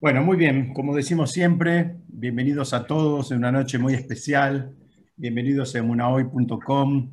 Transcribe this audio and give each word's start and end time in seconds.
Bueno, 0.00 0.22
muy 0.22 0.36
bien, 0.36 0.72
como 0.74 0.94
decimos 0.94 1.32
siempre, 1.32 1.96
bienvenidos 2.06 2.72
a 2.72 2.86
todos 2.86 3.32
en 3.32 3.38
una 3.38 3.50
noche 3.50 3.78
muy 3.78 3.94
especial, 3.94 4.72
bienvenidos 5.16 5.74
a 5.74 5.78
emunahoy.com. 5.80 7.10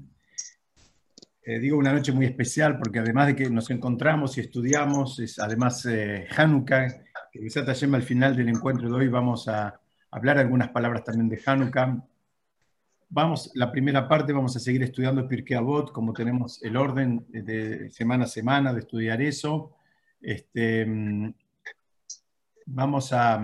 Eh, 1.42 1.60
digo 1.60 1.80
una 1.80 1.92
noche 1.92 2.12
muy 2.12 2.28
especial 2.28 2.78
porque 2.78 3.00
además 3.00 3.26
de 3.26 3.36
que 3.36 3.50
nos 3.50 3.72
encontramos 3.72 4.38
y 4.38 4.42
estudiamos, 4.42 5.18
es 5.18 5.40
además 5.40 5.84
eh, 5.88 6.28
Hanukkah, 6.38 6.88
que 7.32 7.40
quizá 7.40 7.62
al 7.62 8.04
final 8.04 8.36
del 8.36 8.50
encuentro 8.50 8.88
de 8.88 8.94
hoy 8.94 9.08
vamos 9.08 9.48
a 9.48 9.82
hablar 10.12 10.38
algunas 10.38 10.70
palabras 10.70 11.04
también 11.04 11.28
de 11.28 11.42
Hanukkah. 11.44 12.06
Vamos, 13.10 13.50
la 13.56 13.72
primera 13.72 14.08
parte 14.08 14.32
vamos 14.32 14.56
a 14.58 14.60
seguir 14.60 14.84
estudiando 14.84 15.28
Pirkei 15.28 15.58
Avot, 15.58 15.92
como 15.92 16.14
tenemos 16.14 16.62
el 16.62 16.78
orden 16.78 17.26
de 17.30 17.90
semana 17.90 18.26
a 18.26 18.28
semana 18.28 18.72
de 18.74 18.82
estudiar 18.82 19.24
eso. 19.24 19.76
Este, 20.22 21.34
Vamos 22.68 23.14
a, 23.14 23.44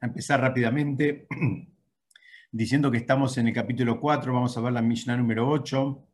empezar 0.00 0.40
rápidamente 0.40 1.28
diciendo 2.52 2.90
que 2.90 2.98
estamos 2.98 3.38
en 3.38 3.46
el 3.46 3.54
capítulo 3.54 4.00
4, 4.00 4.32
vamos 4.32 4.56
a 4.56 4.60
ver 4.60 4.72
la 4.72 4.82
Mishnah 4.82 5.16
número 5.16 5.48
8. 5.48 6.08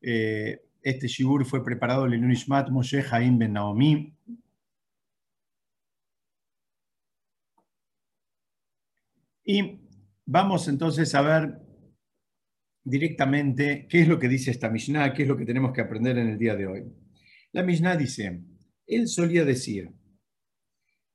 Eh, 0.00 0.62
este 0.80 1.06
Shibur 1.06 1.44
fue 1.44 1.62
preparado 1.62 2.06
en 2.06 2.30
Ishmat 2.30 2.70
Moshe 2.70 3.04
Haim 3.10 3.36
Ben 3.38 3.52
Naomi. 3.52 4.16
Y 9.44 9.80
vamos 10.24 10.66
entonces 10.68 11.14
a 11.14 11.20
ver 11.20 11.60
directamente 12.84 13.86
qué 13.90 14.00
es 14.00 14.08
lo 14.08 14.18
que 14.18 14.28
dice 14.28 14.50
esta 14.50 14.70
Mishnah, 14.70 15.12
qué 15.12 15.24
es 15.24 15.28
lo 15.28 15.36
que 15.36 15.44
tenemos 15.44 15.72
que 15.72 15.82
aprender 15.82 16.16
en 16.16 16.28
el 16.28 16.38
día 16.38 16.56
de 16.56 16.66
hoy. 16.66 16.84
La 17.52 17.62
Mishnah 17.62 17.96
dice, 17.96 18.42
él 18.86 19.08
solía 19.08 19.44
decir, 19.44 19.92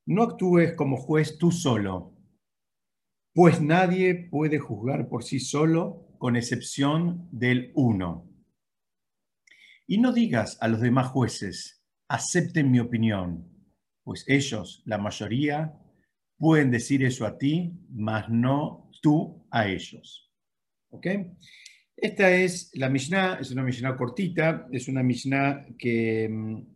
no 0.05 0.23
actúes 0.23 0.75
como 0.75 0.97
juez 0.97 1.37
tú 1.37 1.51
solo, 1.51 2.13
pues 3.33 3.61
nadie 3.61 4.15
puede 4.29 4.59
juzgar 4.59 5.09
por 5.09 5.23
sí 5.23 5.39
solo 5.39 6.07
con 6.19 6.35
excepción 6.35 7.27
del 7.31 7.71
uno. 7.75 8.29
Y 9.87 9.97
no 9.97 10.13
digas 10.13 10.57
a 10.61 10.67
los 10.67 10.81
demás 10.81 11.07
jueces, 11.07 11.83
acepten 12.07 12.71
mi 12.71 12.79
opinión, 12.79 13.49
pues 14.03 14.23
ellos, 14.27 14.83
la 14.85 14.97
mayoría, 14.97 15.73
pueden 16.37 16.71
decir 16.71 17.03
eso 17.03 17.25
a 17.25 17.37
ti, 17.37 17.73
mas 17.89 18.29
no 18.29 18.89
tú 19.01 19.45
a 19.51 19.67
ellos. 19.67 20.31
¿Ok? 20.89 21.07
Esta 21.95 22.31
es 22.31 22.71
la 22.73 22.89
Mishnah, 22.89 23.39
es 23.39 23.51
una 23.51 23.63
Mishnah 23.63 23.95
cortita, 23.95 24.67
es 24.71 24.87
una 24.87 25.03
Mishnah 25.03 25.65
que 25.77 26.27
mm, 26.29 26.72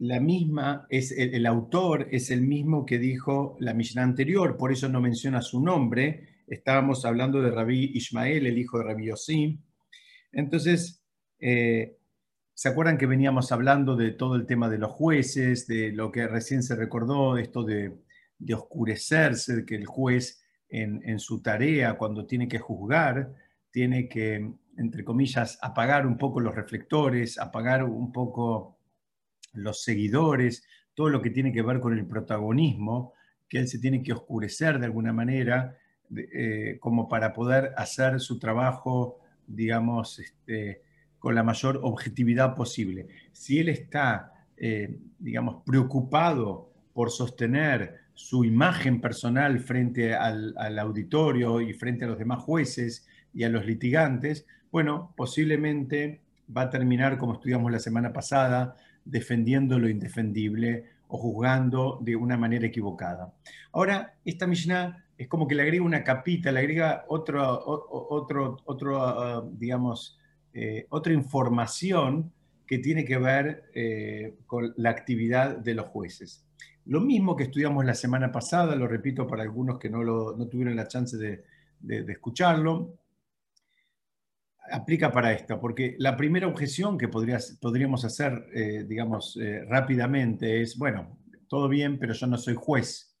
la 0.00 0.18
misma, 0.18 0.86
es 0.88 1.12
el, 1.12 1.44
autor 1.44 2.08
es 2.10 2.30
el 2.30 2.40
mismo 2.40 2.86
que 2.86 2.98
dijo 2.98 3.58
la 3.60 3.74
Mishnah 3.74 4.02
anterior, 4.02 4.56
por 4.56 4.72
eso 4.72 4.88
no 4.88 4.98
menciona 5.02 5.42
su 5.42 5.62
nombre. 5.62 6.42
Estábamos 6.46 7.04
hablando 7.04 7.42
de 7.42 7.50
Rabí 7.50 7.92
Ismael, 7.94 8.46
el 8.46 8.56
hijo 8.56 8.78
de 8.78 8.84
Rabí 8.84 9.08
Yossi. 9.08 9.60
Entonces, 10.32 11.04
eh, 11.38 11.98
¿se 12.54 12.68
acuerdan 12.70 12.96
que 12.96 13.04
veníamos 13.04 13.52
hablando 13.52 13.94
de 13.94 14.12
todo 14.12 14.36
el 14.36 14.46
tema 14.46 14.70
de 14.70 14.78
los 14.78 14.90
jueces, 14.90 15.66
de 15.66 15.92
lo 15.92 16.10
que 16.10 16.26
recién 16.26 16.62
se 16.62 16.76
recordó, 16.76 17.36
esto 17.36 17.62
de, 17.62 17.98
oscurecerse, 18.54 19.56
de 19.56 19.64
que 19.66 19.74
el 19.74 19.84
juez 19.84 20.42
en, 20.70 21.02
en 21.04 21.18
su 21.18 21.42
tarea, 21.42 21.98
cuando 21.98 22.24
tiene 22.24 22.48
que 22.48 22.58
juzgar, 22.58 23.34
tiene 23.70 24.08
que, 24.08 24.50
entre 24.78 25.04
comillas, 25.04 25.58
apagar 25.60 26.06
un 26.06 26.16
poco 26.16 26.40
los 26.40 26.54
reflectores, 26.54 27.38
apagar 27.38 27.84
un 27.84 28.10
poco 28.12 28.79
los 29.52 29.82
seguidores, 29.82 30.64
todo 30.94 31.08
lo 31.08 31.22
que 31.22 31.30
tiene 31.30 31.52
que 31.52 31.62
ver 31.62 31.80
con 31.80 31.96
el 31.96 32.06
protagonismo, 32.06 33.14
que 33.48 33.58
él 33.58 33.68
se 33.68 33.78
tiene 33.78 34.02
que 34.02 34.12
oscurecer 34.12 34.78
de 34.78 34.86
alguna 34.86 35.12
manera, 35.12 35.76
eh, 36.16 36.78
como 36.80 37.08
para 37.08 37.32
poder 37.32 37.72
hacer 37.76 38.20
su 38.20 38.38
trabajo, 38.38 39.20
digamos, 39.46 40.18
este, 40.18 40.82
con 41.18 41.34
la 41.34 41.42
mayor 41.42 41.80
objetividad 41.82 42.56
posible. 42.56 43.06
Si 43.32 43.58
él 43.58 43.68
está, 43.68 44.32
eh, 44.56 44.98
digamos, 45.18 45.62
preocupado 45.64 46.70
por 46.92 47.10
sostener 47.10 48.00
su 48.14 48.44
imagen 48.44 49.00
personal 49.00 49.60
frente 49.60 50.14
al, 50.14 50.54
al, 50.58 50.78
auditorio 50.78 51.60
y 51.60 51.72
frente 51.72 52.04
a 52.04 52.08
los 52.08 52.18
demás 52.18 52.40
jueces 52.42 53.06
y 53.32 53.44
a 53.44 53.48
los 53.48 53.64
litigantes, 53.64 54.46
bueno, 54.72 55.14
posiblemente 55.16 56.20
va 56.54 56.62
a 56.62 56.70
terminar, 56.70 57.18
como 57.18 57.34
estudiamos 57.34 57.70
la 57.70 57.78
semana 57.78 58.12
pasada, 58.12 58.76
defendiendo 59.04 59.78
lo 59.78 59.88
indefendible 59.88 60.84
o 61.08 61.18
juzgando 61.18 61.98
de 62.02 62.16
una 62.16 62.36
manera 62.36 62.66
equivocada. 62.66 63.34
Ahora, 63.72 64.14
esta 64.24 64.46
Mishnah 64.46 65.04
es 65.18 65.28
como 65.28 65.46
que 65.46 65.54
le 65.54 65.62
agrega 65.62 65.84
una 65.84 66.04
capita, 66.04 66.52
le 66.52 66.60
agrega 66.60 67.04
otro, 67.08 67.42
otro, 67.66 68.58
otro 68.64 69.02
ah, 69.02 69.44
digamos, 69.52 70.18
eh, 70.54 70.86
otra 70.90 71.12
información 71.12 72.32
que 72.66 72.78
tiene 72.78 73.04
que 73.04 73.18
ver 73.18 73.64
eh, 73.74 74.36
con 74.46 74.72
la 74.76 74.90
actividad 74.90 75.56
de 75.56 75.74
los 75.74 75.86
jueces. 75.86 76.46
Lo 76.86 77.00
mismo 77.00 77.36
que 77.36 77.44
estudiamos 77.44 77.84
la 77.84 77.94
semana 77.94 78.30
pasada, 78.32 78.76
lo 78.76 78.86
repito 78.86 79.26
para 79.26 79.42
algunos 79.42 79.78
que 79.78 79.90
no, 79.90 80.02
lo, 80.02 80.36
no 80.36 80.46
tuvieron 80.46 80.76
la 80.76 80.88
chance 80.88 81.16
de, 81.16 81.44
de 81.80 82.12
escucharlo, 82.12 82.99
aplica 84.70 85.10
para 85.12 85.32
esto, 85.32 85.60
porque 85.60 85.96
la 85.98 86.16
primera 86.16 86.46
objeción 86.46 86.96
que 86.96 87.08
podríamos 87.08 88.04
hacer, 88.04 88.46
eh, 88.54 88.84
digamos, 88.88 89.36
eh, 89.40 89.64
rápidamente 89.68 90.62
es, 90.62 90.78
bueno, 90.78 91.18
todo 91.48 91.68
bien, 91.68 91.98
pero 91.98 92.14
yo 92.14 92.26
no 92.26 92.38
soy 92.38 92.54
juez. 92.54 93.16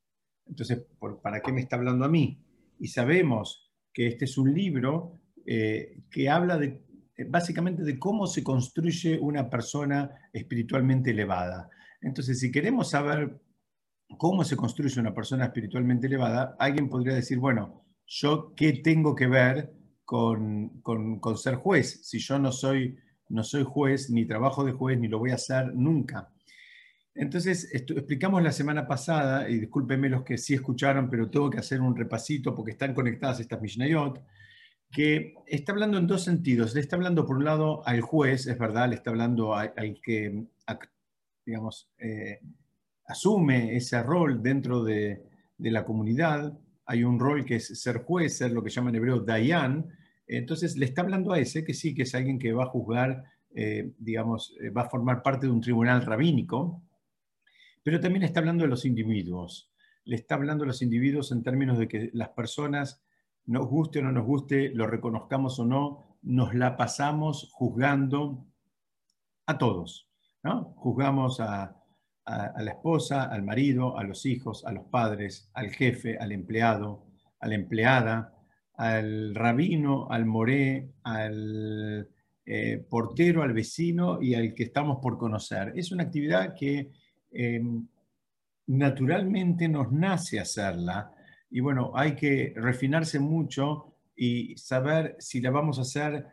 Entonces, 0.46 0.84
¿para 1.22 1.40
qué 1.40 1.52
me 1.52 1.60
está 1.60 1.76
hablando 1.76 2.04
a 2.04 2.08
mí? 2.08 2.42
Y 2.78 2.88
sabemos 2.88 3.70
que 3.92 4.06
este 4.06 4.24
es 4.24 4.38
un 4.38 4.54
libro 4.54 5.20
eh, 5.46 6.02
que 6.10 6.28
habla 6.28 6.58
de, 6.58 6.84
básicamente 7.28 7.82
de 7.82 7.98
cómo 7.98 8.26
se 8.26 8.42
construye 8.42 9.18
una 9.18 9.50
persona 9.50 10.10
espiritualmente 10.32 11.10
elevada. 11.10 11.68
Entonces, 12.00 12.40
si 12.40 12.50
queremos 12.50 12.90
saber 12.90 13.40
cómo 14.16 14.44
se 14.44 14.56
construye 14.56 15.00
una 15.00 15.14
persona 15.14 15.44
espiritualmente 15.44 16.06
elevada, 16.06 16.56
alguien 16.58 16.88
podría 16.88 17.14
decir, 17.14 17.38
bueno, 17.38 17.84
yo 18.06 18.54
qué 18.56 18.72
tengo 18.72 19.14
que 19.14 19.26
ver 19.26 19.79
con, 20.10 20.80
con, 20.80 21.38
ser 21.38 21.54
juez. 21.54 22.00
Si 22.02 22.18
yo 22.18 22.36
no 22.40 22.50
soy, 22.50 22.98
no 23.28 23.44
soy 23.44 23.62
juez, 23.62 24.10
ni 24.10 24.26
trabajo 24.26 24.64
de 24.64 24.72
juez, 24.72 24.98
ni 24.98 25.06
lo 25.06 25.20
voy 25.20 25.30
a 25.30 25.36
hacer 25.36 25.72
nunca. 25.72 26.32
Entonces, 27.14 27.68
explicamos 27.72 28.42
la 28.42 28.50
semana 28.50 28.88
pasada, 28.88 29.48
y 29.48 29.60
discúlpenme 29.60 30.08
los 30.08 30.24
que 30.24 30.36
sí 30.36 30.54
escucharon, 30.54 31.08
pero 31.08 31.30
tengo 31.30 31.48
que 31.48 31.58
hacer 31.58 31.80
un 31.80 31.94
repasito 31.94 32.56
porque 32.56 32.72
están 32.72 32.92
conectadas 32.92 33.38
estas 33.38 33.62
Mishnayot, 33.62 34.20
que 34.90 35.34
está 35.46 35.70
hablando 35.70 35.96
en 35.96 36.08
dos 36.08 36.24
sentidos. 36.24 36.74
Le 36.74 36.80
está 36.80 36.96
hablando, 36.96 37.24
por 37.24 37.36
un 37.36 37.44
lado, 37.44 37.86
al 37.86 38.00
juez, 38.00 38.48
es 38.48 38.58
verdad, 38.58 38.88
le 38.88 38.96
está 38.96 39.10
hablando 39.10 39.54
al, 39.54 40.00
que, 40.02 40.44
digamos, 41.46 41.88
eh, 41.98 42.40
asume 43.06 43.76
ese 43.76 44.02
rol 44.02 44.42
dentro 44.42 44.82
de, 44.82 45.22
de, 45.56 45.70
la 45.70 45.84
comunidad. 45.84 46.58
Hay 46.86 47.04
un 47.04 47.20
rol 47.20 47.44
que 47.44 47.56
es 47.56 47.80
ser 47.80 47.98
juez, 47.98 48.38
ser 48.38 48.50
lo 48.50 48.64
que 48.64 48.70
llaman 48.70 48.96
en 48.96 49.02
hebreo 49.02 49.20
Dayan, 49.20 49.99
entonces 50.38 50.76
le 50.76 50.86
está 50.86 51.02
hablando 51.02 51.32
a 51.32 51.38
ese, 51.38 51.64
que 51.64 51.74
sí, 51.74 51.94
que 51.94 52.02
es 52.02 52.14
alguien 52.14 52.38
que 52.38 52.52
va 52.52 52.64
a 52.64 52.68
juzgar, 52.68 53.24
eh, 53.54 53.92
digamos, 53.98 54.54
eh, 54.60 54.70
va 54.70 54.82
a 54.82 54.88
formar 54.88 55.22
parte 55.22 55.46
de 55.46 55.52
un 55.52 55.60
tribunal 55.60 56.02
rabínico, 56.06 56.82
pero 57.82 58.00
también 58.00 58.22
está 58.22 58.40
hablando 58.40 58.64
de 58.64 58.70
los 58.70 58.84
individuos. 58.84 59.72
Le 60.04 60.16
está 60.16 60.36
hablando 60.36 60.64
a 60.64 60.66
los 60.68 60.82
individuos 60.82 61.32
en 61.32 61.42
términos 61.42 61.78
de 61.78 61.88
que 61.88 62.10
las 62.12 62.28
personas, 62.30 63.02
nos 63.46 63.66
guste 63.66 63.98
o 63.98 64.02
no 64.02 64.12
nos 64.12 64.26
guste, 64.26 64.70
lo 64.74 64.86
reconozcamos 64.86 65.58
o 65.58 65.64
no, 65.64 66.18
nos 66.22 66.54
la 66.54 66.76
pasamos 66.76 67.50
juzgando 67.52 68.46
a 69.46 69.58
todos. 69.58 70.08
¿no? 70.44 70.74
Juzgamos 70.76 71.40
a, 71.40 71.76
a 72.24 72.62
la 72.62 72.70
esposa, 72.70 73.24
al 73.24 73.42
marido, 73.42 73.98
a 73.98 74.04
los 74.04 74.26
hijos, 74.26 74.64
a 74.64 74.72
los 74.72 74.84
padres, 74.84 75.50
al 75.54 75.70
jefe, 75.70 76.18
al 76.18 76.30
empleado, 76.32 77.06
a 77.40 77.48
la 77.48 77.54
empleada, 77.54 78.39
al 78.80 79.34
rabino, 79.34 80.06
al 80.08 80.24
moré, 80.24 80.88
al 81.02 82.08
eh, 82.46 82.82
portero, 82.88 83.42
al 83.42 83.52
vecino 83.52 84.22
y 84.22 84.34
al 84.34 84.54
que 84.54 84.62
estamos 84.62 85.00
por 85.02 85.18
conocer. 85.18 85.74
Es 85.76 85.92
una 85.92 86.04
actividad 86.04 86.54
que 86.58 86.90
em, 87.30 87.86
naturalmente 88.68 89.68
nos 89.68 89.92
nace 89.92 90.40
hacerla 90.40 91.12
y 91.50 91.60
bueno, 91.60 91.92
hay 91.94 92.14
que 92.14 92.54
refinarse 92.56 93.18
mucho 93.18 93.96
y 94.16 94.56
saber 94.56 95.14
si 95.18 95.42
la 95.42 95.50
vamos 95.50 95.78
a 95.78 95.82
hacer, 95.82 96.24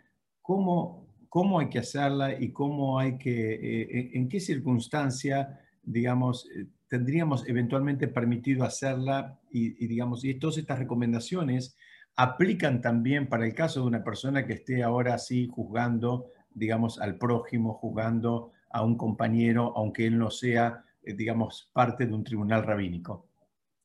cómo, 0.42 1.06
cómo 1.28 1.60
hay 1.60 1.68
que 1.68 1.80
hacerla 1.80 2.40
y 2.40 2.54
cómo 2.54 2.98
hay 2.98 3.18
que, 3.18 3.56
eh, 3.56 4.12
en 4.14 4.30
qué 4.30 4.40
circunstancia, 4.40 5.60
digamos, 5.84 6.50
eh, 6.56 6.68
tendríamos 6.88 7.46
eventualmente 7.50 8.08
permitido 8.08 8.64
hacerla 8.64 9.38
y, 9.52 9.84
y 9.84 9.88
digamos, 9.88 10.24
y 10.24 10.34
todas 10.36 10.58
estas 10.58 10.80
recomendaciones 10.80 11.76
aplican 12.18 12.82
también 12.82 13.28
para 13.28 13.46
el 13.46 13.54
caso 13.54 13.82
de 13.82 13.88
una 13.88 14.04
persona 14.04 14.46
que 14.46 14.54
esté 14.54 14.84
ahora 14.84 15.14
así 15.14 15.48
juzgando, 15.48 16.32
digamos, 16.54 17.00
al 17.00 17.18
prójimo, 17.18 17.74
juzgando 17.74 18.52
a 18.70 18.84
un 18.84 18.98
compañero, 18.98 19.74
aunque 19.78 20.06
él 20.06 20.18
no 20.18 20.30
sea 20.30 20.84
eh, 21.08 21.14
digamos, 21.14 21.70
parte 21.72 22.06
de 22.06 22.14
un 22.14 22.24
tribunal 22.24 22.64
rabínico. 22.64 23.30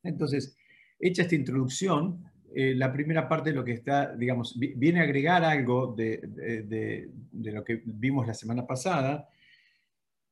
Entonces, 0.03 0.57
hecha 0.99 1.23
esta 1.23 1.37
introducción, 1.37 2.25
eh, 2.53 2.75
la 2.75 2.93
primera 2.93 3.29
parte 3.29 3.51
de 3.51 3.57
lo 3.57 3.65
que 3.65 3.73
está, 3.73 4.17
digamos, 4.17 4.59
viene 4.59 5.01
a 5.01 5.05
agregar 5.05 5.45
algo 5.45 5.95
de, 5.95 7.09
lo 7.33 7.63
que 7.63 7.81
vimos 7.85 8.27
la 8.27 8.35
semana 8.35 8.67
pasada 8.67 9.29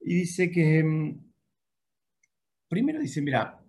y 0.00 0.14
dice 0.14 0.50
que, 0.50 0.82
mm, 0.82 1.20
primero 2.69 2.99
dice, 2.99 3.23
mira, 3.23 3.61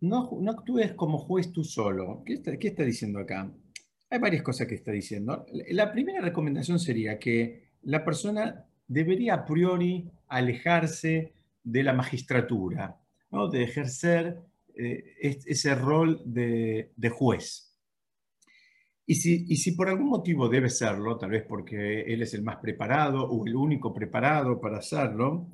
no, 0.00 0.30
actúes 0.48 0.92
como 0.92 1.18
juez 1.18 1.52
tú 1.52 1.64
solo. 1.64 2.22
¿Qué 2.24 2.34
está, 2.34 2.56
¿Qué 2.56 2.68
está 2.68 2.84
diciendo 2.84 3.18
acá? 3.18 3.50
Hay 4.10 4.18
varias 4.18 4.42
cosas 4.42 4.66
que 4.66 4.74
está 4.74 4.92
diciendo. 4.92 5.44
La 5.70 5.92
primera 5.92 6.20
recomendación 6.20 6.78
sería 6.78 7.18
que 7.18 7.68
la 7.82 8.04
persona 8.04 8.64
debería 8.86 9.34
a 9.34 9.44
priori 9.44 10.10
alejarse 10.28 11.32
de 11.62 11.82
la 11.82 11.92
magistratura, 11.92 13.00
¿no? 13.30 13.48
de 13.48 13.62
ejercer 13.62 14.38
eh, 14.74 15.16
ese 15.20 15.74
rol 15.74 16.22
de, 16.24 17.10
juez. 17.10 17.76
Y 19.04 19.16
si, 19.16 19.56
si, 19.56 19.72
por 19.72 19.88
algún 19.88 20.08
motivo 20.08 20.48
debe 20.48 20.70
serlo, 20.70 21.18
tal 21.18 21.30
vez 21.30 21.44
porque 21.46 22.02
él 22.02 22.22
es 22.22 22.34
el 22.34 22.42
más 22.42 22.56
preparado 22.56 23.24
o 23.24 23.46
el 23.46 23.56
único 23.56 23.92
preparado 23.92 24.60
para 24.60 24.78
hacerlo, 24.78 25.48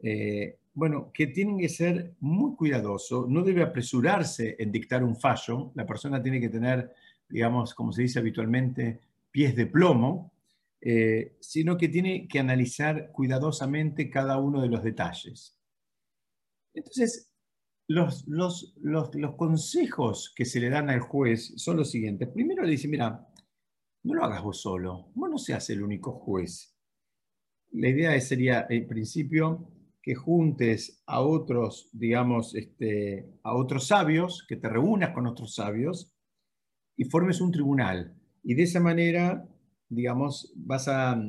eh, 0.00 0.58
bueno, 0.78 1.10
que 1.12 1.26
tiene 1.26 1.60
que 1.60 1.68
ser 1.68 2.14
muy 2.20 2.54
cuidadoso, 2.54 3.26
no 3.28 3.42
debe 3.42 3.62
apresurarse 3.62 4.54
en 4.60 4.70
dictar 4.70 5.02
un 5.02 5.16
fallo, 5.16 5.72
la 5.74 5.84
persona 5.84 6.22
tiene 6.22 6.40
que 6.40 6.50
tener, 6.50 6.94
digamos, 7.28 7.74
como 7.74 7.90
se 7.90 8.02
dice 8.02 8.20
habitualmente, 8.20 9.00
pies 9.32 9.56
de 9.56 9.66
plomo, 9.66 10.32
eh, 10.80 11.36
sino 11.40 11.76
que 11.76 11.88
tiene 11.88 12.28
que 12.28 12.38
analizar 12.38 13.10
cuidadosamente 13.10 14.08
cada 14.08 14.38
uno 14.38 14.62
de 14.62 14.68
los 14.68 14.84
detalles. 14.84 15.58
Entonces, 16.72 17.34
los, 17.88 18.24
los, 18.28 19.10
consejos 19.36 20.32
que 20.36 20.44
se 20.44 20.60
le 20.60 20.70
dan 20.70 20.90
al 20.90 21.00
juez 21.00 21.54
son 21.56 21.78
los 21.78 21.90
siguientes. 21.90 22.28
Primero 22.28 22.62
le 22.62 22.70
dice, 22.70 22.86
mira, 22.86 23.28
no 24.04 24.14
lo 24.14 24.24
hagas 24.24 24.44
vos 24.44 24.60
solo, 24.60 25.10
vos 25.12 25.28
no 25.28 25.38
seas 25.38 25.68
el 25.70 25.82
único 25.82 26.12
juez. 26.12 26.72
La 27.72 27.88
idea 27.88 28.20
sería, 28.20 28.64
en 28.70 28.86
principio, 28.86 29.72
que 30.02 30.14
juntes 30.14 31.02
a 31.06 31.20
otros, 31.20 31.90
digamos, 31.92 32.54
este, 32.54 33.28
a 33.42 33.54
otros 33.54 33.86
sabios, 33.86 34.44
que 34.48 34.56
te 34.56 34.68
reúnas 34.68 35.10
con 35.10 35.26
otros 35.26 35.54
sabios 35.54 36.14
y 36.96 37.04
formes 37.04 37.40
un 37.40 37.52
tribunal. 37.52 38.14
Y 38.42 38.54
de 38.54 38.62
esa 38.62 38.80
manera 38.80 39.46
digamos, 39.88 40.52
vas 40.54 40.88
a, 40.88 41.20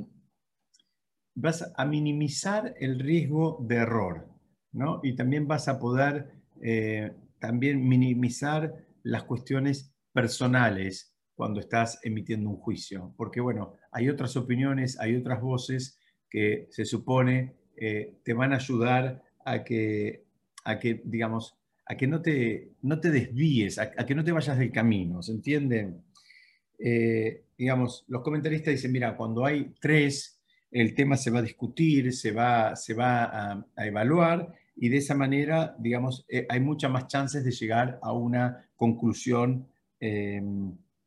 vas 1.36 1.74
a 1.75 1.86
minimizar 1.86 2.75
el 2.80 3.00
riesgo 3.00 3.57
de 3.68 3.75
error, 3.75 4.27
¿no? 4.71 5.00
Y 5.04 5.16
también 5.16 5.48
vas 5.48 5.68
a 5.68 5.80
poder 5.80 6.31
eh, 6.62 7.16
también 7.39 7.88
minimizar 7.88 8.86
las 9.04 9.24
cuestiones 9.24 9.95
personales 10.13 11.16
cuando 11.36 11.62
estás 11.62 12.00
emitiendo 12.04 12.50
un 12.50 12.57
juicio, 12.57 13.13
porque 13.16 13.39
bueno, 13.39 13.77
hay 13.92 14.10
otras 14.10 14.36
opiniones, 14.36 15.00
hay 15.00 15.16
otras 15.16 15.42
voces 15.42 15.98
que 16.30 16.68
se 16.69 16.83
supone 16.83 17.56
eh, 17.81 18.15
te 18.23 18.33
van 18.33 18.51
a 18.53 18.57
ayudar 18.57 19.23
a 19.45 19.63
que, 19.63 20.25
a 20.65 20.77
que 20.77 21.01
digamos, 21.03 21.55
a 21.85 21.95
que 21.95 22.07
no 22.07 22.21
te, 22.21 22.73
no 22.81 22.99
te 22.99 23.09
desvíes, 23.09 23.79
a, 23.79 23.89
que 24.05 24.15
no 24.15 24.23
te 24.23 24.31
vayas 24.31 24.57
del 24.57 24.71
camino, 24.71 25.23
¿se 25.23 25.31
entiende? 25.31 25.93
Eh, 26.77 27.45
digamos, 27.57 28.05
los 28.07 28.21
comentaristas 28.21 28.73
dicen, 28.73 28.91
mira, 28.91 29.15
cuando 29.15 29.45
hay 29.45 29.73
tres, 29.79 30.41
el 30.71 30.93
tema 30.93 31.17
se 31.17 31.31
va 31.31 31.39
a 31.39 31.43
discutir, 31.43 32.13
se 32.13 32.31
va, 32.31 32.75
se 32.75 32.93
va 32.93 33.23
a, 33.75 33.85
evaluar 33.85 34.53
y 34.75 34.89
de 34.89 34.97
esa 34.97 35.15
manera, 35.15 35.75
digamos, 35.79 36.25
eh, 36.29 36.45
hay 36.49 36.59
muchas 36.59 36.91
más 36.91 37.07
chances 37.07 37.43
de 37.43 37.51
llegar 37.51 37.99
a 38.01 38.11
una 38.13 38.69
conclusión, 38.75 39.67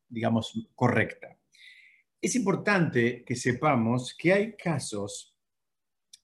digamos, 0.08 0.68
correcta. 0.74 1.38
Es 2.20 2.36
importante 2.36 3.24
que 3.24 3.34
sepamos 3.34 4.14
que 4.16 4.32
hay 4.32 4.52
casos 4.52 5.31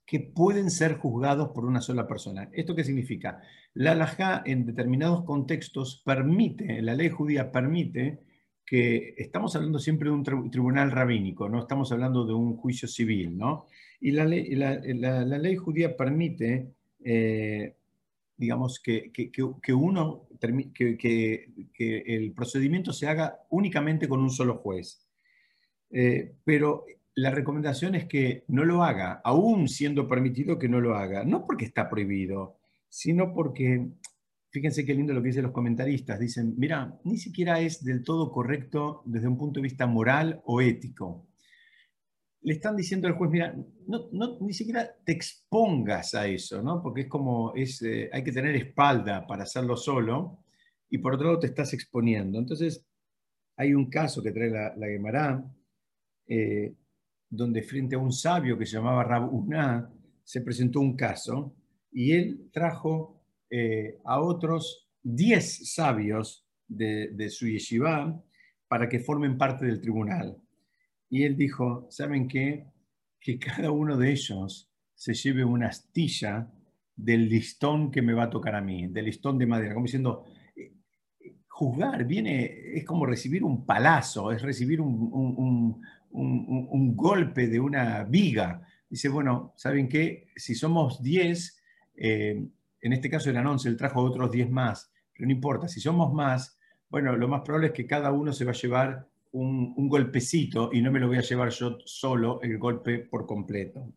que 0.08 0.20
pueden 0.20 0.70
ser 0.70 0.94
juzgados 0.94 1.50
por 1.50 1.66
una 1.66 1.82
sola 1.82 2.08
persona. 2.08 2.48
¿Esto 2.54 2.74
qué 2.74 2.82
significa? 2.82 3.42
La 3.74 3.92
halajá 3.92 4.42
en 4.46 4.64
determinados 4.64 5.22
contextos 5.24 6.02
permite, 6.02 6.80
la 6.80 6.94
ley 6.94 7.10
judía 7.10 7.52
permite 7.52 8.20
que 8.64 9.14
estamos 9.18 9.54
hablando 9.54 9.78
siempre 9.78 10.08
de 10.08 10.14
un 10.16 10.50
tribunal 10.50 10.92
rabínico, 10.92 11.50
no 11.50 11.60
estamos 11.60 11.92
hablando 11.92 12.24
de 12.24 12.32
un 12.32 12.56
juicio 12.56 12.88
civil, 12.88 13.36
¿no? 13.36 13.66
Y 14.00 14.12
la 14.12 14.24
ley, 14.24 14.54
la, 14.54 14.78
ley 14.78 15.56
judía 15.56 15.94
permite, 15.94 16.72
eh, 17.04 17.76
digamos, 18.34 18.80
que, 18.80 19.12
que, 19.12 19.74
uno, 19.74 20.26
que, 20.74 22.04
el 22.06 22.32
procedimiento 22.32 22.94
se 22.94 23.08
haga 23.08 23.40
únicamente 23.50 24.08
con 24.08 24.20
un 24.20 24.30
solo 24.30 24.56
juez. 24.56 25.06
Eh, 25.90 26.32
pero 26.44 26.86
la 27.20 27.30
recomendación 27.30 27.94
es 27.94 28.06
que 28.06 28.44
no 28.48 28.64
lo 28.64 28.84
haga, 28.84 29.20
aún 29.24 29.68
siendo 29.68 30.06
permitido 30.06 30.58
que 30.58 30.68
no 30.68 30.80
lo 30.80 30.96
haga, 30.96 31.24
no 31.24 31.44
porque 31.46 31.64
está 31.64 31.88
prohibido, 31.88 32.58
sino 32.88 33.34
porque 33.34 33.88
Fíjense 34.50 34.86
qué 34.86 34.94
lindo 34.94 35.12
lo 35.12 35.20
que 35.20 35.28
dicen 35.28 35.42
los 35.42 35.52
comentaristas. 35.52 36.18
Dicen, 36.18 36.54
mira, 36.56 36.98
ni 37.04 37.18
siquiera 37.18 37.60
es 37.60 37.84
del 37.84 38.02
todo 38.02 38.32
correcto 38.32 39.02
desde 39.04 39.28
un 39.28 39.36
punto 39.36 39.60
de 39.60 39.64
vista 39.64 39.86
moral 39.86 40.40
o 40.46 40.62
ético. 40.62 41.26
Le 42.40 42.54
están 42.54 42.74
diciendo 42.74 43.08
al 43.08 43.14
juez, 43.14 43.30
mira, 43.30 43.54
ni 44.40 44.54
siquiera 44.54 44.90
te 45.04 45.12
expongas 45.12 46.14
a 46.14 46.26
eso, 46.26 46.62
¿no? 46.62 46.82
Porque 46.82 47.02
es 47.02 47.08
como, 47.08 47.52
es, 47.54 47.82
eh, 47.82 48.08
hay 48.10 48.24
que 48.24 48.32
tener 48.32 48.56
espalda 48.56 49.26
para 49.26 49.42
hacerlo 49.42 49.76
solo, 49.76 50.38
y 50.88 50.98
por 50.98 51.14
otro 51.14 51.26
lado 51.26 51.40
te 51.40 51.48
estás 51.48 51.74
exponiendo. 51.74 52.38
Entonces, 52.38 52.86
hay 53.56 53.74
un 53.74 53.90
caso 53.90 54.22
que 54.22 54.32
trae 54.32 54.48
la, 54.48 54.74
la 54.76 54.86
Gemara, 54.86 55.44
eh, 56.26 56.74
donde 57.28 57.62
frente 57.62 57.96
a 57.96 57.98
un 57.98 58.12
sabio 58.12 58.58
que 58.58 58.66
se 58.66 58.76
llamaba 58.76 59.04
Rab 59.04 59.30
se 60.24 60.40
presentó 60.40 60.80
un 60.80 60.96
caso, 60.96 61.54
y 61.90 62.12
él 62.12 62.50
trajo 62.52 63.22
eh, 63.50 63.98
a 64.04 64.20
otros 64.20 64.88
10 65.02 65.72
sabios 65.72 66.46
de, 66.66 67.28
su 67.30 67.48
yeshiva 67.48 68.22
para 68.68 68.88
que 68.88 69.00
formen 69.00 69.38
parte 69.38 69.64
del 69.64 69.80
tribunal. 69.80 70.36
Y 71.08 71.24
él 71.24 71.36
dijo, 71.36 71.86
¿saben 71.90 72.28
qué? 72.28 72.66
Que 73.20 73.38
cada 73.38 73.70
uno 73.70 73.96
de 73.96 74.12
ellos 74.12 74.70
se 74.94 75.14
lleve 75.14 75.44
una 75.44 75.68
astilla 75.68 76.50
del 76.94 77.28
listón 77.28 77.90
que 77.90 78.02
me 78.02 78.12
va 78.12 78.24
a 78.24 78.30
tocar 78.30 78.54
a 78.54 78.60
mí, 78.60 78.88
del 78.88 79.06
listón 79.06 79.38
de 79.38 79.46
madera, 79.46 79.72
como 79.72 79.86
diciendo, 79.86 80.24
eh, 80.54 80.74
juzgar 81.48 82.04
viene, 82.04 82.76
es 82.76 82.84
como 82.84 83.06
recibir 83.06 83.44
un 83.44 83.64
palazo, 83.64 84.32
es 84.32 84.42
recibir 84.42 84.80
un, 84.80 85.80
golpe 86.10 87.46
de 87.46 87.60
una 87.60 88.04
viga. 88.04 88.66
Dice, 88.88 89.08
bueno, 89.08 89.52
¿saben 89.56 89.88
qué? 89.88 90.28
Si 90.36 90.54
somos 90.54 91.02
10, 91.02 91.62
en 91.96 92.92
este 92.92 93.10
caso 93.10 93.30
eran 93.30 93.46
11, 93.46 93.68
él 93.68 93.76
trajo 93.76 94.02
otros 94.02 94.30
10 94.30 94.50
más, 94.50 94.90
pero 95.12 95.26
no 95.26 95.32
importa, 95.32 95.68
si 95.68 95.80
somos 95.80 96.12
más, 96.12 96.58
bueno, 96.88 97.16
lo 97.16 97.28
más 97.28 97.42
probable 97.42 97.68
es 97.68 97.72
que 97.72 97.86
cada 97.86 98.12
uno 98.12 98.32
se 98.32 98.44
va 98.44 98.52
a 98.52 98.54
llevar 98.54 99.08
un, 99.32 99.88
golpecito 99.88 100.70
y 100.72 100.80
no 100.80 100.90
me 100.90 101.00
lo 101.00 101.08
voy 101.08 101.18
a 101.18 101.22
llevar 101.22 101.50
yo 101.50 101.78
solo 101.84 102.40
el 102.42 102.58
golpe 102.58 102.98
por 102.98 103.26
completo. 103.26 103.92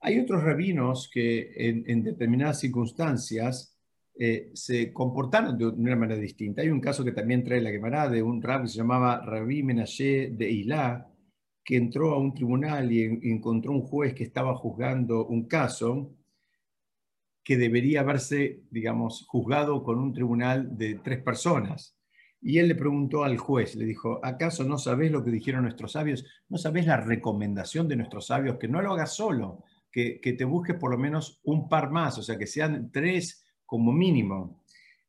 Hay 0.00 0.18
otros 0.18 0.42
rabinos 0.42 1.08
que 1.12 1.52
en, 1.56 2.02
determinadas 2.02 2.60
circunstancias 2.60 3.73
eh, 4.16 4.50
se 4.54 4.92
comportaron 4.92 5.58
de 5.58 5.66
una 5.66 5.96
manera 5.96 6.20
distinta. 6.20 6.62
Hay 6.62 6.70
un 6.70 6.80
caso 6.80 7.04
que 7.04 7.12
también 7.12 7.42
trae 7.42 7.60
la 7.60 7.70
Gemara 7.70 8.08
de 8.08 8.22
un 8.22 8.40
rabbi 8.40 8.64
que 8.64 8.70
se 8.70 8.78
llamaba 8.78 9.20
Rabbi 9.24 9.62
Menashe 9.62 10.30
de 10.30 10.50
Ilá, 10.50 11.10
que 11.64 11.76
entró 11.76 12.12
a 12.12 12.18
un 12.18 12.34
tribunal 12.34 12.92
y 12.92 13.04
encontró 13.30 13.72
un 13.72 13.82
juez 13.82 14.14
que 14.14 14.24
estaba 14.24 14.54
juzgando 14.54 15.26
un 15.26 15.46
caso 15.48 16.14
que 17.44 17.58
debería 17.58 18.00
haberse, 18.00 18.62
digamos, 18.70 19.26
juzgado 19.28 19.82
con 19.82 19.98
un 19.98 20.14
tribunal 20.14 20.76
de 20.76 21.00
tres 21.04 21.22
personas. 21.22 21.96
Y 22.40 22.58
él 22.58 22.68
le 22.68 22.74
preguntó 22.74 23.24
al 23.24 23.38
juez, 23.38 23.74
le 23.76 23.84
dijo, 23.84 24.18
¿acaso 24.22 24.64
no 24.64 24.78
sabes 24.78 25.10
lo 25.10 25.22
que 25.22 25.30
dijeron 25.30 25.62
nuestros 25.62 25.92
sabios? 25.92 26.24
¿No 26.48 26.58
sabes 26.58 26.86
la 26.86 26.96
recomendación 26.96 27.86
de 27.86 27.96
nuestros 27.96 28.26
sabios? 28.26 28.56
Que 28.58 28.68
no 28.68 28.80
lo 28.80 28.92
hagas 28.92 29.14
solo, 29.14 29.62
que, 29.90 30.18
te 30.22 30.44
busques 30.44 30.76
por 30.76 30.90
lo 30.90 30.98
menos 30.98 31.40
un 31.44 31.68
par 31.68 31.90
más, 31.90 32.18
o 32.18 32.22
sea, 32.22 32.36
que 32.36 32.46
sean 32.46 32.90
tres 32.90 33.43
como 33.74 33.92
mínimo. 33.92 34.62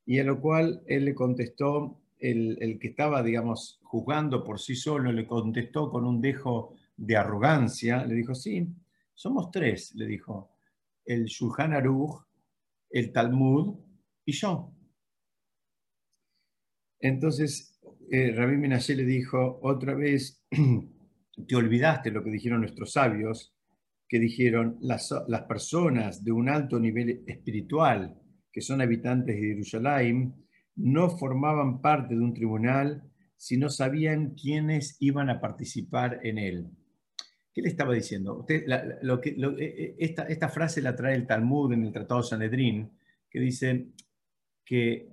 Y 0.08 0.18
a 0.18 0.24
lo 0.24 0.42
cual 0.42 0.82
él 0.88 1.06
le 1.06 1.14
contestó, 1.14 2.02
el, 2.18 2.58
el 2.60 2.80
que 2.80 2.88
estaba, 2.88 3.22
digamos, 3.22 3.80
juzgando 3.84 4.44
por 4.44 4.60
sí 4.60 4.76
solo, 4.76 5.12
le 5.12 5.28
contestó 5.28 5.92
con 5.92 6.04
un 6.04 6.20
dejo 6.20 6.74
de 6.98 7.16
arrogancia, 7.16 8.04
le 8.04 8.16
dijo, 8.16 8.34
sí, 8.34 8.68
somos 9.14 9.52
tres, 9.52 9.94
le 9.94 10.08
dijo, 10.08 10.50
el 11.06 11.26
Shulchan 11.26 11.74
Aruch, 11.74 12.26
el 12.90 13.12
Talmud 13.12 13.78
y 14.26 14.32
yo. 14.32 14.74
Entonces, 17.00 17.80
eh, 18.10 18.32
Rabbi 18.32 18.58
Menashe 18.58 18.96
le 18.96 19.06
dijo, 19.06 19.60
otra 19.62 19.94
vez, 19.94 20.44
te 21.48 21.56
olvidaste 21.56 22.10
lo 22.10 22.24
que 22.24 22.32
dijeron 22.32 22.62
nuestros 22.62 22.94
sabios, 22.94 23.56
que 24.08 24.18
dijeron 24.20 24.80
las, 24.82 25.14
las 25.28 25.44
personas 25.44 26.24
de 26.24 26.32
un 26.32 26.50
alto 26.50 26.80
nivel 26.80 27.24
espiritual 27.28 28.20
que 28.56 28.62
son 28.62 28.80
habitantes 28.80 29.36
de 29.36 29.48
Jerusalén 29.50 30.34
no 30.78 31.10
formaban 31.10 31.82
parte 31.82 32.16
de 32.16 32.22
un 32.22 32.34
tribunal 32.34 33.04
si 33.36 33.58
no 33.58 33.68
sabían 33.68 34.34
quiénes 34.34 34.96
iban 35.02 35.30
a 35.30 35.42
participar 35.42 36.22
en 36.24 36.38
él. 36.38 36.70
¿Qué 37.54 37.62
le 37.62 37.68
estaba 37.68 37.94
diciendo? 37.94 38.40
Usted, 38.40 38.64
lo 39.02 39.20
que, 39.20 39.32
eh, 39.32 39.58
eh, 39.60 39.96
esta, 40.00 40.24
esta, 40.24 40.48
frase 40.48 40.82
la 40.82 40.96
trae 40.96 41.16
el 41.16 41.28
Talmud 41.28 41.74
en 41.74 41.84
el 41.84 41.92
Tratado 41.92 42.24
Sanedrín, 42.24 42.98
que 43.30 43.42
dice 43.42 43.90
que 44.64 45.10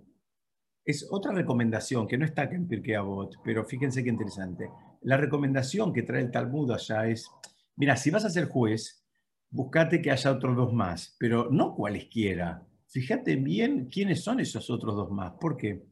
es 0.85 1.09
otra 1.11 1.33
recomendación, 1.33 2.07
que 2.07 2.19
no 2.19 2.25
está 2.25 2.45
en 2.45 2.69
Pirkei 2.69 2.95
Avot, 2.95 3.35
pero 3.45 3.65
fíjense 3.65 4.05
qué 4.05 4.11
interesante. 4.11 4.71
La 5.01 5.17
recomendación 5.17 5.93
que 5.93 6.05
trae 6.05 6.23
el 6.23 6.31
Talmud 6.31 6.71
allá 6.71 7.09
es, 7.09 7.29
mira, 7.75 7.97
si 7.97 8.11
vas 8.11 8.25
a 8.25 8.31
ser 8.31 8.45
juez, 8.45 9.05
buscate 9.51 10.01
que 10.01 10.13
haya 10.13 10.31
otros 10.31 10.55
dos 10.55 10.73
más, 10.73 11.17
pero 11.19 11.51
no 11.51 11.75
cualesquiera. 11.75 12.69
Fíjate 12.93 13.37
bien 13.37 13.87
quiénes 13.87 14.23
son 14.23 14.39
esos 14.41 14.69
otros 14.69 14.95
dos 14.95 15.11
más. 15.11 15.33
¿Por 15.41 15.57
qué? 15.57 15.87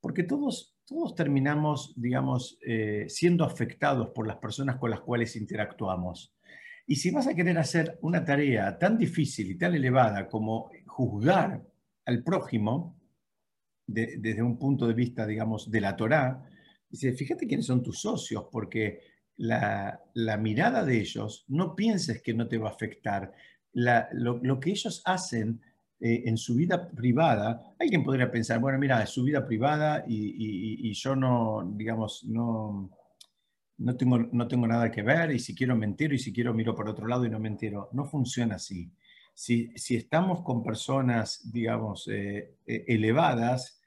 Porque 0.00 0.22
todos, 0.22 0.76
todos 0.86 1.16
terminamos, 1.16 1.94
digamos, 1.96 2.58
eh, 2.64 3.06
siendo 3.08 3.44
afectados 3.44 4.10
por 4.10 4.28
las 4.28 4.36
personas 4.36 4.76
con 4.76 4.90
las 4.90 5.00
cuales 5.00 5.34
interactuamos. 5.34 6.32
Y 6.86 6.94
si 6.94 7.10
vas 7.10 7.26
a 7.26 7.34
querer 7.34 7.58
hacer 7.58 7.98
una 8.02 8.24
tarea 8.24 8.78
tan 8.78 8.96
difícil 8.96 9.50
y 9.50 9.58
tan 9.58 9.74
elevada 9.74 10.28
como 10.28 10.70
juzgar 10.86 11.60
al 12.04 12.22
prójimo, 12.22 13.00
desde 13.84 14.40
un 14.40 14.56
punto 14.56 14.86
de 14.86 14.94
vista, 14.94 15.26
digamos, 15.26 15.68
de 15.68 15.80
la 15.80 15.96
Torá, 15.96 16.40
dice, 16.88 17.12
fíjate 17.14 17.48
quiénes 17.48 17.66
son 17.66 17.82
tus 17.82 18.00
socios, 18.00 18.46
porque 18.52 19.00
la, 19.38 20.00
mirada 20.40 20.84
de 20.84 21.00
ellos, 21.00 21.44
no 21.48 21.74
pienses 21.74 22.22
que 22.22 22.32
no 22.32 22.46
te 22.46 22.58
va 22.58 22.68
a 22.68 22.74
afectar. 22.74 23.32
lo, 23.72 24.60
que 24.60 24.70
ellos 24.70 25.02
hacen 25.04 25.60
eh, 26.04 26.22
en 26.26 26.36
su 26.36 26.54
vida 26.54 26.88
privada, 26.90 27.74
alguien 27.78 28.04
podría 28.04 28.30
pensar, 28.30 28.60
bueno, 28.60 28.78
mira, 28.78 29.02
es 29.02 29.10
su 29.10 29.24
vida 29.24 29.44
privada 29.44 30.04
y, 30.06 30.92
yo 30.92 31.16
no, 31.16 31.72
digamos, 31.74 32.24
no, 32.24 32.90
no, 33.78 33.96
tengo, 33.96 34.18
no 34.18 34.46
tengo 34.46 34.66
nada 34.66 34.90
que 34.90 35.02
ver 35.02 35.32
y 35.32 35.38
si 35.38 35.54
quiero 35.54 35.74
mentir 35.76 36.12
y 36.12 36.18
si 36.18 36.32
quiero 36.32 36.52
miro 36.54 36.74
por 36.74 36.88
otro 36.88 37.06
lado 37.06 37.24
y 37.24 37.30
no 37.30 37.40
me 37.40 37.48
entero. 37.48 37.88
No 37.92 38.04
funciona 38.04 38.56
así 38.56 38.92
si, 39.34 39.72
estamos 39.90 40.42
con 40.42 40.62
personas, 40.62 41.50
digamos, 41.52 42.08
eh, 42.08 42.56
eh, 42.66 42.84
elevadas, 42.88 43.80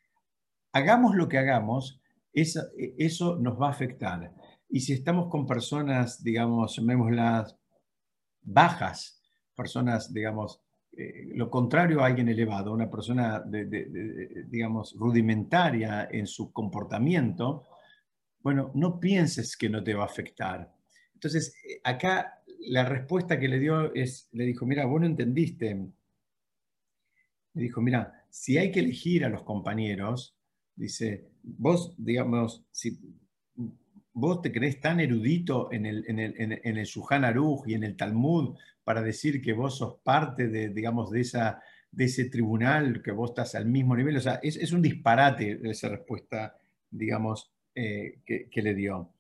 hagamos 0.73 1.15
lo 1.15 1.27
que 1.27 1.37
hagamos, 1.37 2.01
eso, 2.33 2.61
eso, 2.97 3.37
nos 3.37 3.59
va 3.59 3.67
a 3.67 3.71
afectar. 3.71 4.33
Y 4.69 4.81
si 4.81 4.93
estamos 4.93 5.29
con 5.29 5.47
personas, 5.47 6.23
digamos, 6.23 6.75
llamémoslas 6.75 7.57
bajas, 8.41 9.21
personas, 9.55 10.13
digamos, 10.13 10.61
eh, 10.97 11.29
lo 11.35 11.49
contrario 11.49 12.01
a 12.01 12.07
alguien 12.07 12.27
elevado, 12.27 12.73
una 12.73 12.89
persona, 12.89 13.43
digamos, 13.45 14.95
rudimentaria 14.97 16.07
en 16.11 16.25
su 16.25 16.51
comportamiento, 16.51 17.67
bueno, 18.41 18.71
no 18.73 18.99
pienses 18.99 19.55
que 19.55 19.69
no 19.69 19.83
te 19.83 19.93
va 19.93 20.03
a 20.03 20.07
afectar. 20.07 20.73
Entonces, 21.13 21.55
acá 21.83 22.41
la 22.61 22.85
respuesta 22.85 23.39
que 23.39 23.47
le 23.47 23.59
dio 23.59 23.93
es, 23.93 24.29
le 24.31 24.45
dijo, 24.45 24.65
mira, 24.65 24.85
vos 24.85 25.01
no 25.01 25.07
entendiste. 25.07 25.75
Le 27.53 27.61
dijo, 27.61 27.81
mira, 27.81 28.25
si 28.29 28.57
hay 28.57 28.71
que 28.71 28.79
elegir 28.79 29.25
a 29.25 29.29
los 29.29 29.43
compañeros, 29.43 30.35
dice, 30.75 31.29
vos, 31.43 31.93
digamos, 31.97 32.65
si 32.71 32.99
vos 34.13 34.41
te 34.41 34.51
crees 34.51 34.79
tan 34.79 34.99
erudito 34.99 35.71
en 35.71 35.85
el, 35.85 36.03
en 36.07 36.19
el, 36.19 36.87
y 37.67 37.73
en 37.73 37.83
el 37.83 37.95
Talmud 37.95 38.57
para 38.87 39.01
decir 39.01 39.41
que 39.41 39.51
vos 39.51 39.79
sos 39.79 39.95
parte 40.01 40.47
de, 40.47 40.69
digamos, 40.69 41.11
de, 41.11 41.19
esa, 41.19 41.61
de 41.91 42.05
ese 42.05 42.29
tribunal, 42.29 43.01
que 43.03 43.11
vos 43.11 43.31
estás 43.31 43.53
al 43.55 43.65
mismo 43.65 43.97
nivel. 43.97 44.15
O 44.15 44.21
sea, 44.21 44.39
es, 44.41 44.71
un 44.71 44.81
disparate 44.81 45.59
esa 45.69 45.89
respuesta, 45.89 46.55
digamos, 46.89 47.51
eh, 47.75 48.21
que, 48.25 48.61
le 48.61 48.73
dio. 48.73 49.11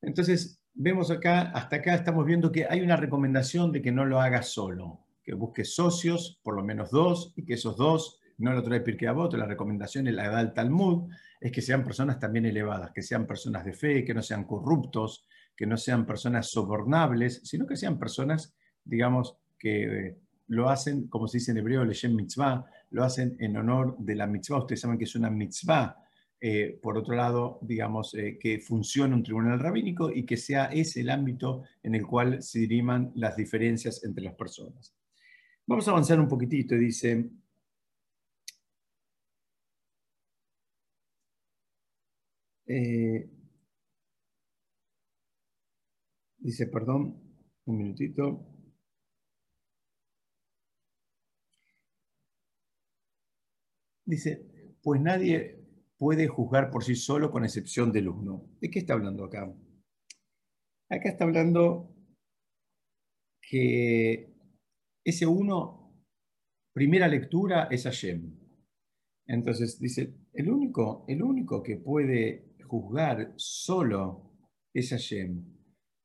Entonces, 0.00 0.62
vemos 0.72 1.10
acá, 1.10 1.50
hasta 1.50 1.76
acá 1.76 1.96
estamos 1.96 2.24
viendo 2.24 2.50
que 2.50 2.64
hay 2.64 2.80
una 2.80 2.96
recomendación 2.96 3.72
de 3.72 3.82
que 3.82 3.92
no 3.92 4.06
lo 4.06 4.22
hagas 4.22 4.48
solo, 4.48 5.04
que 5.22 5.34
busques 5.34 5.74
socios, 5.74 6.40
por 6.42 6.56
lo 6.56 6.64
menos 6.64 6.90
dos, 6.90 7.34
y 7.36 7.44
que 7.44 7.54
esos 7.54 7.76
dos, 7.76 8.20
no 8.38 8.54
lo 8.54 8.62
trae 8.62 8.80
Pirkei 8.80 9.08
Avot, 9.08 9.34
la 9.34 9.44
recomendación 9.44 10.06
en 10.06 10.16
la 10.16 10.24
edad 10.24 10.38
del 10.38 10.54
Talmud, 10.54 11.12
es 11.38 11.52
que 11.52 11.60
sean 11.60 11.84
personas 11.84 12.18
también 12.18 12.46
elevadas, 12.46 12.92
que 12.92 13.02
sean 13.02 13.26
personas 13.26 13.66
de 13.66 13.74
fe, 13.74 14.02
que 14.02 14.14
no 14.14 14.22
sean 14.22 14.44
corruptos, 14.44 15.26
que 15.54 15.66
no 15.66 15.76
sean 15.76 16.06
personas 16.06 16.48
sobornables, 16.48 17.42
sino 17.44 17.66
que 17.66 17.76
sean 17.76 17.98
personas, 17.98 18.54
digamos, 18.88 19.36
que 19.58 20.08
eh, 20.08 20.18
lo 20.48 20.68
hacen, 20.68 21.08
como 21.08 21.28
se 21.28 21.38
dice 21.38 21.52
en 21.52 21.58
hebreo, 21.58 21.84
leyen 21.84 22.16
mitzvah, 22.16 22.64
lo 22.90 23.04
hacen 23.04 23.36
en 23.38 23.56
honor 23.56 23.96
de 23.98 24.14
la 24.14 24.26
mitzvah. 24.26 24.58
Ustedes 24.58 24.80
saben 24.80 24.98
que 24.98 25.04
es 25.04 25.14
una 25.14 25.30
mitzvah 25.30 25.96
eh, 26.40 26.78
por 26.82 26.96
otro 26.96 27.14
lado, 27.14 27.58
digamos, 27.62 28.14
eh, 28.14 28.38
que 28.40 28.58
funcione 28.60 29.14
un 29.14 29.22
tribunal 29.22 29.60
rabínico 29.60 30.10
y 30.10 30.24
que 30.24 30.36
sea 30.36 30.66
ese 30.66 31.00
el 31.00 31.10
ámbito 31.10 31.64
en 31.82 31.94
el 31.94 32.06
cual 32.06 32.42
se 32.42 32.60
diriman 32.60 33.12
las 33.14 33.36
diferencias 33.36 34.02
entre 34.04 34.24
las 34.24 34.34
personas. 34.34 34.94
Vamos 35.66 35.86
a 35.86 35.90
avanzar 35.90 36.18
un 36.20 36.28
poquitito, 36.28 36.74
dice... 36.74 37.30
Dice, 46.38 46.66
perdón, 46.68 47.14
un 47.66 47.76
minutito. 47.76 48.57
Dice, 54.08 54.74
pues 54.82 55.02
nadie 55.02 55.60
puede 55.98 56.28
juzgar 56.28 56.70
por 56.70 56.82
sí 56.82 56.94
solo 56.94 57.30
con 57.30 57.44
excepción 57.44 57.92
del 57.92 58.08
uno. 58.08 58.48
¿De 58.58 58.70
qué 58.70 58.78
está 58.78 58.94
hablando 58.94 59.22
acá? 59.22 59.54
Acá 60.88 61.10
está 61.10 61.24
hablando 61.24 61.94
que 63.42 64.34
ese 65.04 65.26
uno, 65.26 66.02
primera 66.72 67.06
lectura 67.06 67.68
es 67.70 67.84
Hashem. 67.84 68.34
Entonces 69.26 69.78
dice, 69.78 70.14
el 70.32 70.50
único, 70.50 71.04
el 71.06 71.22
único 71.22 71.62
que 71.62 71.76
puede 71.76 72.56
juzgar 72.66 73.34
solo 73.36 74.32
es 74.72 74.88
Hashem, 74.88 75.44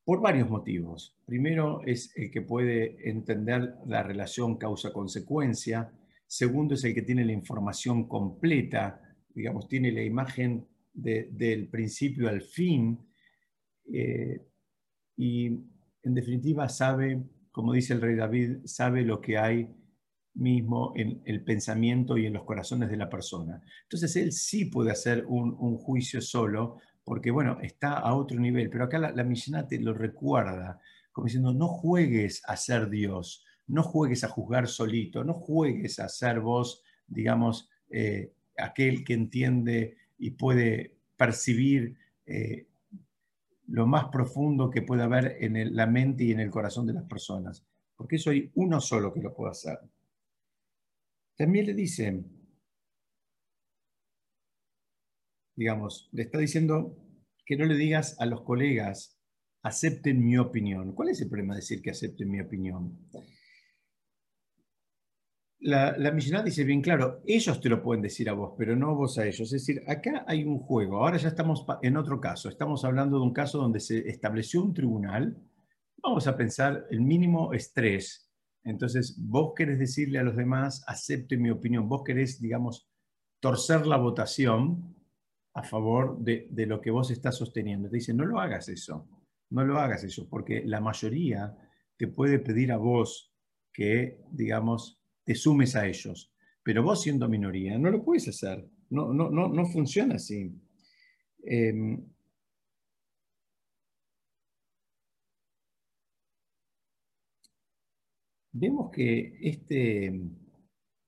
por 0.04 0.22
varios 0.22 0.50
motivos. 0.50 1.18
Primero 1.26 1.82
es 1.86 2.12
el 2.18 2.32
que 2.32 2.42
puede 2.42 3.10
entender 3.10 3.76
la 3.86 4.04
relación 4.04 4.58
causa-consecuencia. 4.58 5.94
Segundo 6.36 6.74
es 6.74 6.84
el 6.84 6.96
que 6.96 7.04
tiene 7.04 7.26
la 7.26 7.32
información 7.32 8.08
completa 8.08 9.00
digamos, 9.34 9.68
tiene 9.68 9.92
la 9.92 10.04
imagen 10.04 10.68
del 10.94 11.68
principio 11.70 12.30
al 12.30 12.42
fin 12.42 13.00
eh, 13.92 14.46
y 15.18 15.48
en 15.48 16.14
definitiva 16.14 16.70
sabe, 16.70 17.24
como 17.52 17.74
dice 17.74 17.94
el 17.94 18.02
rey 18.02 18.16
David, 18.16 18.58
sabe 18.66 19.04
lo 19.04 19.20
que 19.20 19.38
hay 19.38 19.76
mismo 20.36 20.94
en 20.96 21.22
el 21.26 21.44
pensamiento 21.44 22.18
y 22.18 22.26
en 22.26 22.34
los 22.34 22.44
corazones 22.44 22.90
de 22.90 22.98
la 22.98 23.10
persona. 23.10 23.62
Entonces 23.84 24.16
él 24.16 24.32
sí 24.32 24.66
puede 24.66 24.92
hacer 24.92 25.26
un, 25.28 25.78
juicio 25.78 26.22
solo, 26.22 26.78
porque 27.04 27.32
bueno, 27.32 27.60
está 27.62 27.94
a 27.94 28.16
otro 28.16 28.40
nivel, 28.40 28.70
pero 28.70 28.86
acá 28.86 29.00
la, 29.00 29.12
la 29.12 29.68
te 29.68 29.80
lo 29.80 29.94
recuerda, 29.94 30.80
como 31.12 31.26
diciendo, 31.26 31.54
no 31.54 31.68
juegues 31.68 32.42
a 32.48 32.56
ser 32.56 32.90
Dios, 32.90 33.46
no 33.74 33.84
juegues 33.84 34.24
a 34.24 34.30
juzgar 34.30 34.68
solito, 34.68 35.24
no 35.24 35.34
juegues 35.34 36.00
a 36.00 36.08
ser 36.08 36.40
vos, 36.40 36.84
digamos, 37.08 37.70
eh, 37.90 38.32
aquel 38.58 39.04
que 39.04 39.14
entiende 39.14 39.98
y 40.18 40.32
puede 40.32 40.96
percibir 41.18 41.98
eh, 42.26 42.68
lo 43.68 43.88
más 43.88 44.06
profundo 44.06 44.70
que 44.70 44.84
puede 44.84 45.04
haber 45.04 45.38
en 45.40 45.76
la 45.76 45.88
mente 45.88 46.24
y 46.24 46.32
en 46.32 46.40
el 46.40 46.52
corazón 46.52 46.86
de 46.86 46.94
las 46.94 47.06
personas, 47.06 47.66
porque 47.96 48.20
soy 48.20 48.52
uno 48.56 48.80
solo 48.80 49.12
que 49.12 49.22
lo 49.22 49.34
puede 49.34 49.52
hacer. 49.52 49.80
También 51.36 51.66
le 51.66 51.74
dice, 51.74 52.24
digamos, 55.56 56.10
le 56.12 56.24
está 56.24 56.38
diciendo 56.38 56.96
que 57.46 57.58
no 57.58 57.66
le 57.66 57.76
digas 57.76 58.16
a 58.20 58.28
los 58.28 58.42
colegas, 58.42 59.18
acepten 59.64 60.24
mi 60.24 60.38
opinión. 60.38 60.94
¿Cuál 60.94 61.10
es 61.10 61.22
el 61.22 61.30
problema 61.30 61.56
de 61.56 61.62
decir 61.62 61.82
que 61.82 61.90
acepten 61.90 62.30
mi 62.30 62.40
opinión? 62.40 63.00
La, 65.64 65.98
la 65.98 66.12
dice 66.12 66.64
bien 66.66 66.82
claro, 66.82 67.22
ellos 67.26 67.62
te 67.62 67.70
lo 67.70 67.82
pueden 67.82 68.02
decir 68.02 68.30
a 68.30 68.34
vos, 68.34 68.54
pero 68.58 68.76
no 68.76 68.96
vos 68.96 69.18
a 69.18 69.26
ellos. 69.26 69.42
Es 69.42 69.66
decir, 69.66 69.82
acá 69.88 70.26
hay 70.28 70.44
un 70.44 70.60
juego. 70.60 70.98
Ahora 70.98 71.18
ya 71.18 71.30
estamos 71.30 71.66
en 71.82 71.96
otro 71.96 72.20
caso. 72.20 72.50
Estamos 72.50 72.84
hablando 72.84 73.18
de 73.18 73.24
un 73.24 73.34
caso 73.34 73.60
donde 73.60 73.80
se 73.80 74.10
estableció 74.10 74.62
un 74.62 74.74
tribunal. 74.74 75.38
Vamos 76.02 76.28
a 76.28 76.36
pensar 76.36 76.86
el 76.92 77.00
mínimo 77.00 77.54
estrés. 77.54 78.30
Entonces, 78.66 79.16
vos 79.18 79.54
querés 79.56 79.80
decirle 79.80 80.20
a 80.20 80.24
los 80.24 80.36
demás, 80.36 80.84
acepte 80.86 81.38
mi 81.38 81.50
opinión. 81.50 81.88
Vos 81.88 82.04
querés, 82.04 82.42
digamos, 82.42 82.90
torcer 83.40 83.88
la 83.88 83.98
votación 83.98 84.96
a 85.54 85.64
favor 85.64 86.20
de, 86.20 86.48
de 86.52 86.66
lo 86.66 86.82
que 86.82 86.92
vos 86.92 87.10
estás 87.10 87.38
sosteniendo. 87.38 87.90
Te 87.90 87.98
dice, 87.98 88.14
no 88.14 88.26
lo 88.26 88.40
hagas 88.42 88.68
eso. 88.68 89.08
No 89.50 89.64
lo 89.64 89.80
hagas 89.80 90.04
eso, 90.04 90.28
porque 90.30 90.64
la 90.66 90.82
mayoría 90.82 91.56
te 91.96 92.08
puede 92.08 92.40
pedir 92.40 92.74
a 92.74 92.78
vos 92.78 93.34
que, 93.72 94.20
digamos, 94.32 95.03
te 95.24 95.36
sumes 95.36 95.76
a 95.76 95.88
ellos. 95.88 96.34
Pero 96.64 96.84
vos 96.84 97.02
siendo 97.02 97.28
minoría, 97.28 97.78
no 97.78 97.92
lo 97.92 98.04
puedes 98.04 98.28
hacer. 98.28 98.68
No, 98.90 99.14
no, 99.14 99.30
no, 99.30 99.50
no 99.50 99.66
funciona 99.66 100.16
así. 100.16 100.52
Em, 101.44 102.06
vemos 108.54 108.92
que 108.92 109.38
este, 109.42 110.14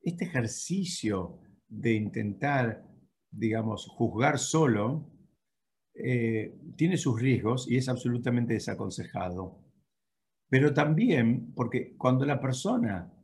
este 0.01 0.25
ejercicio 0.25 1.39
de 1.67 1.93
intentar, 1.93 2.85
digamos, 3.31 3.87
juzgar 3.87 4.39
solo, 4.39 5.11
eh, 5.93 6.53
tiene 6.75 6.97
sus 6.97 7.19
riesgos 7.19 7.69
y 7.69 7.77
es 7.77 7.87
absolutamente 7.87 8.53
desaconsejado. 8.53 9.63
Pero 10.49 10.73
también 10.73 11.53
porque 11.53 11.95
cuando 11.97 12.25
la 12.25 12.39
persona 12.41 13.14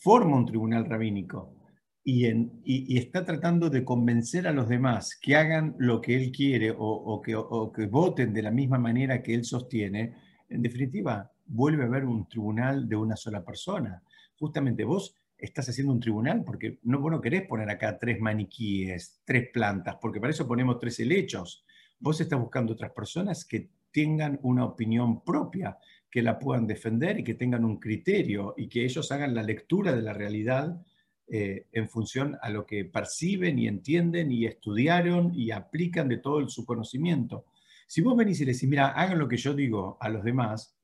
forma 0.00 0.36
un 0.36 0.46
tribunal 0.46 0.86
rabínico 0.86 1.54
y, 2.02 2.96
está 2.96 3.24
tratando 3.24 3.68
de 3.70 3.84
convencer 3.84 4.48
a 4.48 4.52
los 4.52 4.68
demás 4.68 5.18
que 5.20 5.36
hagan 5.36 5.76
lo 5.78 6.00
que 6.00 6.16
él 6.16 6.32
quiere 6.32 6.74
o, 6.76 7.20
que, 7.22 7.36
o 7.36 7.70
que 7.72 7.86
voten 7.86 8.32
de 8.32 8.42
la 8.42 8.50
misma 8.50 8.78
manera 8.78 9.22
que 9.22 9.34
él 9.34 9.44
sostiene, 9.44 10.14
en 10.48 10.62
definitiva, 10.62 11.30
vuelve 11.46 11.84
a 11.84 11.86
haber 11.86 12.04
un 12.04 12.26
tribunal 12.26 12.88
de 12.88 12.96
una 12.96 13.16
sola 13.16 13.44
persona. 13.44 14.02
Justamente 14.38 14.84
vos 14.84 15.14
estás 15.36 15.68
haciendo 15.68 15.92
un 15.92 16.00
tribunal 16.00 16.42
porque 16.44 16.78
no, 16.82 17.00
vos 17.00 17.10
no 17.10 17.20
querés 17.20 17.46
poner 17.46 17.68
acá 17.70 17.98
tres 17.98 18.20
maniquíes, 18.20 19.20
tres 19.24 19.50
plantas, 19.52 19.96
porque 20.00 20.20
para 20.20 20.32
eso 20.32 20.48
ponemos 20.48 20.78
tres 20.78 20.98
helechos. 21.00 21.64
Vos 21.98 22.20
estás 22.20 22.40
buscando 22.40 22.72
otras 22.72 22.92
personas 22.92 23.44
que 23.44 23.68
tengan 23.92 24.38
una 24.42 24.64
opinión 24.64 25.22
propia, 25.22 25.76
que 26.10 26.22
la 26.22 26.38
puedan 26.38 26.66
defender 26.66 27.20
y 27.20 27.24
que 27.24 27.34
tengan 27.34 27.64
un 27.64 27.78
criterio 27.78 28.54
y 28.56 28.68
que 28.68 28.84
ellos 28.84 29.12
hagan 29.12 29.34
la 29.34 29.42
lectura 29.42 29.94
de 29.94 30.02
la 30.02 30.12
realidad 30.12 30.82
eh, 31.28 31.66
en 31.72 31.88
función 31.88 32.36
a 32.42 32.50
lo 32.50 32.66
que 32.66 32.84
perciben 32.84 33.58
y 33.58 33.68
entienden 33.68 34.32
y 34.32 34.46
estudiaron 34.46 35.32
y 35.32 35.52
aplican 35.52 36.08
de 36.08 36.16
todo 36.16 36.48
su 36.48 36.66
conocimiento. 36.66 37.44
Si 37.86 38.00
vos 38.00 38.16
venís 38.16 38.40
y 38.40 38.44
le 38.44 38.52
decís, 38.52 38.68
mira, 38.68 38.88
hagan 38.88 39.18
lo 39.18 39.28
que 39.28 39.36
yo 39.36 39.54
digo 39.54 39.96
a 40.00 40.08
los 40.08 40.24
demás, 40.24 40.76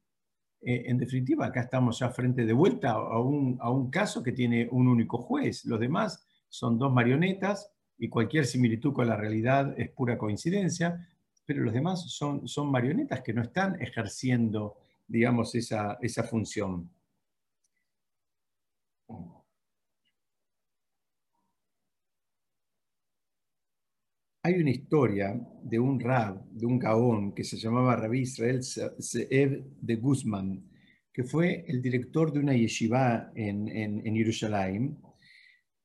eh, 0.63 0.85
en 0.87 0.99
definitiva, 0.99 1.47
acá 1.47 1.63
estamos 1.63 1.99
ya 1.99 2.11
frente 2.11 2.47
de 2.47 2.53
vuelta 2.53 2.93
a 2.93 3.19
un, 3.21 3.59
a 3.61 3.71
un 3.71 3.91
caso 3.91 4.23
que 4.23 4.33
tiene 4.33 4.69
un 4.71 4.87
único 4.87 5.19
juez. 5.19 5.65
Los 5.65 5.81
demás 5.81 6.25
son 6.49 6.79
dos 6.79 6.93
marionetas 6.93 7.73
y 7.99 8.09
cualquier 8.09 8.47
similitud 8.47 8.93
con 8.93 9.09
la 9.09 9.17
realidad 9.17 9.75
es 9.77 9.91
pura 9.91 10.17
coincidencia, 10.17 11.09
pero 11.45 11.63
los 11.63 11.75
demás 11.75 12.11
son, 12.11 12.47
son 12.47 12.71
marionetas 12.71 13.23
que 13.23 13.33
no 13.33 13.43
están 13.43 13.81
ejerciendo, 13.81 14.77
digamos, 15.07 15.55
esa, 15.55 15.99
esa 16.01 16.23
función. 16.23 16.91
Hay 24.47 24.55
una 24.61 24.71
historia 24.71 25.41
de 25.65 25.81
un 25.81 25.99
rab, 25.99 26.45
de 26.51 26.67
un 26.67 26.79
gaón, 26.79 27.35
que 27.35 27.43
se 27.43 27.57
llamaba 27.57 27.97
Rabbi 27.97 28.21
Israel 28.21 28.63
Seev 28.63 29.65
de 29.81 29.97
Guzmán, 29.97 30.71
que 31.13 31.25
fue 31.25 31.65
el 31.67 31.83
director 31.83 32.33
de 32.33 32.39
una 32.39 32.55
yeshiva 32.55 33.33
en, 33.35 33.67
en, 33.69 34.15
Jerusalén, 34.15 34.99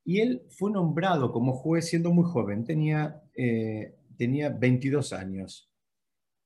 y 0.06 0.20
él 0.20 0.44
fue 0.52 0.72
nombrado 0.72 1.32
como 1.32 1.54
juez 1.54 1.88
siendo 1.88 2.12
muy 2.12 2.24
joven, 2.24 2.64
tenía, 2.64 3.24
eh, 3.36 3.96
tenía 4.16 4.50
22 4.50 5.14
años. 5.14 5.71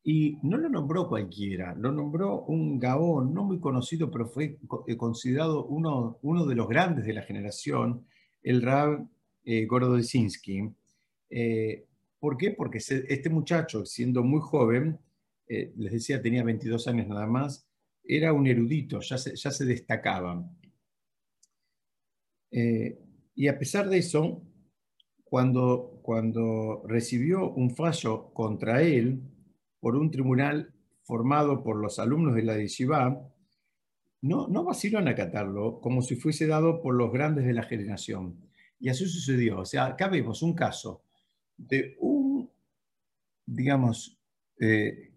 Y 0.07 0.37
no 0.43 0.57
lo 0.57 0.69
nombró 0.69 1.09
cualquiera, 1.09 1.73
lo 1.73 1.91
nombró 1.91 2.43
un 2.43 2.77
gaón 2.77 3.33
no 3.33 3.43
muy 3.43 3.59
conocido, 3.59 4.11
pero 4.11 4.27
fue 4.27 4.59
eh, 4.87 4.97
considerado 4.97 5.65
uno, 5.65 6.19
uno 6.21 6.45
de 6.45 6.53
los 6.53 6.69
grandes 6.69 7.05
de 7.05 7.13
la 7.13 7.23
generación, 7.23 8.05
el 8.43 8.61
Rab 8.61 9.03
eh, 9.43 9.67
eh 11.31 11.85
¿Por 12.19 12.37
qué? 12.37 12.51
Porque 12.51 12.77
este 12.77 13.29
muchacho, 13.31 13.83
siendo 13.83 14.23
muy 14.23 14.41
joven, 14.41 14.99
eh, 15.47 15.73
les 15.75 15.93
decía, 15.93 16.21
tenía 16.21 16.43
22 16.43 16.87
años 16.87 17.07
nada 17.07 17.25
más, 17.25 17.67
era 18.03 18.31
un 18.31 18.45
erudito, 18.45 18.99
ya 18.99 19.17
se, 19.17 19.35
ya 19.35 19.49
se 19.49 19.65
destacaba. 19.65 20.47
Y 22.51 23.47
a 23.47 23.57
pesar 23.57 23.89
de 23.89 23.97
eso, 23.97 24.43
cuando, 25.23 25.99
cuando 26.03 26.83
recibió 26.87 27.49
un 27.49 27.75
fallo 27.75 28.31
contra 28.33 28.83
él 28.83 29.23
por 29.85 29.95
un 29.97 30.09
tribunal 30.09 30.73
formado 31.03 31.61
por 31.61 31.77
los 31.77 31.99
alumnos 31.99 32.33
de 32.33 32.41
la 32.41 32.57
yeshiva, 32.57 33.31
no, 34.21 34.47
no 34.47 34.63
vaciló 34.63 34.97
en 34.97 35.09
acatarlo 35.09 35.79
como 35.79 36.01
si 36.01 36.15
fuese 36.15 36.47
dado 36.47 36.81
por 36.81 36.95
los 36.95 37.13
grandes 37.13 37.45
de 37.45 37.53
la 37.53 37.61
generación. 37.61 38.49
Y 38.79 38.89
así 38.89 39.05
sucedió. 39.05 39.59
O 39.59 39.65
sea, 39.65 39.85
acá 39.85 40.07
vemos 40.07 40.41
un 40.41 40.55
caso 40.55 41.03
de 41.55 41.95
un, 41.99 42.49
digamos, 43.45 44.19
eh, 44.59 45.13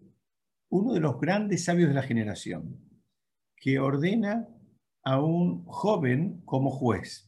uno 0.69 0.93
de 0.93 0.99
los 0.99 1.19
grandes 1.19 1.63
sabios 1.63 1.89
de 1.89 1.95
la 1.95 2.03
generación, 2.03 2.79
que 3.55 3.79
ordena 3.79 4.47
a 5.01 5.19
un 5.19 5.65
joven 5.65 6.43
como 6.45 6.69
juez. 6.69 7.27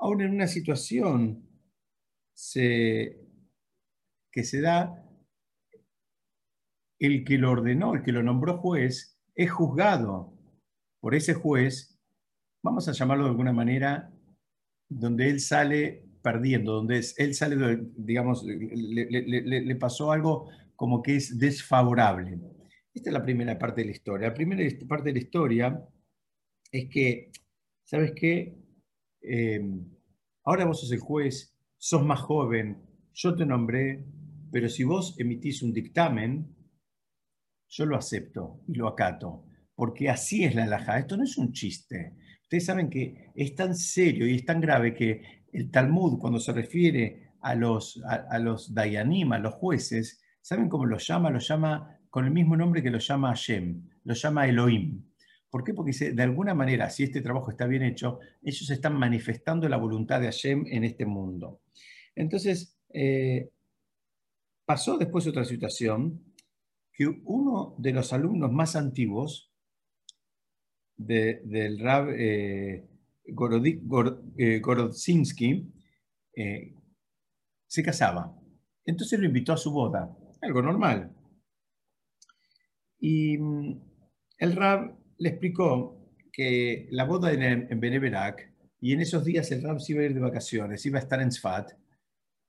Aún 0.00 0.20
en 0.20 0.32
una 0.32 0.48
situación 0.48 1.48
que 2.52 4.42
se 4.42 4.60
da, 4.60 5.03
el 7.06 7.24
que 7.24 7.38
lo 7.38 7.50
ordenó, 7.50 7.94
el 7.94 8.02
que 8.02 8.12
lo 8.12 8.22
nombró 8.22 8.58
juez, 8.58 9.18
es 9.34 9.50
juzgado 9.50 10.32
por 11.00 11.14
ese 11.14 11.34
juez, 11.34 11.98
vamos 12.62 12.88
a 12.88 12.92
llamarlo 12.92 13.24
de 13.24 13.30
alguna 13.30 13.52
manera, 13.52 14.10
donde 14.88 15.28
él 15.28 15.40
sale 15.40 16.06
perdiendo, 16.22 16.72
donde 16.72 17.04
él 17.18 17.34
sale, 17.34 17.78
digamos, 17.96 18.44
le, 18.44 19.76
pasó 19.76 20.12
algo 20.12 20.48
como 20.74 21.02
que 21.02 21.16
es 21.16 21.38
desfavorable. 21.38 22.40
Esta 22.94 23.10
es 23.10 23.14
la 23.14 23.22
primera 23.22 23.58
parte 23.58 23.82
de 23.82 23.86
la 23.86 23.92
historia. 23.92 24.28
La 24.28 24.34
primera 24.34 24.62
parte 24.88 25.10
de 25.10 25.12
la 25.12 25.18
historia 25.18 25.88
es 26.72 26.88
que, 26.88 27.30
¿sabes 27.82 28.12
qué? 28.16 28.56
Em, 29.20 29.84
ahora 30.44 30.64
vos 30.64 30.80
sos 30.80 30.92
el 30.92 31.00
juez, 31.00 31.54
sos 31.76 32.04
más 32.04 32.20
joven, 32.20 32.82
yo 33.12 33.34
te 33.34 33.44
nombré, 33.44 34.04
pero 34.50 34.68
si 34.68 34.84
vos 34.84 35.14
emitís 35.18 35.62
un 35.62 35.72
dictamen, 35.72 36.46
yo 37.74 37.86
lo 37.86 37.96
acepto 37.96 38.60
y 38.68 38.74
lo 38.74 38.86
acato, 38.86 39.44
porque 39.74 40.08
así 40.08 40.44
es 40.44 40.54
la 40.54 40.64
alhaja. 40.64 40.98
Esto 40.98 41.16
no 41.16 41.24
es 41.24 41.36
un 41.36 41.52
chiste. 41.52 42.14
Ustedes 42.42 42.66
saben 42.66 42.88
que 42.88 43.32
es 43.34 43.54
tan 43.56 43.74
serio 43.74 44.28
y 44.28 44.36
es 44.36 44.44
tan 44.44 44.60
grave 44.60 44.94
que 44.94 45.42
el 45.52 45.70
Talmud, 45.72 46.18
cuando 46.18 46.38
se 46.38 46.52
refiere 46.52 47.32
a 47.40 47.54
los, 47.56 48.00
a, 48.04 48.38
los 48.38 48.72
Dayanim, 48.72 49.32
a 49.32 49.38
los 49.38 49.54
jueces, 49.54 50.22
¿saben 50.40 50.68
cómo 50.68 50.86
los 50.86 51.04
llama? 51.06 51.30
Los 51.30 51.48
llama 51.48 51.98
con 52.10 52.24
el 52.24 52.30
mismo 52.30 52.56
nombre 52.56 52.80
que 52.80 52.90
los 52.90 53.06
llama 53.08 53.30
Hashem, 53.30 53.88
los 54.04 54.22
llama 54.22 54.46
Elohim. 54.46 55.02
¿Por 55.50 55.64
qué? 55.64 55.74
Porque 55.74 55.92
de 56.12 56.22
alguna 56.22 56.54
manera, 56.54 56.90
si 56.90 57.02
este 57.02 57.22
trabajo 57.22 57.50
está 57.50 57.66
bien 57.66 57.82
hecho, 57.82 58.20
ellos 58.40 58.70
están 58.70 58.94
manifestando 58.94 59.68
la 59.68 59.76
voluntad 59.78 60.20
de 60.20 60.26
Hashem 60.26 60.64
en 60.68 60.84
este 60.84 61.06
mundo. 61.06 61.60
Entonces, 62.14 62.76
eh, 62.92 63.50
pasó 64.64 64.96
después 64.96 65.26
otra 65.26 65.44
situación, 65.44 66.33
que 66.94 67.08
uno 67.24 67.74
de 67.78 67.92
los 67.92 68.12
alumnos 68.12 68.52
más 68.52 68.76
antiguos 68.76 69.52
del 70.96 71.80
Rab 71.80 72.10
eh, 72.10 72.88
eh, 74.38 74.60
Gorodzinski 74.60 75.72
eh, 76.36 76.74
se 77.66 77.82
casaba. 77.82 78.40
Entonces 78.84 79.18
lo 79.18 79.26
invitó 79.26 79.52
a 79.52 79.56
su 79.56 79.72
boda, 79.72 80.16
algo 80.40 80.62
normal. 80.62 81.12
Y 83.00 83.38
mm, 83.38 83.82
el 84.38 84.54
Rab 84.54 84.96
le 85.18 85.28
explicó 85.30 86.00
que 86.32 86.86
la 86.92 87.04
boda 87.04 87.32
era 87.32 87.52
en 87.52 87.80
Beneverac 87.80 88.52
y 88.80 88.92
en 88.92 89.00
esos 89.00 89.24
días 89.24 89.50
el 89.50 89.62
Rab 89.62 89.80
se 89.80 89.94
iba 89.94 90.02
a 90.02 90.06
ir 90.06 90.14
de 90.14 90.20
vacaciones, 90.20 90.86
iba 90.86 90.98
a 90.98 91.02
estar 91.02 91.20
en 91.20 91.32
Sfat 91.32 91.72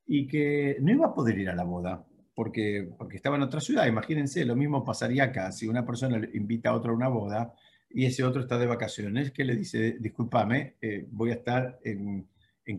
y 0.06 0.28
que 0.28 0.78
no 0.82 0.92
iba 0.92 1.08
a 1.08 1.14
poder 1.16 1.40
ir 1.40 1.50
a 1.50 1.56
la 1.56 1.64
boda 1.64 2.06
porque, 2.36 2.90
porque 2.98 3.16
estaba 3.16 3.38
en 3.38 3.44
otra 3.44 3.62
ciudad. 3.62 3.88
Imagínense, 3.88 4.46
lo 4.46 4.56
mismo 4.56 4.84
pasaría 4.84 5.24
acá 5.24 5.52
si 5.52 5.68
una 5.68 5.86
persona 5.86 6.22
invita 6.34 6.70
a 6.70 6.76
otra 6.76 6.92
a 6.92 6.96
una 6.96 7.08
boda 7.08 7.54
y 7.90 8.06
ese 8.06 8.24
otro 8.24 8.42
está 8.42 8.58
de 8.58 8.68
vacaciones, 8.68 9.32
que 9.32 9.46
le 9.46 9.56
dice, 9.56 9.96
discúlpame, 10.00 10.76
eh, 10.82 11.08
voy 11.10 11.32
a 11.32 11.36
estar 11.36 11.80
en, 11.84 12.28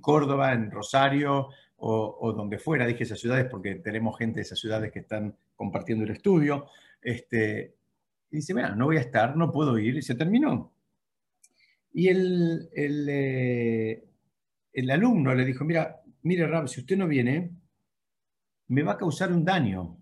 Córdoba, 0.00 0.52
en 0.52 0.70
Rosario 0.70 1.48
o, 1.78 2.32
donde 2.36 2.58
fuera, 2.58 2.86
dije 2.86 3.04
esas 3.04 3.20
ciudades 3.20 3.46
porque 3.50 3.76
tenemos 3.76 4.18
gente 4.18 4.36
de 4.36 4.42
esas 4.42 4.58
ciudades 4.58 4.92
que 4.92 4.98
están 4.98 5.34
compartiendo 5.54 6.04
el 6.04 6.10
estudio, 6.10 6.66
este, 7.00 7.76
y 8.30 8.36
dice, 8.36 8.52
mira, 8.52 8.74
no 8.74 8.86
voy 8.86 8.98
a 8.98 9.00
estar, 9.00 9.36
no 9.36 9.52
puedo 9.52 9.78
ir, 9.78 9.96
y 9.96 10.02
se 10.02 10.16
terminó. 10.16 10.72
Y 11.94 12.08
el, 12.08 12.68
el, 12.74 13.06
eh, 13.08 14.04
el 14.72 14.90
alumno 14.90 15.34
le 15.34 15.46
dijo, 15.46 15.64
mira, 15.64 16.02
mire 16.22 16.46
Rab, 16.46 16.68
si 16.68 16.80
usted 16.80 16.98
no 16.98 17.08
viene, 17.08 17.52
me 18.68 18.83
va 18.83 18.92
a 18.92 18.98
causar 18.98 19.33
un 19.33 19.44
daño. 19.44 19.98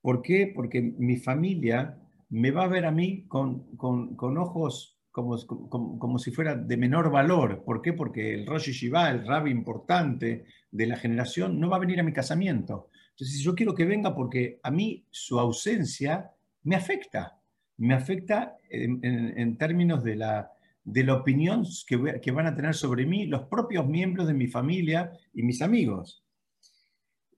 ¿Por 0.00 0.22
qué? 0.22 0.52
Porque 0.54 0.80
mi 0.80 1.16
familia 1.16 1.98
me 2.28 2.50
va 2.50 2.64
a 2.64 2.68
ver 2.68 2.86
a 2.86 2.90
mí 2.90 3.26
con, 3.26 3.76
con, 3.76 4.38
ojos 4.38 4.98
como, 5.10 5.36
como, 5.46 6.18
si 6.18 6.30
fuera 6.30 6.54
de 6.54 6.76
menor 6.76 7.10
valor. 7.10 7.64
¿Por 7.64 7.80
qué? 7.82 7.92
Porque 7.92 8.34
el 8.34 8.46
Rosh 8.46 8.66
Yeshiva, 8.66 9.10
el 9.10 9.26
rabbi 9.26 9.50
importante 9.50 10.44
de 10.70 10.86
la 10.86 10.96
generación, 10.96 11.58
no 11.58 11.70
va 11.70 11.76
a 11.76 11.80
venir 11.80 12.00
a 12.00 12.02
mi 12.02 12.12
casamiento. 12.12 12.90
Entonces, 13.10 13.40
yo 13.40 13.54
quiero 13.54 13.74
que 13.74 13.86
venga 13.86 14.14
porque 14.14 14.60
a 14.62 14.70
mí 14.70 15.06
su 15.10 15.40
ausencia 15.40 16.32
me 16.64 16.76
afecta. 16.76 17.40
Me 17.78 17.94
afecta 17.94 18.58
en, 18.68 19.56
términos 19.56 20.02
de 20.02 20.16
la, 20.16 20.50
de 20.84 21.04
la 21.04 21.14
opinión 21.14 21.64
que, 21.86 22.20
que, 22.20 22.30
van 22.30 22.46
a 22.46 22.54
tener 22.54 22.74
sobre 22.74 23.06
mí 23.06 23.26
los 23.26 23.42
propios 23.44 23.86
miembros 23.86 24.26
de 24.26 24.34
mi 24.34 24.48
familia 24.48 25.12
y 25.32 25.42
mis 25.42 25.62
amigos. 25.62 26.25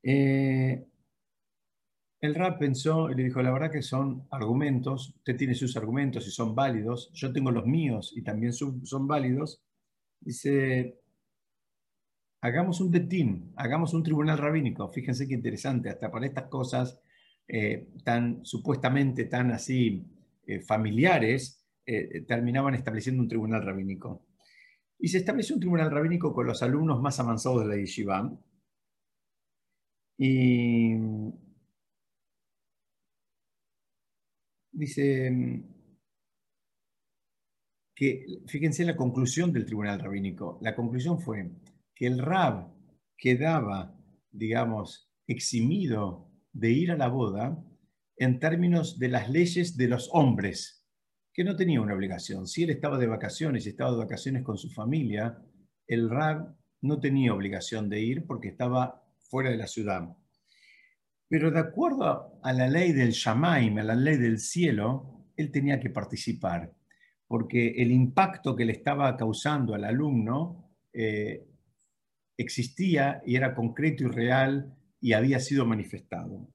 Eh, 0.03 0.87
el 2.21 2.35
rap 2.35 2.59
pensó 2.59 3.11
y 3.11 3.15
le 3.15 3.25
dijo, 3.25 3.43
la 3.43 3.53
verdad 3.53 3.71
que 3.71 3.83
son 3.83 4.27
argumentos, 4.31 5.15
usted 5.17 5.37
tiene 5.37 5.55
sus 5.55 5.77
argumentos 5.77 6.27
y 6.27 6.31
son 6.31 6.55
válidos, 6.55 7.11
yo 7.13 7.33
tengo 7.33 7.51
los 7.51 7.67
míos 7.67 8.13
y 8.17 8.23
también 8.23 8.53
son, 8.53 9.07
válidos. 9.07 9.63
Dice, 10.21 11.01
hagamos 12.41 12.81
un 12.81 12.91
detín, 12.91 13.53
hagamos 13.57 13.95
un 13.95 14.03
tribunal 14.03 14.39
rabínico. 14.39 14.91
Fíjense 14.93 15.29
qué 15.29 15.35
interesante, 15.35 15.91
hasta 15.91 16.11
para 16.11 16.27
estas 16.27 16.49
cosas 16.49 17.01
eh, 17.47 17.89
tan 18.05 18.45
supuestamente 18.45 19.25
tan 19.25 19.53
así 19.53 20.05
eh, 20.47 20.61
familiares, 20.61 21.65
terminaban 22.27 22.75
estableciendo 22.75 23.23
un 23.23 23.29
tribunal 23.29 23.63
rabínico. 23.65 24.27
Y 24.99 25.09
se 25.09 25.19
estableció 25.19 25.55
un 25.55 25.61
tribunal 25.61 25.91
rabínico 25.91 26.35
con 26.35 26.47
los 26.47 26.63
alumnos 26.63 27.01
más 27.01 27.19
avanzados 27.21 27.63
de 27.63 27.69
la 27.69 27.77
yeshiva. 27.77 28.31
Y 30.21 30.97
dice 34.73 35.65
que, 37.95 38.27
fíjense 38.47 38.85
la 38.85 38.97
conclusión 38.97 39.53
del 39.53 39.65
tribunal 39.65 40.01
rabínico, 40.01 40.59
la 40.61 40.75
conclusión 40.75 41.21
fue 41.21 41.51
que 41.95 42.07
el 42.07 42.19
rab 42.19 42.69
quedaba, 43.17 43.97
digamos, 44.31 45.09
eximido 45.27 46.29
de 46.53 46.73
ir 46.73 46.91
a 46.91 46.97
la 46.97 47.09
boda 47.09 47.65
en 48.17 48.41
términos 48.41 48.99
de 48.99 49.09
las 49.09 49.31
leyes 49.31 49.77
de 49.77 49.87
los 49.87 50.11
hombres, 50.13 50.85
que 51.33 51.45
no 51.45 51.55
tenía 51.55 51.81
una 51.81 51.95
obligación. 51.95 52.49
Si 52.49 52.65
él 52.65 52.71
estaba 52.71 52.99
de 52.99 53.07
vacaciones 53.07 53.67
y 53.67 53.69
estaba 53.69 53.93
de 53.93 53.99
vacaciones 53.99 54.43
con 54.43 54.59
su 54.59 54.71
familia, 54.71 55.41
el 55.87 56.11
rab 56.11 56.57
no 56.81 56.99
tenía 56.99 57.33
obligación 57.33 57.89
de 57.89 58.01
ir 58.01 58.27
porque 58.27 58.49
estaba 58.49 59.08
fuera 59.29 59.51
de 59.51 59.57
la 59.57 59.67
ciudad. 59.67 60.09
Pero 61.29 61.51
de 61.51 61.61
acuerdo 61.61 62.41
a 62.43 62.53
la 62.53 62.69
ley 62.69 62.93
del 62.93 63.11
Shamaim, 63.11 63.79
a 63.79 63.83
la 63.83 63.95
ley 63.95 64.17
del 64.17 64.39
cielo, 64.39 65.27
él 65.37 65.51
tenía 65.51 65.79
que 65.79 65.91
participar, 65.91 66.73
porque 67.27 67.69
el 67.83 67.93
impacto 67.93 68.57
que 68.57 68.65
le 68.65 68.73
estaba 68.73 69.17
causando 69.17 69.75
al 69.75 69.85
alumno 69.85 70.73
eh, 70.93 71.47
existía 72.37 73.23
y 73.27 73.37
era 73.37 73.55
concreto 73.55 74.05
y 74.05 74.09
real 74.09 74.75
y 75.01 75.13
había 75.13 75.39
sido 75.39 75.67
manifestado. 75.67 76.49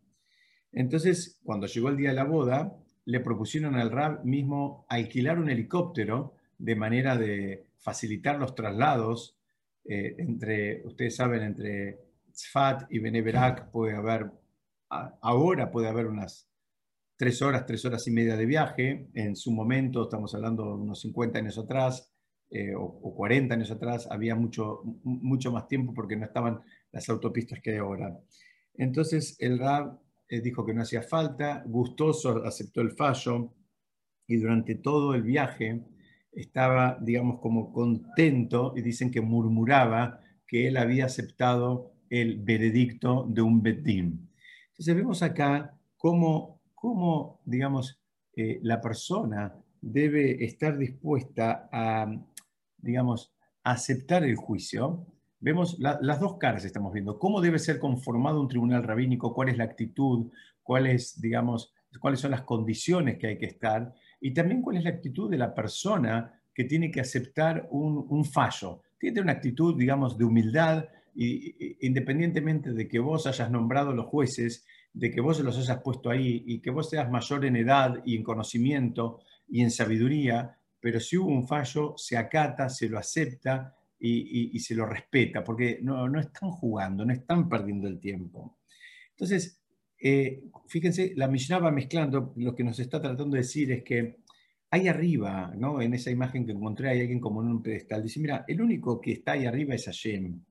Entonces, 0.71 1.39
cuando 1.43 1.67
llegó 1.67 1.89
el 1.89 1.97
día 1.97 2.09
de 2.09 2.15
la 2.15 2.23
boda, 2.23 2.75
le 3.05 3.19
propusieron 3.19 3.75
al 3.75 3.91
Rab 3.91 4.25
mismo 4.25 4.85
alquilar 4.89 5.37
un 5.37 5.49
helicóptero 5.49 6.35
de 6.57 6.75
manera 6.75 7.17
de 7.17 7.67
facilitar 7.77 8.39
los 8.39 8.55
traslados 8.55 9.37
eh, 9.85 10.15
entre, 10.17 10.81
ustedes 10.85 11.15
saben, 11.15 11.43
entre 11.43 11.99
Tzfat 12.33 12.91
y 12.91 12.99
Beneberak 12.99 13.71
puede 13.71 13.95
haber 13.95 14.31
ahora 14.89 15.71
puede 15.71 15.87
haber 15.87 16.05
unas 16.07 16.47
tres 17.17 17.41
horas, 17.41 17.65
tres 17.65 17.83
horas 17.85 18.07
y 18.07 18.11
media 18.11 18.35
de 18.35 18.45
viaje. 18.45 19.09
En 19.13 19.35
su 19.35 19.51
momento, 19.51 20.03
estamos 20.03 20.35
hablando 20.35 20.65
de 20.65 20.73
unos 20.73 21.01
50 21.01 21.39
años 21.39 21.57
atrás 21.57 22.13
eh, 22.55 22.75
o, 22.75 23.15
40 23.15 23.55
años 23.55 23.71
atrás, 23.71 24.07
había 24.11 24.35
mucho, 24.35 24.81
mucho 25.03 25.51
más 25.51 25.67
tiempo 25.67 25.91
porque 25.91 26.15
no 26.15 26.25
estaban 26.25 26.61
las 26.91 27.09
autopistas 27.09 27.59
que 27.61 27.71
hay 27.71 27.77
ahora. 27.77 28.15
Entonces 28.75 29.35
el 29.39 29.57
RAB 29.57 29.97
eh, 30.29 30.39
dijo 30.39 30.63
que 30.63 30.73
no 30.75 30.83
hacía 30.83 31.01
falta, 31.01 31.63
gustoso 31.65 32.45
aceptó 32.45 32.81
el 32.81 32.91
fallo 32.91 33.55
y 34.27 34.35
durante 34.35 34.75
todo 34.75 35.15
el 35.15 35.23
viaje 35.23 35.81
estaba, 36.31 36.95
digamos, 37.01 37.39
como 37.39 37.73
contento 37.73 38.73
y 38.75 38.83
dicen 38.83 39.09
que 39.09 39.21
murmuraba 39.21 40.21
que 40.45 40.67
él 40.67 40.77
había 40.77 41.05
aceptado 41.05 41.92
el 42.13 42.37
veredicto 42.37 43.25
de 43.27 43.41
un 43.41 43.63
Bedín. 43.63 44.29
Entonces 44.69 44.95
vemos 44.95 45.23
acá 45.23 45.75
cómo, 45.97 46.61
cómo 46.75 47.39
digamos, 47.43 47.99
eh, 48.35 48.59
la 48.61 48.79
persona 48.79 49.51
debe 49.81 50.45
estar 50.45 50.77
dispuesta 50.77 51.67
a, 51.71 52.05
digamos, 52.77 53.33
aceptar 53.63 54.23
el 54.23 54.35
juicio. 54.35 55.07
Vemos 55.39 55.79
las 55.79 56.19
dos 56.19 56.37
caras, 56.37 56.63
estamos 56.65 56.93
viendo. 56.93 57.17
¿Cómo 57.17 57.41
debe 57.41 57.57
ser 57.57 57.79
conformado 57.79 58.39
un 58.39 58.47
tribunal 58.47 58.83
rabínico? 58.83 59.33
¿Cuál 59.33 59.49
es 59.49 59.57
la 59.57 59.63
actitud? 59.63 60.31
¿Cuáles, 60.61 61.19
digamos, 61.19 61.73
cuáles 61.99 62.19
son 62.19 62.29
las 62.29 62.43
condiciones 62.43 63.17
que 63.17 63.25
hay 63.25 63.37
que 63.39 63.47
estar? 63.47 63.91
Y 64.21 64.35
también 64.35 64.61
cuál 64.61 64.77
es 64.77 64.83
la 64.83 64.91
actitud 64.91 65.31
de 65.31 65.39
la 65.39 65.55
persona 65.55 66.39
que 66.53 66.65
tiene 66.65 66.91
que 66.91 67.01
aceptar 67.01 67.67
un 67.71 68.23
fallo. 68.23 68.83
Tiene 68.99 69.19
una 69.19 69.31
actitud, 69.31 69.75
digamos, 69.75 70.15
de 70.15 70.25
humildad, 70.25 70.85
y, 71.15 71.85
independientemente 71.85 72.71
de 72.71 72.87
que 72.87 72.99
vos 72.99 73.27
hayas 73.27 73.49
nombrado 73.51 73.93
los 73.93 74.05
jueces, 74.07 74.65
de 74.93 75.11
que 75.11 75.21
vos 75.21 75.39
los 75.39 75.57
hayas 75.57 75.81
puesto 75.81 76.09
ahí 76.09 76.43
y 76.45 76.59
que 76.59 76.69
vos 76.69 76.89
seas 76.89 77.09
mayor 77.09 77.45
en 77.45 77.55
edad 77.55 78.01
y 78.05 78.15
en 78.15 78.23
conocimiento 78.23 79.19
y 79.47 79.61
en 79.61 79.71
sabiduría, 79.71 80.57
pero 80.79 80.99
si 80.99 81.17
hubo 81.17 81.29
un 81.29 81.47
fallo, 81.47 81.95
se 81.97 82.17
acata, 82.17 82.69
se 82.69 82.89
lo 82.89 82.97
acepta 82.97 83.75
y, 83.99 84.59
se 84.59 84.75
lo 84.75 84.85
respeta, 84.85 85.43
porque 85.43 85.79
no, 85.81 86.09
no, 86.09 86.19
están 86.19 86.51
jugando, 86.51 87.05
no 87.05 87.13
están 87.13 87.47
perdiendo 87.47 87.87
el 87.87 87.99
tiempo. 87.99 88.57
Entonces, 89.11 89.61
eh, 89.97 90.43
fíjense, 90.67 91.13
la 91.15 91.29
Mishnah 91.29 91.59
va 91.59 91.71
mezclando, 91.71 92.33
lo 92.35 92.53
que 92.53 92.65
nos 92.65 92.77
está 92.79 93.01
tratando 93.01 93.35
de 93.35 93.43
decir 93.43 93.71
es 93.71 93.83
que 93.83 94.17
ahí 94.71 94.89
arriba, 94.89 95.53
¿no? 95.55 95.81
en 95.81 95.93
esa 95.93 96.11
imagen 96.11 96.45
que 96.45 96.51
encontré, 96.51 96.89
hay 96.89 97.01
alguien 97.01 97.21
como 97.21 97.41
en 97.41 97.47
un 97.47 97.63
pedestal, 97.63 98.03
dice, 98.03 98.19
mira, 98.19 98.43
el 98.47 98.59
único 98.59 98.99
que 98.99 99.13
está 99.13 99.33
ahí 99.33 99.45
arriba 99.45 99.75
es 99.75 99.85
Hashem. 99.85 100.43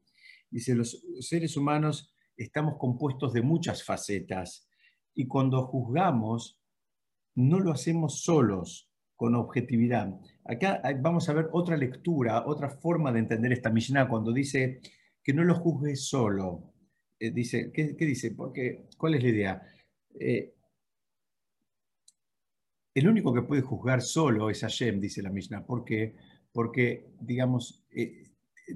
Dice, 0.53 0.75
los 0.75 1.05
seres 1.21 1.57
humanos 1.57 2.15
estamos 2.37 2.75
compuestos 2.79 3.33
de 3.33 3.43
muchas 3.43 3.83
facetas 3.83 4.69
y 5.15 5.27
cuando 5.27 5.67
juzgamos 5.67 6.61
no 7.35 7.59
lo 7.59 7.73
hacemos 7.73 8.23
solos, 8.23 8.93
con 9.23 9.37
objetividad. 9.37 10.13
Acá 10.45 10.83
vamos 11.01 11.29
a 11.29 11.33
ver 11.33 11.49
otra 11.53 11.77
lectura, 11.77 12.45
otra 12.45 12.69
forma 12.69 13.13
de 13.13 13.21
entender 13.21 13.53
esta 13.53 13.71
Mishnah 13.71 14.09
cuando 14.09 14.33
dice 14.33 14.81
que 15.23 15.33
no 15.33 15.45
lo 15.45 15.55
juzgues 15.55 16.09
solo. 16.09 16.73
Eh, 17.21 17.31
dice, 17.31 17.71
¿qué, 17.73 17.95
dice? 17.95 18.33
Porque, 18.33 18.89
¿Cuál 18.99 19.15
es 19.15 19.23
la 19.23 19.29
idea? 19.29 19.63
Eh, 20.19 20.55
el 22.93 23.09
único 23.09 23.33
que 23.33 23.43
puede 23.43 23.63
juzgar 23.63 24.03
solo 24.03 24.51
es 24.51 24.63
Hashem, 24.63 25.01
dice 25.01 25.23
la 25.23 25.31
Mishnah. 25.31 25.65
¿Por 25.65 25.85
qué? 25.85 26.17
Porque, 26.51 27.13
digamos, 27.21 27.85
eh, 27.93 28.22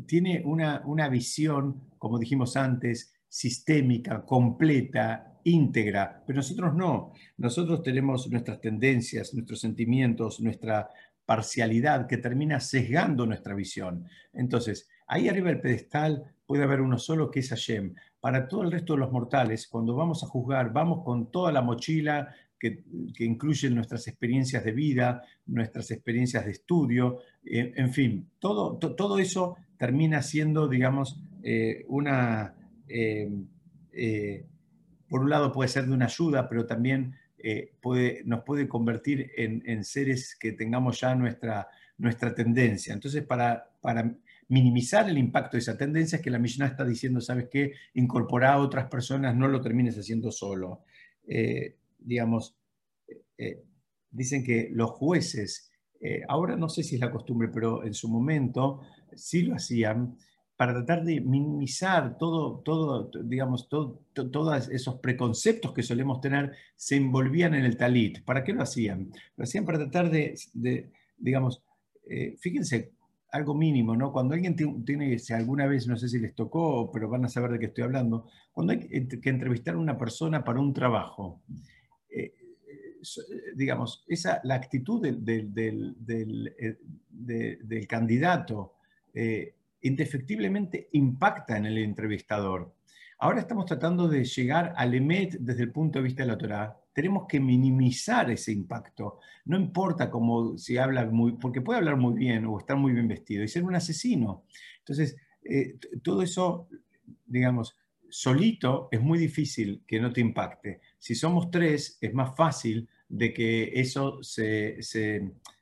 tiene 0.07 0.43
una, 0.45 0.83
una 0.85 1.09
visión, 1.09 1.91
como 1.99 2.19
dijimos 2.19 2.57
antes, 2.57 3.15
sistémica, 3.29 4.25
completa, 4.25 5.39
íntegra, 5.45 6.23
pero 6.27 6.39
nosotros 6.39 6.75
no. 6.75 7.13
Nosotros 7.37 7.83
tenemos 7.83 8.29
nuestras 8.31 8.61
tendencias, 8.61 9.33
nuestros 9.35 9.61
sentimientos, 9.61 10.41
nuestra 10.41 10.89
parcialidad 11.25 12.07
que 12.07 12.19
termina 12.19 12.61
sesgando 12.61 13.27
nuestra 13.27 13.55
visión. 13.55 14.07
Entonces, 14.33 14.89
ahí 15.07 15.29
arriba 15.29 15.49
del 15.49 15.61
pedestal 15.61 16.35
puede 16.47 16.65
haber 16.65 16.81
uno 16.81 16.99
solo 16.99 17.31
que 17.31 17.41
es 17.41 17.51
Hashem. 17.51 17.95
Para 18.21 18.49
todo 18.49 18.63
el 18.63 18.73
resto 18.73 18.95
de 18.95 19.01
los 19.01 19.13
mortales, 19.13 19.69
cuando 19.69 19.95
vamos 19.95 20.23
a 20.23 20.27
juzgar, 20.27 20.73
vamos 20.73 21.05
con 21.05 21.31
toda 21.31 21.53
la 21.53 21.63
mochila 21.63 22.35
que, 22.59 22.85
que 23.15 23.25
incluye 23.25 23.69
nuestras 23.71 24.09
experiencias 24.09 24.65
de 24.65 24.73
vida, 24.73 25.23
nuestras 25.47 25.91
experiencias 25.91 26.45
de 26.45 26.53
estudio, 26.53 27.19
eh, 27.45 27.73
en 27.77 27.93
fin, 27.93 28.31
todo, 28.39 28.79
todo 28.79 29.19
eso 29.19 29.57
termina 29.79 30.23
siendo, 30.23 30.69
digamos, 30.69 31.21
eh, 31.43 31.85
una, 31.89 32.55
eh, 32.89 33.31
eh, 33.93 34.47
por 35.09 35.21
un 35.21 35.31
lado 35.31 35.53
puede 35.53 35.69
ser 35.69 35.87
de 35.87 35.93
una 35.93 36.07
ayuda, 36.07 36.49
pero 36.49 36.67
también 36.67 37.15
puede, 37.81 38.23
nos 38.25 38.43
puede 38.43 38.67
convertir 38.67 39.31
en, 39.37 39.85
seres 39.85 40.35
que 40.35 40.51
tengamos 40.51 41.01
ya 41.01 41.15
nuestra, 41.15 41.69
nuestra 41.97 42.35
tendencia. 42.35 42.93
Entonces, 42.93 43.23
para, 43.23 43.71
para 43.81 44.13
minimizar 44.49 45.09
el 45.09 45.17
impacto 45.17 45.57
de 45.57 45.61
esa 45.61 45.79
tendencia 45.79 46.17
es 46.17 46.23
que 46.23 46.31
la 46.31 46.41
Mishnah 46.41 46.67
está 46.67 46.85
diciendo, 46.85 47.21
¿sabes 47.21 47.47
qué? 47.49 47.75
Incorporar 47.95 48.55
a 48.55 48.59
otras 48.59 48.89
personas, 48.89 49.37
no 49.37 49.47
lo 49.47 49.61
termines 49.61 49.97
haciendo 49.97 50.33
solo. 50.33 50.83
digamos, 52.01 52.57
dicen 54.11 54.43
que 54.43 54.69
los 54.73 54.91
jueces, 54.91 55.71
ahora 56.27 56.57
no 56.57 56.69
sé 56.69 56.83
si 56.83 56.97
es 56.97 57.01
la 57.01 57.13
costumbre, 57.13 57.47
pero 57.47 57.85
en 57.85 57.95
su 57.95 58.09
momento 58.09 58.81
sí 59.17 59.43
lo 59.43 59.55
hacían, 59.55 60.17
para 60.57 60.73
tratar 60.73 61.05
de 61.05 61.21
minimizar 61.21 62.17
todo, 62.17 62.61
todo 62.61 63.11
digamos, 63.25 63.69
todos 63.69 64.69
esos 64.71 64.95
preconceptos 65.01 65.73
que 65.75 65.83
solemos 65.83 66.21
tener, 66.21 66.53
se 66.75 66.97
envolvían 66.97 67.55
en 67.55 67.65
el 67.65 67.77
talit. 67.77 68.25
¿Para 68.25 68.43
qué 68.43 68.55
lo 68.55 68.63
hacían? 68.63 69.13
Lo 69.37 69.45
hacían 69.45 69.67
para 69.67 69.79
tratar 69.79 70.11
de, 70.11 70.35
digamos, 71.19 71.63
eh, 72.09 72.37
fíjense, 72.39 72.93
algo 73.33 73.55
mínimo, 73.55 73.95
¿no? 73.97 74.13
Cuando 74.13 74.35
alguien 74.35 74.57
tiene, 74.85 75.19
si 75.19 75.35
alguna 75.35 75.67
vez, 75.67 75.87
no 75.87 75.97
sé 75.97 76.09
si 76.09 76.19
les 76.19 76.35
tocó, 76.35 76.91
pero 76.91 77.11
van 77.11 77.27
a 77.27 77.29
saber 77.29 77.51
de 77.53 77.59
qué 77.59 77.67
estoy 77.67 77.85
hablando, 77.85 78.27
cuando 78.53 78.73
hay 78.73 78.89
que 78.89 79.29
entrevistar 79.29 79.75
a 79.75 79.79
una 79.79 79.99
persona 79.99 80.43
para 80.43 80.61
un 80.61 80.73
trabajo, 80.73 81.43
eh, 82.09 82.33
digamos, 83.55 84.05
esa, 84.09 84.41
la 84.45 84.55
actitud 84.55 85.03
del, 85.03 85.25
del, 85.25 86.55
eh, 86.59 87.87
candidato 87.87 88.76
eh, 89.17 89.55
indefectiblemente 89.81 90.91
impacta 90.93 91.57
en 91.57 91.65
el 91.65 91.79
entrevistador. 91.79 92.75
Ahora 93.19 93.41
estamos 93.41 93.65
tratando 93.65 94.09
de 94.09 94.25
llegar 94.25 94.75
al 94.77 94.93
EMET 94.93 95.39
desde 95.41 95.63
el 95.63 95.73
punto 95.73 95.99
de 95.99 96.05
vista 96.05 96.23
de 96.23 96.29
la 96.29 96.37
Torah. 96.37 96.77
Tenemos 96.93 97.25
que 97.27 97.41
minimizar 97.41 98.31
ese 98.31 98.53
impacto. 98.53 99.21
No 99.47 99.57
importa 99.57 100.11
cómo 100.11 100.59
si 100.59 100.77
habla 100.77 101.07
muy, 101.07 101.33
porque 101.39 101.63
puede 101.63 101.79
hablar 101.79 101.97
muy 101.97 102.13
bien 102.13 102.45
o 102.45 102.59
estar 102.59 102.77
muy 102.77 102.93
bien 102.93 103.09
vestido 103.09 103.43
y 103.43 103.49
ser 103.49 103.65
un 103.65 103.75
asesino. 103.75 104.45
Entonces, 104.81 105.17
eh, 105.43 105.79
todo 106.03 106.21
eso, 106.21 106.69
digamos, 107.25 107.75
solito 108.11 108.89
es 108.91 109.01
muy 109.01 109.19
difícil 109.19 109.83
que 109.87 109.99
no 109.99 110.13
te 110.13 110.21
impacte. 110.21 110.83
Si 110.99 111.15
somos 111.15 111.51
tres, 111.51 111.97
es 112.03 112.13
más 112.13 112.37
fácil 112.37 112.87
de 113.09 113.33
que 113.33 113.73
eso 113.81 114.23
se, 114.23 114.79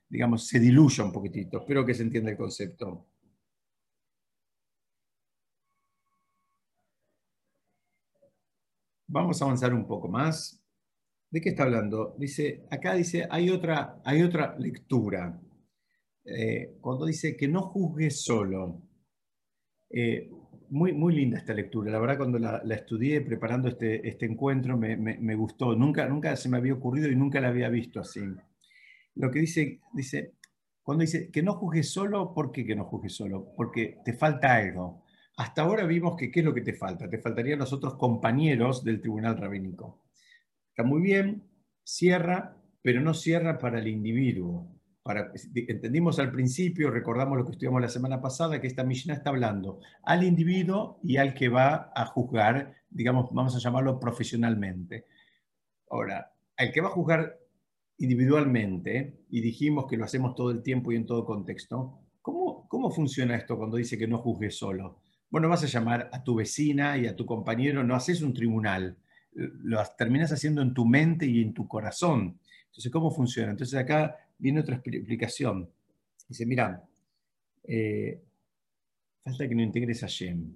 digamos, 0.08 0.48
se 0.48 0.58
diluya 0.58 1.04
un 1.04 1.12
poquitito. 1.12 1.60
Espero 1.60 1.86
que 1.86 1.94
se 1.94 2.02
entienda 2.02 2.32
el 2.32 2.36
concepto. 2.36 3.06
Vamos 9.14 9.40
a 9.40 9.44
avanzar 9.44 9.72
un 9.72 9.86
poco 9.86 10.08
más. 10.08 10.60
¿De 11.30 11.40
qué 11.40 11.50
está 11.50 11.62
hablando? 11.62 12.16
Dice, 12.18 12.66
acá 12.68 12.94
dice, 12.94 13.28
hay 13.30 13.48
otra, 13.48 14.02
hay 14.04 14.22
otra 14.22 14.56
lectura. 14.58 15.40
Eh, 16.24 16.78
cuando 16.80 17.06
dice 17.06 17.36
que 17.36 17.46
no 17.46 17.62
juzgue 17.62 18.10
solo. 18.10 18.82
Eh, 19.88 20.28
muy, 20.70 20.92
muy 20.94 21.14
linda 21.14 21.38
esta 21.38 21.54
lectura. 21.54 21.92
La 21.92 22.00
verdad, 22.00 22.16
cuando 22.16 22.40
la, 22.40 22.60
estudié 22.74 23.20
preparando 23.20 23.68
este, 23.68 24.08
este 24.08 24.26
encuentro, 24.26 24.76
me, 24.76 24.96
me, 24.96 25.34
gustó. 25.36 25.76
Nunca, 25.76 26.08
nunca 26.08 26.34
se 26.34 26.48
me 26.48 26.56
había 26.56 26.74
ocurrido 26.74 27.08
y 27.08 27.14
nunca 27.14 27.40
la 27.40 27.50
había 27.50 27.68
visto 27.68 28.00
así. 28.00 28.20
Lo 29.14 29.30
que 29.30 29.38
dice, 29.38 29.80
dice, 29.92 30.34
cuando 30.82 31.02
dice 31.02 31.30
que 31.30 31.44
no 31.44 31.54
juzgues 31.54 31.88
solo, 31.88 32.34
¿por 32.34 32.50
qué 32.50 32.66
que 32.66 32.74
no 32.74 32.86
juzgues 32.86 33.14
solo? 33.14 33.52
Porque 33.56 33.98
te 34.04 34.14
falta 34.14 34.56
algo. 34.56 35.03
Hasta 35.36 35.62
ahora 35.62 35.84
vimos 35.84 36.16
que 36.16 36.30
qué 36.30 36.40
es 36.40 36.46
lo 36.46 36.54
que 36.54 36.60
te 36.60 36.74
falta. 36.74 37.08
Te 37.08 37.18
faltarían 37.18 37.58
los 37.58 37.72
otros 37.72 37.94
compañeros 37.94 38.84
del 38.84 39.00
tribunal 39.00 39.36
rabínico. 39.36 40.04
Está 40.68 40.82
muy 40.82 41.02
bien, 41.02 41.48
cierra, 41.82 42.56
pero 42.82 43.00
no 43.00 43.14
cierra 43.14 43.58
para 43.58 43.78
el 43.78 43.88
individuo 43.88 44.74
entendimos 45.54 46.18
al 46.18 46.32
principio, 46.32 46.90
recordamos 46.90 47.36
lo 47.36 47.44
que 47.44 47.52
estudiamos 47.52 47.82
la 47.82 47.88
semana 47.88 48.22
pasada, 48.22 48.60
que 48.60 48.66
esta 48.66 48.84
Mishnah 48.84 49.14
está 49.14 49.30
hablando 49.30 49.80
al 50.02 50.24
individuo 50.24 50.98
y 51.02 51.18
al 51.18 51.34
que 51.34 51.48
va 51.48 51.92
a 51.94 52.06
juzgar, 52.06 52.74
digamos, 52.88 53.28
vamos 53.32 53.54
a 53.54 53.58
llamarlo 53.58 54.00
profesionalmente. 54.00 55.04
Ahora, 55.90 56.32
al 56.56 56.72
que 56.72 56.80
va 56.80 56.88
a 56.88 56.92
juzgar 56.92 57.38
individualmente, 57.98 59.24
y 59.28 59.42
dijimos 59.42 59.86
que 59.86 59.98
lo 59.98 60.04
hacemos 60.04 60.34
todo 60.34 60.50
el 60.50 60.62
tiempo 60.62 60.90
y 60.90 60.96
en 60.96 61.04
todo 61.04 61.26
contexto, 61.26 62.00
¿cómo, 62.22 62.66
cómo 62.66 62.90
funciona 62.90 63.36
esto 63.36 63.58
cuando 63.58 63.76
dice 63.76 63.98
que 63.98 64.08
no 64.08 64.18
juzgues 64.18 64.56
solo? 64.56 65.02
Bueno, 65.34 65.48
vas 65.48 65.64
a 65.64 65.66
llamar 65.66 66.10
a 66.12 66.22
tu 66.22 66.36
vecina 66.36 66.96
y 66.96 67.08
a 67.08 67.16
tu 67.16 67.26
compañero, 67.26 67.82
no 67.82 67.96
haces 67.96 68.22
un 68.22 68.32
tribunal, 68.32 68.96
lo 69.32 69.82
terminas 69.98 70.30
haciendo 70.30 70.62
en 70.62 70.72
tu 70.72 70.86
mente 70.86 71.26
y 71.26 71.42
en 71.42 71.52
tu 71.52 71.66
corazón. 71.66 72.38
Entonces, 72.66 72.92
¿cómo 72.92 73.10
funciona? 73.10 73.50
Entonces 73.50 73.76
acá 73.76 74.14
viene 74.38 74.60
otra 74.60 74.76
explicación. 74.76 75.68
Dice, 76.28 76.46
mira, 76.46 76.84
eh, 77.64 78.22
falta 79.24 79.48
que 79.48 79.56
no 79.56 79.62
integres 79.62 80.04
a 80.04 80.06
Shem. 80.06 80.54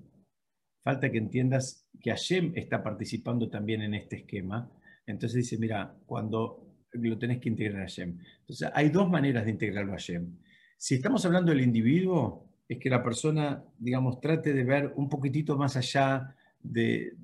Falta 0.85 1.11
que 1.11 1.19
entiendas 1.19 1.85
que 2.01 2.11
Hashem 2.11 2.53
está 2.55 2.81
participando 2.81 3.51
también 3.51 3.83
en 3.83 3.95
este 3.95 4.19
esquema. 4.19 4.71
Entonces 5.05 5.39
dice, 5.39 5.59
mira, 5.59 5.93
cuando 6.07 6.85
lo 6.93 7.19
tenés 7.19 7.41
que 7.41 7.49
integrar 7.49 7.83
a 7.83 7.87
Hashem. 7.87 8.17
Entonces 8.43 8.71
hay 8.73 8.91
dos 8.91 9.11
maneras 9.11 9.45
de 9.45 9.51
integrarlo 9.51 9.91
a 9.91 9.97
Hashem. 9.97 10.37
Si 10.77 10.95
estamos 10.95 11.27
hablando 11.27 11.51
del 11.51 11.63
individuo, 11.63 12.48
es 12.69 12.79
que 12.79 12.91
la 12.91 13.03
persona, 13.03 13.65
digamos, 13.79 14.21
trate 14.21 14.53
de 14.53 14.63
ver 14.63 14.93
un 14.97 15.09
poquitito 15.09 15.57
más 15.57 15.77
allá 15.77 16.37
de, 16.63 17.15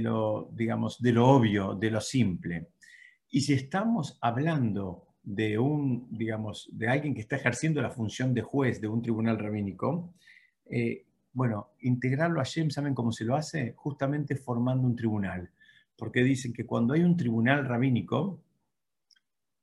lo, 0.00 0.48
digamos, 0.52 1.02
de 1.02 1.12
lo 1.12 1.28
obvio, 1.28 1.74
de 1.74 1.90
lo 1.90 2.00
simple. 2.00 2.68
Y 3.30 3.42
si 3.42 3.52
estamos 3.52 4.16
hablando 4.20 5.06
de 5.22 5.58
un, 5.58 6.08
digamos, 6.10 6.68
de 6.72 6.88
alguien 6.88 7.14
que 7.14 7.20
está 7.20 7.36
ejerciendo 7.36 7.82
la 7.82 7.90
función 7.90 8.32
de 8.32 8.42
juez 8.42 8.80
de 8.80 8.88
un 8.88 9.02
tribunal 9.02 9.38
rabínico, 9.38 10.14
eh, 10.64 11.04
bueno, 11.32 11.72
integrarlo 11.80 12.40
a 12.40 12.44
Shem, 12.44 12.70
¿saben 12.70 12.94
cómo 12.94 13.12
se 13.12 13.24
lo 13.24 13.36
hace? 13.36 13.74
Justamente 13.76 14.36
formando 14.36 14.86
un 14.86 14.96
tribunal. 14.96 15.50
Porque 15.98 16.22
dicen 16.22 16.54
que 16.54 16.64
cuando 16.64 16.94
hay 16.94 17.02
un 17.02 17.16
tribunal 17.16 17.66
rabínico, 17.66 18.40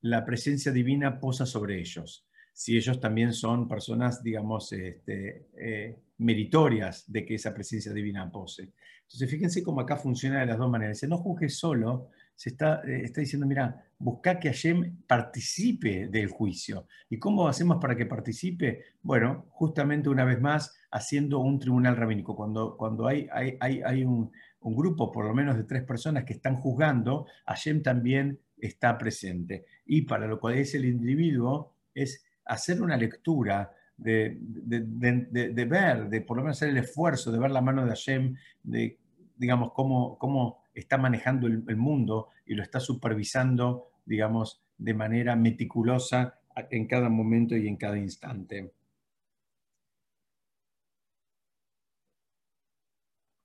la 0.02 0.24
presencia 0.24 0.72
divina 0.72 1.20
posa 1.20 1.46
sobre 1.48 1.80
ellos. 1.80 2.28
Si 2.54 2.78
ellos 2.78 3.00
también 3.00 3.34
son 3.34 3.68
personas, 3.68 4.24
digamos, 4.24 4.72
este, 4.72 5.48
eh, 5.58 5.98
meritorias 6.20 7.12
de 7.12 7.26
que 7.26 7.36
esa 7.36 7.54
presencia 7.54 7.92
divina 7.92 8.32
pose. 8.32 8.72
Entonces, 9.02 9.30
fíjense 9.30 9.64
cómo 9.64 9.82
acá 9.82 9.98
funciona 9.98 10.40
de 10.40 10.46
las 10.46 10.58
dos 10.58 10.70
maneras. 10.70 11.04
no 11.04 11.18
juzgues 11.18 11.58
solo, 11.58 12.10
se 12.36 12.50
está, 12.50 12.82
eh, 12.86 13.02
está 13.04 13.22
diciendo, 13.22 13.46
mira, 13.48 13.86
busca 13.98 14.40
que 14.40 14.50
Hashem 14.50 15.04
participe 15.08 16.08
del 16.08 16.28
juicio. 16.28 16.88
¿Y 17.10 17.20
cómo 17.20 17.48
hacemos 17.48 17.78
para 17.80 17.96
que 17.96 18.06
participe? 18.06 18.84
Bueno, 19.02 19.46
justamente 19.50 20.10
una 20.10 20.26
vez 20.26 20.42
más, 20.42 20.76
haciendo 20.92 21.40
un 21.40 21.60
tribunal 21.60 21.96
rabínico. 21.96 22.36
Cuando, 22.36 22.78
cuando 22.78 23.08
hay, 23.08 23.28
hay, 23.32 23.58
hay, 23.60 24.04
un, 24.04 24.32
un, 24.62 24.76
grupo, 24.76 25.12
por 25.12 25.26
lo 25.26 25.34
menos 25.34 25.58
de 25.58 25.64
tres 25.64 25.84
personas 25.84 26.24
que 26.24 26.34
están 26.34 26.58
juzgando, 26.58 27.26
Hashem 27.46 27.82
también 27.82 28.40
está 28.58 28.98
presente. 28.98 29.66
Y 29.86 30.04
para 30.04 30.28
lo 30.28 30.40
cual 30.40 30.56
es 30.56 30.74
el 30.76 30.86
individuo, 30.86 31.74
es 31.94 32.26
hacer 32.46 32.82
una 32.82 32.98
lectura 32.98 33.72
de, 33.98 34.38
de, 34.40 35.50
de, 35.52 35.66
ver, 35.66 36.10
de 36.10 36.22
por 36.22 36.38
lo 36.38 36.44
menos 36.44 36.58
hacer 36.58 36.70
el 36.70 36.78
esfuerzo 36.78 37.32
de 37.32 37.40
ver 37.40 37.52
la 37.52 37.62
mano 37.62 37.84
de 37.84 37.90
Hashem, 37.90 38.36
de, 38.64 39.00
digamos, 39.36 39.72
cómo, 39.74 40.18
cómo 40.18 40.64
está 40.74 40.98
manejando 40.98 41.48
el, 41.48 41.78
mundo 41.78 42.30
y 42.46 42.56
lo 42.56 42.64
está 42.64 42.80
supervisando, 42.80 43.90
digamos, 44.06 44.62
de 44.78 44.94
manera 44.94 45.36
meticulosa 45.36 46.40
en 46.70 46.88
cada 46.88 47.10
momento 47.10 47.56
y 47.56 47.68
en 47.68 47.78
cada 47.78 47.98
instante. 47.98 48.74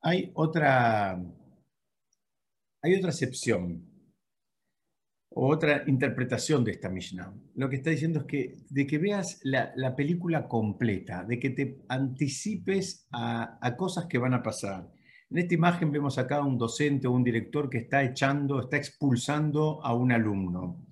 Hay 0.01 0.31
otra, 0.35 1.21
hay 2.81 2.95
otra 2.95 3.11
excepción 3.11 3.98
otra 5.31 5.85
interpretación 5.87 6.65
de 6.65 6.73
esta 6.73 6.89
Mishnah. 6.89 7.33
Lo 7.55 7.69
que 7.69 7.77
está 7.77 7.91
diciendo 7.91 8.21
es 8.21 8.25
que 8.27 8.57
de 8.71 8.87
que 8.87 8.99
veas 8.99 9.41
la, 9.45 9.95
película 9.97 10.49
completa, 10.49 11.25
de 11.25 11.39
que 11.39 11.51
te 11.51 11.83
anticipes 11.89 13.07
a, 13.13 13.59
a, 13.61 13.77
cosas 13.77 14.07
que 14.07 14.19
van 14.19 14.35
a 14.35 14.43
pasar, 14.43 14.91
en 15.31 15.39
esta 15.39 15.55
imagen 15.55 15.93
vemos 15.93 16.17
acá 16.17 16.43
un 16.43 16.57
docente 16.57 17.07
o 17.07 17.13
un 17.13 17.23
director 17.23 17.69
que 17.69 17.79
está 17.79 18.03
echando, 18.03 18.61
está 18.61 18.79
expulsando 18.79 19.85
a 19.85 19.95
un 19.95 20.11
alumno. 20.11 20.87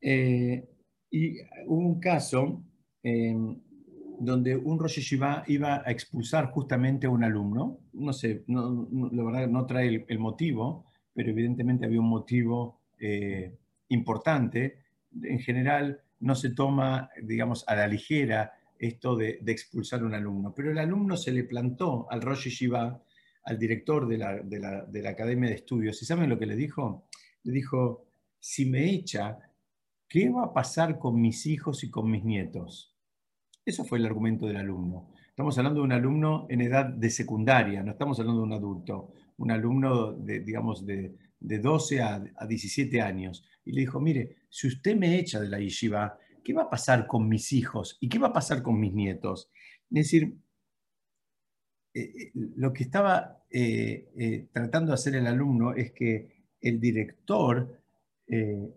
Eh, 0.00 0.68
y 1.10 1.38
hubo 1.66 1.88
un 1.88 2.00
caso 2.00 2.62
em, 3.02 3.60
donde 4.20 4.56
un 4.56 4.78
Rosh 4.78 4.96
Yeshiva 4.96 5.44
iba 5.48 5.82
a 5.84 5.90
expulsar 5.90 6.52
justamente 6.52 7.06
a 7.06 7.10
un 7.10 7.24
alumno. 7.24 7.80
No 7.92 8.12
sé, 8.12 8.44
no, 8.46 8.88
la 9.12 9.24
verdad 9.24 9.48
no 9.48 9.66
trae 9.66 10.04
el, 10.06 10.18
motivo, 10.20 10.86
pero 11.12 11.30
evidentemente 11.30 11.84
había 11.84 12.00
un 12.00 12.08
motivo 12.08 12.81
eh, 13.02 13.58
importante. 13.88 14.78
En 15.22 15.40
general 15.40 16.00
no 16.20 16.36
se 16.36 16.50
toma, 16.50 17.10
digamos, 17.20 17.64
a 17.66 17.74
la 17.74 17.88
ligera 17.88 18.52
esto 18.78 19.16
de, 19.16 19.40
expulsar 19.46 20.02
a 20.02 20.04
un 20.04 20.14
alumno, 20.14 20.54
pero 20.54 20.70
el 20.70 20.78
alumno 20.78 21.16
se 21.16 21.32
le 21.32 21.42
plantó 21.42 22.06
al 22.10 22.22
Rosh 22.22 22.44
Yeshiva 22.44 23.02
al 23.44 23.58
director 23.58 24.06
de 24.06 24.18
la, 24.18 25.10
Academia 25.10 25.48
de 25.48 25.56
Estudios. 25.56 26.00
¿Y 26.00 26.06
saben 26.06 26.30
lo 26.30 26.38
que 26.38 26.46
le 26.46 26.54
dijo? 26.54 27.08
Le 27.42 27.52
dijo, 27.52 28.06
si 28.38 28.66
me 28.66 28.88
echa, 28.88 29.38
¿qué 30.08 30.30
va 30.30 30.44
a 30.44 30.52
pasar 30.52 31.00
con 31.00 31.20
mis 31.20 31.46
hijos 31.46 31.82
y 31.82 31.90
con 31.90 32.08
mis 32.08 32.24
nietos? 32.24 32.96
Eso 33.64 33.84
fue 33.84 33.98
el 33.98 34.06
argumento 34.06 34.46
del 34.46 34.58
alumno. 34.58 35.10
Estamos 35.28 35.58
hablando 35.58 35.80
de 35.80 35.86
un 35.86 35.92
alumno 35.92 36.46
en 36.48 36.60
edad 36.60 36.86
de 36.86 37.10
secundaria, 37.10 37.82
no 37.82 37.92
estamos 37.92 38.20
hablando 38.20 38.42
de 38.42 38.46
un 38.46 38.52
adulto, 38.52 39.12
un 39.38 39.50
alumno 39.50 40.12
de, 40.12 40.40
digamos, 40.40 40.86
de, 40.86 41.16
12 41.42 42.00
a, 42.00 42.24
a, 42.36 42.46
17 42.46 43.00
años. 43.00 43.44
Y 43.64 43.72
le 43.72 43.80
dijo, 43.80 44.00
mire, 44.00 44.36
si 44.48 44.66
usted 44.66 44.96
me 44.96 45.18
echa 45.18 45.40
de 45.40 45.48
la 45.48 45.58
yeshiva, 45.58 46.18
¿qué 46.44 46.52
va 46.52 46.62
a 46.62 46.70
pasar 46.70 47.06
con 47.06 47.28
mis 47.28 47.52
hijos 47.52 47.98
y 48.00 48.08
qué 48.08 48.18
va 48.18 48.28
a 48.28 48.32
pasar 48.32 48.62
con 48.62 48.78
mis 48.78 48.92
nietos? 48.92 49.50
Es 49.90 50.10
decir, 50.10 50.36
lo 52.34 52.72
que 52.72 52.84
estaba 52.84 53.44
tratando 54.52 54.90
de 54.90 54.94
hacer 54.94 55.14
el 55.16 55.26
alumno 55.26 55.74
es 55.74 55.92
que 55.92 56.46
el 56.60 56.80
director 56.80 57.78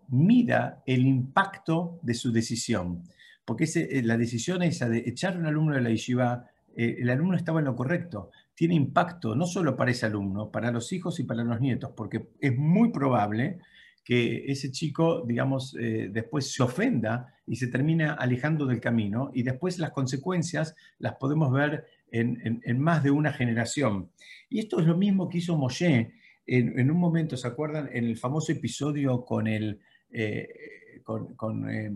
mira 0.08 0.82
el 0.86 1.06
impacto 1.06 1.98
de 2.02 2.14
su 2.14 2.32
decisión. 2.32 3.04
Porque 3.44 3.66
la 4.02 4.18
decisión 4.18 4.62
esa 4.62 4.88
de 4.88 4.98
echar 4.98 5.38
un 5.38 5.46
alumno 5.46 5.74
de 5.74 5.80
la 5.80 5.90
yeshiva, 5.90 6.50
el 6.74 7.08
alumno 7.08 7.36
estaba 7.36 7.60
en 7.60 7.66
lo 7.66 7.76
correcto. 7.76 8.30
Tiene 8.56 8.74
impacto 8.74 9.36
no 9.36 9.46
solo 9.46 9.76
para 9.76 9.92
ese 9.92 10.06
alumno, 10.06 10.50
para 10.50 10.72
los 10.72 10.92
hijos 10.92 11.20
y 11.20 11.24
para 11.24 11.44
los 11.44 11.60
nietos, 11.60 11.92
porque 11.96 12.30
es 12.40 12.56
muy 12.56 12.90
probable 12.90 13.60
que 14.02 14.44
ese 14.46 14.70
chico, 14.70 15.24
digamos, 15.26 15.76
eh, 15.78 16.08
después 16.12 16.52
se 16.52 16.62
ofenda 16.62 17.34
y 17.46 17.56
se 17.56 17.66
termina 17.66 18.14
alejando 18.14 18.66
del 18.66 18.80
camino 18.80 19.30
y 19.34 19.42
después 19.42 19.78
las 19.78 19.90
consecuencias 19.90 20.74
las 20.98 21.16
podemos 21.16 21.52
ver 21.52 21.86
en, 22.10 22.80
más 22.80 23.02
de 23.02 23.10
una 23.10 23.32
generación. 23.32 24.10
Y 24.48 24.60
esto 24.60 24.80
es 24.80 24.86
lo 24.86 24.96
mismo 24.96 25.28
que 25.28 25.38
hizo 25.38 25.56
Moshe 25.56 26.12
en, 26.46 26.90
un 26.90 26.98
momento, 26.98 27.36
¿se 27.36 27.48
acuerdan? 27.48 27.90
En 27.92 28.04
el 28.04 28.16
famoso 28.16 28.52
episodio 28.52 29.24
con 29.24 29.46
el... 29.46 29.80
Eh, 30.10 30.48
con, 31.04 31.68
eh, 31.70 31.92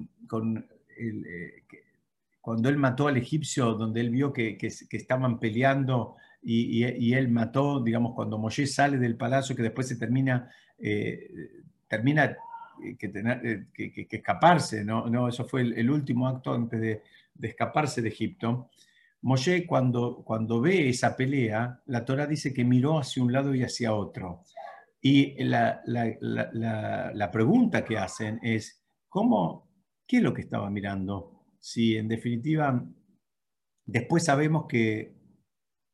cuando 2.40 2.68
él 2.68 2.77
mató 2.77 3.09
al 3.09 3.16
egipcio, 3.16 3.75
donde 3.75 4.01
él 4.01 4.11
vio 4.11 4.33
que, 4.33 4.57
estaban 4.61 5.38
peleando 5.38 6.16
y, 6.42 7.12
él 7.12 7.29
mató, 7.29 7.81
digamos, 7.83 8.14
cuando 8.14 8.38
Moshe 8.38 8.66
sale 8.66 8.98
del 8.98 9.16
palacio, 9.16 9.55
que 9.55 9.62
después 9.62 9.87
se 9.88 9.96
termina 9.96 10.50
termina 11.90 12.37
eh, 12.83 12.96
que, 12.96 13.09
tener, 13.09 13.44
eh, 13.44 13.66
que, 13.74 14.07
escaparse, 14.09 14.85
¿no? 14.85 15.07
¿no? 15.11 15.29
Eso 15.29 15.44
fue 15.44 15.62
el, 15.62 15.90
último 15.90 16.29
acto 16.29 16.55
antes 16.55 16.81
de, 16.81 17.03
escaparse 17.42 18.00
de 18.00 18.09
Egipto. 18.09 18.70
Moshe 19.22 19.66
cuando, 19.66 20.22
cuando 20.24 20.61
ve 20.61 20.88
esa 20.88 21.16
pelea, 21.16 21.83
la 21.87 22.05
Torah 22.05 22.26
dice 22.26 22.55
que 22.55 22.64
miró 22.64 22.98
hacia 22.98 23.22
un 23.22 23.33
lado 23.33 23.55
y 23.55 23.62
hacia 23.62 23.92
otro. 23.92 24.44
Y 25.03 25.42
la, 25.44 25.83
la, 25.85 27.31
pregunta 27.31 27.85
que 27.85 27.98
hacen 27.98 28.38
es, 28.42 28.83
¿cómo, 29.09 29.68
¿qué 30.07 30.18
es 30.18 30.22
lo 30.22 30.33
que 30.33 30.42
estaba 30.42 30.70
mirando? 30.70 31.42
Si 31.59 31.96
en 31.96 32.09
definitiva, 32.09 32.83
después 33.85 34.24
sabemos 34.24 34.66
que 34.68 35.14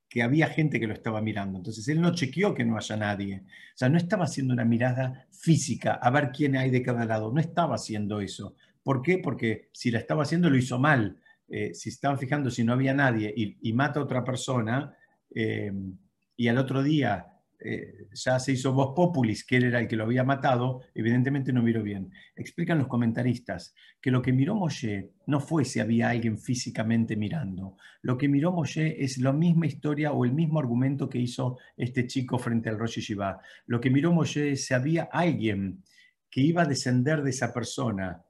que 0.09 0.23
había 0.23 0.49
gente 0.49 0.79
que 0.79 0.87
lo 0.87 0.95
estaba 0.95 1.21
mirando. 1.21 1.59
Entonces 1.59 1.87
él 1.88 2.01
no 2.01 2.14
chequeó 2.14 2.55
que 2.55 2.64
no 2.64 2.77
haya 2.77 2.97
nadie. 2.97 3.42
O 3.45 3.77
sea, 3.77 3.88
no 3.88 3.99
estaba 3.99 4.25
haciendo 4.25 4.55
una 4.55 4.64
mirada 4.64 5.27
física 5.31 5.95
a 5.95 6.11
ver 6.11 6.31
quién 6.33 6.57
hay 6.57 6.71
de 6.71 6.83
cada 6.83 7.05
lado. 7.05 7.33
No 7.33 7.40
estaba 7.40 7.75
haciendo 7.75 8.21
eso. 8.21 8.55
¿Por 8.83 9.03
qué? 9.03 9.19
Porque 9.19 9.69
si 9.73 9.90
la 9.90 9.99
estaba 9.99 10.23
haciendo 10.23 10.49
lo 10.49 10.57
hizo 10.57 10.79
mal. 10.79 11.21
Eh, 11.49 11.75
si 11.75 11.90
estaban 11.90 12.19
fijando 12.19 12.51
si 12.51 12.64
no 12.64 12.73
había 12.73 12.92
nadie 12.92 13.33
y, 13.37 13.73
mata 13.73 14.01
a 14.01 14.03
otra 14.03 14.25
persona 14.25 14.97
eh, 15.33 15.73
y 16.37 16.49
al 16.49 16.59
otro 16.59 16.83
día 16.83 17.36
eh, 17.59 18.09
ya 18.12 18.38
se 18.38 18.53
hizo 18.53 18.73
voz 18.73 18.95
populis, 18.95 19.45
que 19.45 19.57
él 19.57 19.64
era 19.64 19.81
el 19.81 19.88
que 19.88 19.97
lo 19.97 20.05
había 20.05 20.25
matado, 20.25 20.83
evidentemente 20.95 21.53
no 21.53 21.62
miró 21.62 21.83
bien. 21.83 22.12
Explican 22.35 22.79
los 22.79 22.87
comentaristas 22.87 23.75
que 24.01 24.11
lo 24.11 24.23
que 24.23 24.33
miró 24.33 24.55
Moshe 24.55 25.12
no 25.27 25.40
fue 25.40 25.64
si 25.64 25.81
había 25.81 26.11
alguien 26.11 26.38
físicamente 26.38 27.16
mirando. 27.16 27.77
Lo 28.03 28.19
que 28.19 28.29
miró 28.29 28.53
Moshe 28.53 29.03
es 29.03 29.19
la 29.19 29.33
misma 29.33 29.66
historia 29.66 30.12
o 30.12 30.25
el 30.25 30.33
mismo 30.33 30.59
argumento 30.59 31.09
que 31.09 31.19
hizo 31.19 31.59
este 31.77 32.07
chico 32.07 32.38
frente 32.38 32.69
al 32.69 32.79
Rosh 32.79 32.97
Yeshiva. 32.97 33.40
Lo 33.66 33.81
que 33.81 33.90
miró 33.90 34.12
Moshe 34.12 34.53
es 34.53 34.66
si 34.66 34.75
había 34.75 35.05
alguien 35.05 35.83
que 36.31 36.42
iba 36.42 36.62
a 36.62 36.66
descender 36.66 37.23
de 37.23 37.31
esa 37.31 37.53
persona 37.53 38.23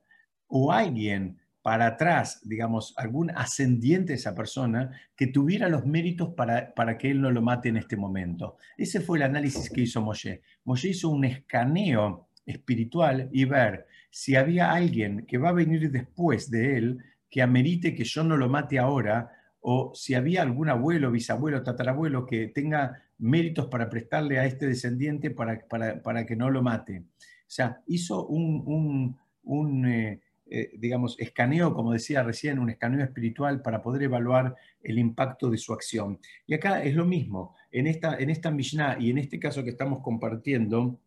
o 0.46 0.70
alguien 0.70 1.38
para 1.66 1.86
atrás, 1.86 2.40
digamos, 2.44 2.94
algún 2.96 3.32
ascendiente 3.32 4.12
de 4.12 4.18
esa 4.18 4.36
persona 4.36 4.92
que 5.16 5.26
tuviera 5.26 5.68
los 5.68 5.84
méritos 5.84 6.28
para, 6.28 6.72
para, 6.72 6.96
que 6.96 7.10
él 7.10 7.20
no 7.20 7.32
lo 7.32 7.42
mate 7.42 7.70
en 7.70 7.76
este 7.76 7.96
momento. 7.96 8.56
Ese 8.78 9.00
fue 9.00 9.18
el 9.18 9.24
análisis 9.24 9.68
que 9.68 9.80
hizo 9.80 10.00
Moshe. 10.00 10.42
Moshe 10.62 10.90
hizo 10.90 11.08
un 11.08 11.24
escaneo 11.24 12.28
espiritual 12.46 13.28
y 13.32 13.46
ver 13.46 13.88
si 14.10 14.36
había 14.36 14.70
alguien 14.70 15.26
que 15.26 15.38
va 15.38 15.48
a 15.48 15.54
venir 15.54 15.90
después 15.90 16.52
de 16.52 16.78
él 16.78 16.98
que 17.28 17.42
amerite 17.42 17.96
que 17.96 18.04
yo 18.04 18.22
no 18.22 18.36
lo 18.36 18.48
mate 18.48 18.78
ahora, 18.78 19.32
o 19.58 19.90
si 19.92 20.14
había 20.14 20.42
algún 20.42 20.68
abuelo, 20.68 21.10
bisabuelo, 21.10 21.64
tatarabuelo 21.64 22.26
que 22.26 22.46
tenga 22.46 23.02
méritos 23.18 23.66
para 23.66 23.90
prestarle 23.90 24.38
a 24.38 24.46
este 24.46 24.68
descendiente 24.68 25.32
para, 25.32 25.66
para, 25.66 26.26
que 26.26 26.36
no 26.36 26.48
lo 26.48 26.62
mate. 26.62 27.00
O 27.00 27.48
sea, 27.48 27.82
hizo 27.88 28.24
un, 28.28 29.18
un, 29.42 29.86
eh, 29.88 30.20
eh, 30.48 30.70
digamos, 30.78 31.16
escaneo, 31.18 31.74
como 31.74 31.92
decía 31.92 32.22
recién, 32.22 32.60
un 32.60 32.70
escaneo 32.70 33.04
espiritual 33.04 33.62
para 33.62 33.82
poder 33.82 34.04
evaluar 34.04 34.54
el 34.80 34.98
impacto 34.98 35.50
de 35.50 35.58
su 35.58 35.72
acción. 35.72 36.20
Y 36.46 36.54
acá 36.54 36.84
es 36.84 36.94
lo 36.94 37.04
mismo, 37.04 37.56
en 37.72 37.88
esta, 37.88 38.16
en 38.16 38.30
esta 38.30 38.52
Mishnah 38.52 38.96
y 39.00 39.10
en 39.10 39.18
este 39.18 39.40
caso 39.40 39.64
que 39.64 39.70
estamos 39.70 40.00
compartiendo, 40.02 41.00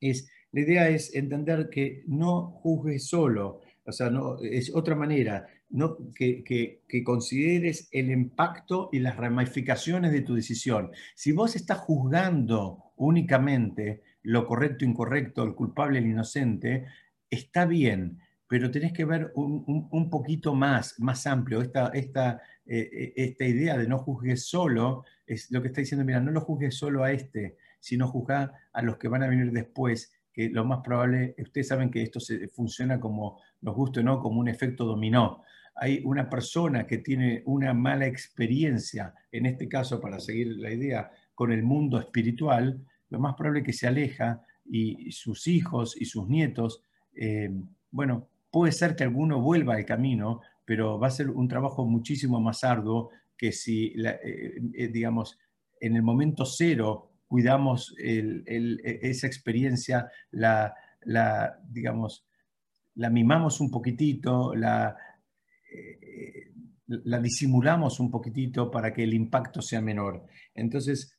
es, 0.00 0.30
la 0.52 0.60
idea 0.60 0.88
es 0.88 1.14
entender 1.14 1.68
que 1.68 2.02
no 2.06 2.50
juzgues 2.62 3.06
solo, 3.06 3.60
o 3.84 3.92
sea, 3.92 4.08
no, 4.08 4.38
es 4.42 4.74
otra 4.74 4.94
manera, 4.94 5.46
no, 5.68 5.98
que, 6.14 6.42
que, 6.42 7.04
consideres 7.04 7.88
el 7.92 8.10
impacto 8.10 8.88
y 8.92 9.00
las 9.00 9.16
ramificaciones 9.16 10.12
de 10.12 10.22
tu 10.22 10.34
decisión. 10.34 10.92
Si 11.14 11.32
vos 11.32 11.56
estás 11.56 11.78
juzgando 11.78 12.92
únicamente 12.96 14.02
lo 14.22 14.46
correcto, 14.46 14.84
incorrecto, 14.84 15.42
el 15.42 15.54
culpable, 15.54 15.98
el 15.98 16.06
inocente, 16.06 16.86
está 17.28 17.64
bien, 17.64 18.18
pero 18.52 18.70
tenés 18.70 18.92
que 18.92 19.06
ver 19.06 19.32
un, 19.34 20.10
poquito 20.10 20.54
más, 20.54 21.00
más 21.00 21.26
amplio. 21.26 21.62
Esta, 21.62 21.86
esta, 21.94 22.42
eh, 22.66 22.86
eh, 22.92 23.12
esta 23.16 23.46
idea 23.46 23.78
de 23.78 23.88
no 23.88 23.96
juzgues 23.96 24.44
solo 24.44 25.06
es 25.26 25.50
lo 25.50 25.62
que 25.62 25.68
está 25.68 25.80
diciendo, 25.80 26.04
mira, 26.04 26.20
no 26.20 26.32
lo 26.32 26.42
juzgues 26.42 26.76
solo 26.76 27.02
a 27.02 27.12
este, 27.12 27.56
sino 27.80 28.08
juzgar 28.08 28.52
a 28.74 28.82
los 28.82 28.98
que 28.98 29.08
van 29.08 29.22
a 29.22 29.28
venir 29.28 29.52
después, 29.52 30.12
que 30.34 30.50
lo 30.50 30.66
más 30.66 30.80
probable, 30.84 31.34
ustedes 31.38 31.68
saben 31.68 31.90
que 31.90 32.02
esto 32.02 32.20
se, 32.20 32.46
funciona 32.48 33.00
como, 33.00 33.40
nos 33.62 33.74
guste 33.74 34.00
o 34.00 34.02
no, 34.02 34.20
como 34.20 34.38
un 34.38 34.48
efecto 34.48 34.84
dominó. 34.84 35.44
Hay 35.74 36.02
una 36.04 36.28
persona 36.28 36.86
que 36.86 36.98
tiene 36.98 37.42
una 37.46 37.72
mala 37.72 38.04
experiencia, 38.04 39.14
en 39.30 39.46
este 39.46 39.66
caso, 39.66 39.98
para 39.98 40.20
seguir 40.20 40.48
la 40.58 40.70
idea, 40.70 41.10
con 41.34 41.52
el 41.52 41.62
mundo 41.62 41.98
espiritual, 41.98 42.84
lo 43.08 43.18
más 43.18 43.34
probable 43.34 43.62
que 43.62 43.72
se 43.72 43.86
aleja 43.86 44.42
y 44.66 45.10
sus 45.10 45.46
hijos 45.46 45.98
y 45.98 46.04
sus 46.04 46.28
nietos, 46.28 46.82
eh, 47.14 47.50
bueno, 47.90 48.28
Puede 48.52 48.72
ser 48.72 48.94
que 48.94 49.04
alguno 49.04 49.40
vuelva 49.40 49.74
al 49.74 49.86
camino, 49.86 50.42
pero 50.66 50.98
va 50.98 51.06
a 51.06 51.10
ser 51.10 51.30
un 51.30 51.48
trabajo 51.48 51.86
muchísimo 51.86 52.38
más 52.38 52.62
arduo 52.64 53.10
que 53.34 53.50
si, 53.50 53.94
eh, 53.98 54.60
eh, 54.74 54.88
digamos, 54.88 55.38
en 55.80 55.96
el 55.96 56.02
momento 56.02 56.44
cero 56.44 57.14
cuidamos 57.26 57.94
e, 57.98 58.44
esa 59.00 59.26
experiencia, 59.26 60.06
la, 60.32 60.74
digamos, 61.66 62.26
la 62.96 63.08
mimamos 63.08 63.58
un 63.62 63.70
poquitito, 63.70 64.52
eh, 64.54 64.94
la 66.88 67.18
disimulamos 67.20 68.00
un 68.00 68.10
poquitito 68.10 68.70
para 68.70 68.92
que 68.92 69.04
el 69.04 69.14
impacto 69.14 69.62
sea 69.62 69.80
menor. 69.80 70.26
Entonces, 70.54 71.18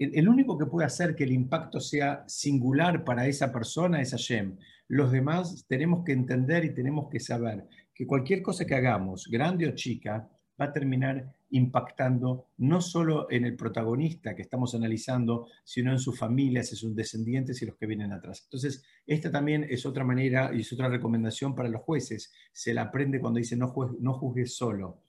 el, 0.00 0.28
único 0.28 0.56
que 0.56 0.66
puede 0.66 0.86
hacer 0.86 1.14
que 1.14 1.24
el 1.24 1.32
impacto 1.32 1.78
sea 1.78 2.24
singular 2.26 3.04
para 3.04 3.26
esa 3.26 3.52
persona 3.52 4.00
es 4.00 4.12
Hashem. 4.12 4.56
Los 4.88 5.12
demás 5.12 5.66
tenemos 5.68 6.04
que 6.04 6.12
entender 6.12 6.64
y 6.64 6.74
tenemos 6.74 7.10
que 7.10 7.20
saber 7.20 7.68
que 7.94 8.06
cualquier 8.06 8.40
cosa 8.40 8.64
que 8.64 8.74
hagamos, 8.74 9.28
grande 9.30 9.68
o 9.68 9.74
chica, 9.74 10.26
va 10.60 10.66
a 10.66 10.72
terminar 10.72 11.32
impactando 11.50 12.46
no 12.58 12.80
solo 12.80 13.26
en 13.30 13.44
el 13.44 13.56
protagonista 13.56 14.34
que 14.34 14.42
estamos 14.42 14.74
analizando, 14.74 15.48
sino 15.64 15.92
en 15.92 15.98
sus 15.98 16.18
familias, 16.18 16.70
en 16.70 16.76
sus 16.76 16.94
descendientes 16.94 17.60
y 17.60 17.66
los 17.66 17.76
que 17.76 17.86
vienen 17.86 18.12
atrás. 18.12 18.42
Entonces, 18.44 18.82
esta 19.06 19.30
también 19.30 19.66
es 19.68 19.84
otra 19.84 20.04
manera 20.04 20.50
y 20.54 20.60
es 20.60 20.72
otra 20.72 20.88
recomendación 20.88 21.54
para 21.54 21.68
los 21.68 21.82
jueces. 21.82 22.32
Se 22.52 22.72
la 22.72 22.82
aprende 22.82 23.20
cuando 23.20 23.38
dice 23.38 23.56
no, 23.56 23.74
no 24.00 24.14
juzgues 24.14 24.56
solo. 24.56 25.02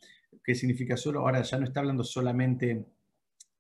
¿Qué 0.44 0.54
significa 0.54 0.98
solo? 0.98 1.22
Ahora 1.22 1.42
ya 1.44 1.60
no 1.60 1.66
está 1.66 1.80
hablando 1.82 2.04
solamente 2.04 2.86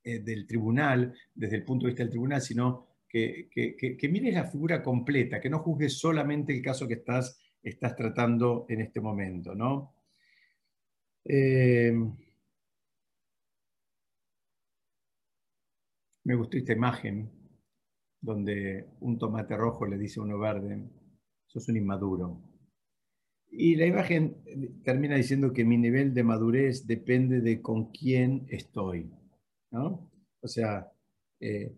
eh, 0.04 0.20
del 0.20 0.48
tribunal, 0.48 1.14
desde 1.34 1.58
el 1.58 1.64
punto 1.64 1.86
de 1.86 1.92
vista 1.92 2.04
del 2.04 2.12
tribunal, 2.12 2.42
sino 2.42 2.88
que, 3.08 3.50
que, 3.52 4.10
mires 4.10 4.34
la 4.34 4.46
figura 4.46 4.82
completa, 4.82 5.42
que 5.42 5.50
no 5.50 5.60
juzgues 5.60 6.00
solamente 6.00 6.56
el 6.56 6.62
caso 6.62 6.88
que 6.88 6.96
estás, 6.96 7.40
estás 7.62 7.96
tratando 7.96 8.66
en 8.70 8.82
este 8.82 9.02
momento. 9.02 9.54
¿no? 9.54 9.94
Eh, 11.26 11.94
me 16.24 16.36
gustó 16.36 16.58
esta 16.58 16.74
imagen 16.74 17.30
donde 18.22 18.88
un 19.02 19.18
tomate 19.18 19.58
rojo 19.58 19.86
le 19.86 19.98
dice 19.98 20.20
a 20.20 20.24
uno 20.24 20.40
verde, 20.40 20.88
sos 21.48 21.68
un 21.68 21.78
inmaduro. 21.78 22.42
Y 23.50 23.76
la 23.76 23.86
imagen 23.86 24.42
termina 24.84 25.16
diciendo 25.16 25.52
que 25.52 25.66
mi 25.66 25.78
nivel 25.78 26.14
de 26.14 26.24
madurez 26.24 26.88
depende 26.88 27.42
de 27.42 27.62
con 27.62 27.92
quién 27.92 28.46
estoy. 28.50 29.12
O 29.74 30.48
sea, 30.48 30.92
eh, 31.40 31.74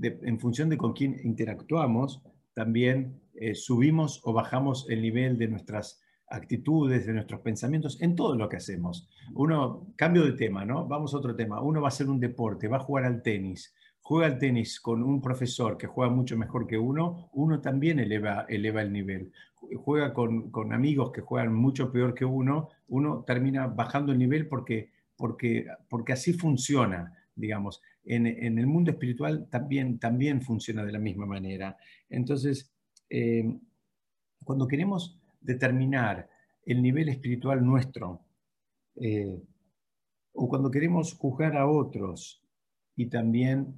en 0.00 0.38
función 0.38 0.68
de 0.68 0.76
con 0.76 0.92
quién 0.92 1.18
interactuamos, 1.24 2.22
también 2.54 3.20
eh, 3.34 3.54
subimos 3.54 4.20
o 4.24 4.32
bajamos 4.32 4.86
el 4.88 5.02
nivel 5.02 5.38
de 5.38 5.48
nuestras 5.48 6.00
actitudes, 6.30 7.06
de 7.06 7.14
nuestros 7.14 7.40
pensamientos, 7.40 8.00
en 8.02 8.14
todo 8.14 8.34
lo 8.36 8.48
que 8.48 8.56
hacemos. 8.56 9.08
Uno, 9.34 9.86
cambio 9.96 10.24
de 10.24 10.32
tema, 10.32 10.64
¿no? 10.64 10.86
Vamos 10.86 11.14
a 11.14 11.18
otro 11.18 11.34
tema. 11.34 11.62
Uno 11.62 11.80
va 11.80 11.88
a 11.88 11.94
hacer 11.94 12.08
un 12.08 12.20
deporte, 12.20 12.68
va 12.68 12.78
a 12.78 12.80
jugar 12.80 13.04
al 13.04 13.22
tenis, 13.22 13.74
juega 14.00 14.26
al 14.26 14.38
tenis 14.38 14.80
con 14.80 15.02
un 15.02 15.20
profesor 15.20 15.76
que 15.76 15.86
juega 15.86 16.12
mucho 16.12 16.36
mejor 16.36 16.66
que 16.66 16.78
uno, 16.78 17.30
uno 17.32 17.60
también 17.60 17.98
eleva, 17.98 18.46
eleva 18.48 18.82
el 18.82 18.92
nivel. 18.92 19.32
Juega 19.54 20.12
con, 20.12 20.50
amigos 20.72 21.12
que 21.12 21.20
juegan 21.20 21.54
mucho 21.54 21.90
peor 21.92 22.14
que 22.14 22.24
uno, 22.24 22.68
uno 22.88 23.24
termina 23.26 23.66
bajando 23.66 24.12
el 24.12 24.18
nivel 24.18 24.48
porque, 24.48 24.92
porque, 25.16 25.66
porque 25.88 26.12
así 26.12 26.32
funciona, 26.32 27.17
digamos. 27.38 27.80
En, 28.04 28.26
el 28.26 28.66
mundo 28.66 28.90
espiritual 28.90 29.48
también, 29.50 29.98
también 29.98 30.42
funciona 30.42 30.84
de 30.84 30.92
la 30.92 30.98
misma 30.98 31.26
manera. 31.26 31.76
Entonces, 32.08 32.72
eh, 33.08 33.44
cuando 34.44 34.66
queremos 34.66 35.20
determinar 35.40 36.28
el 36.64 36.82
nivel 36.82 37.08
espiritual 37.08 37.64
nuestro, 37.64 38.24
eh, 38.96 39.40
o 40.32 40.48
cuando 40.48 40.70
queremos 40.70 41.14
juzgar 41.14 41.56
a 41.56 41.68
otros 41.68 42.42
y 42.96 43.08
también 43.08 43.74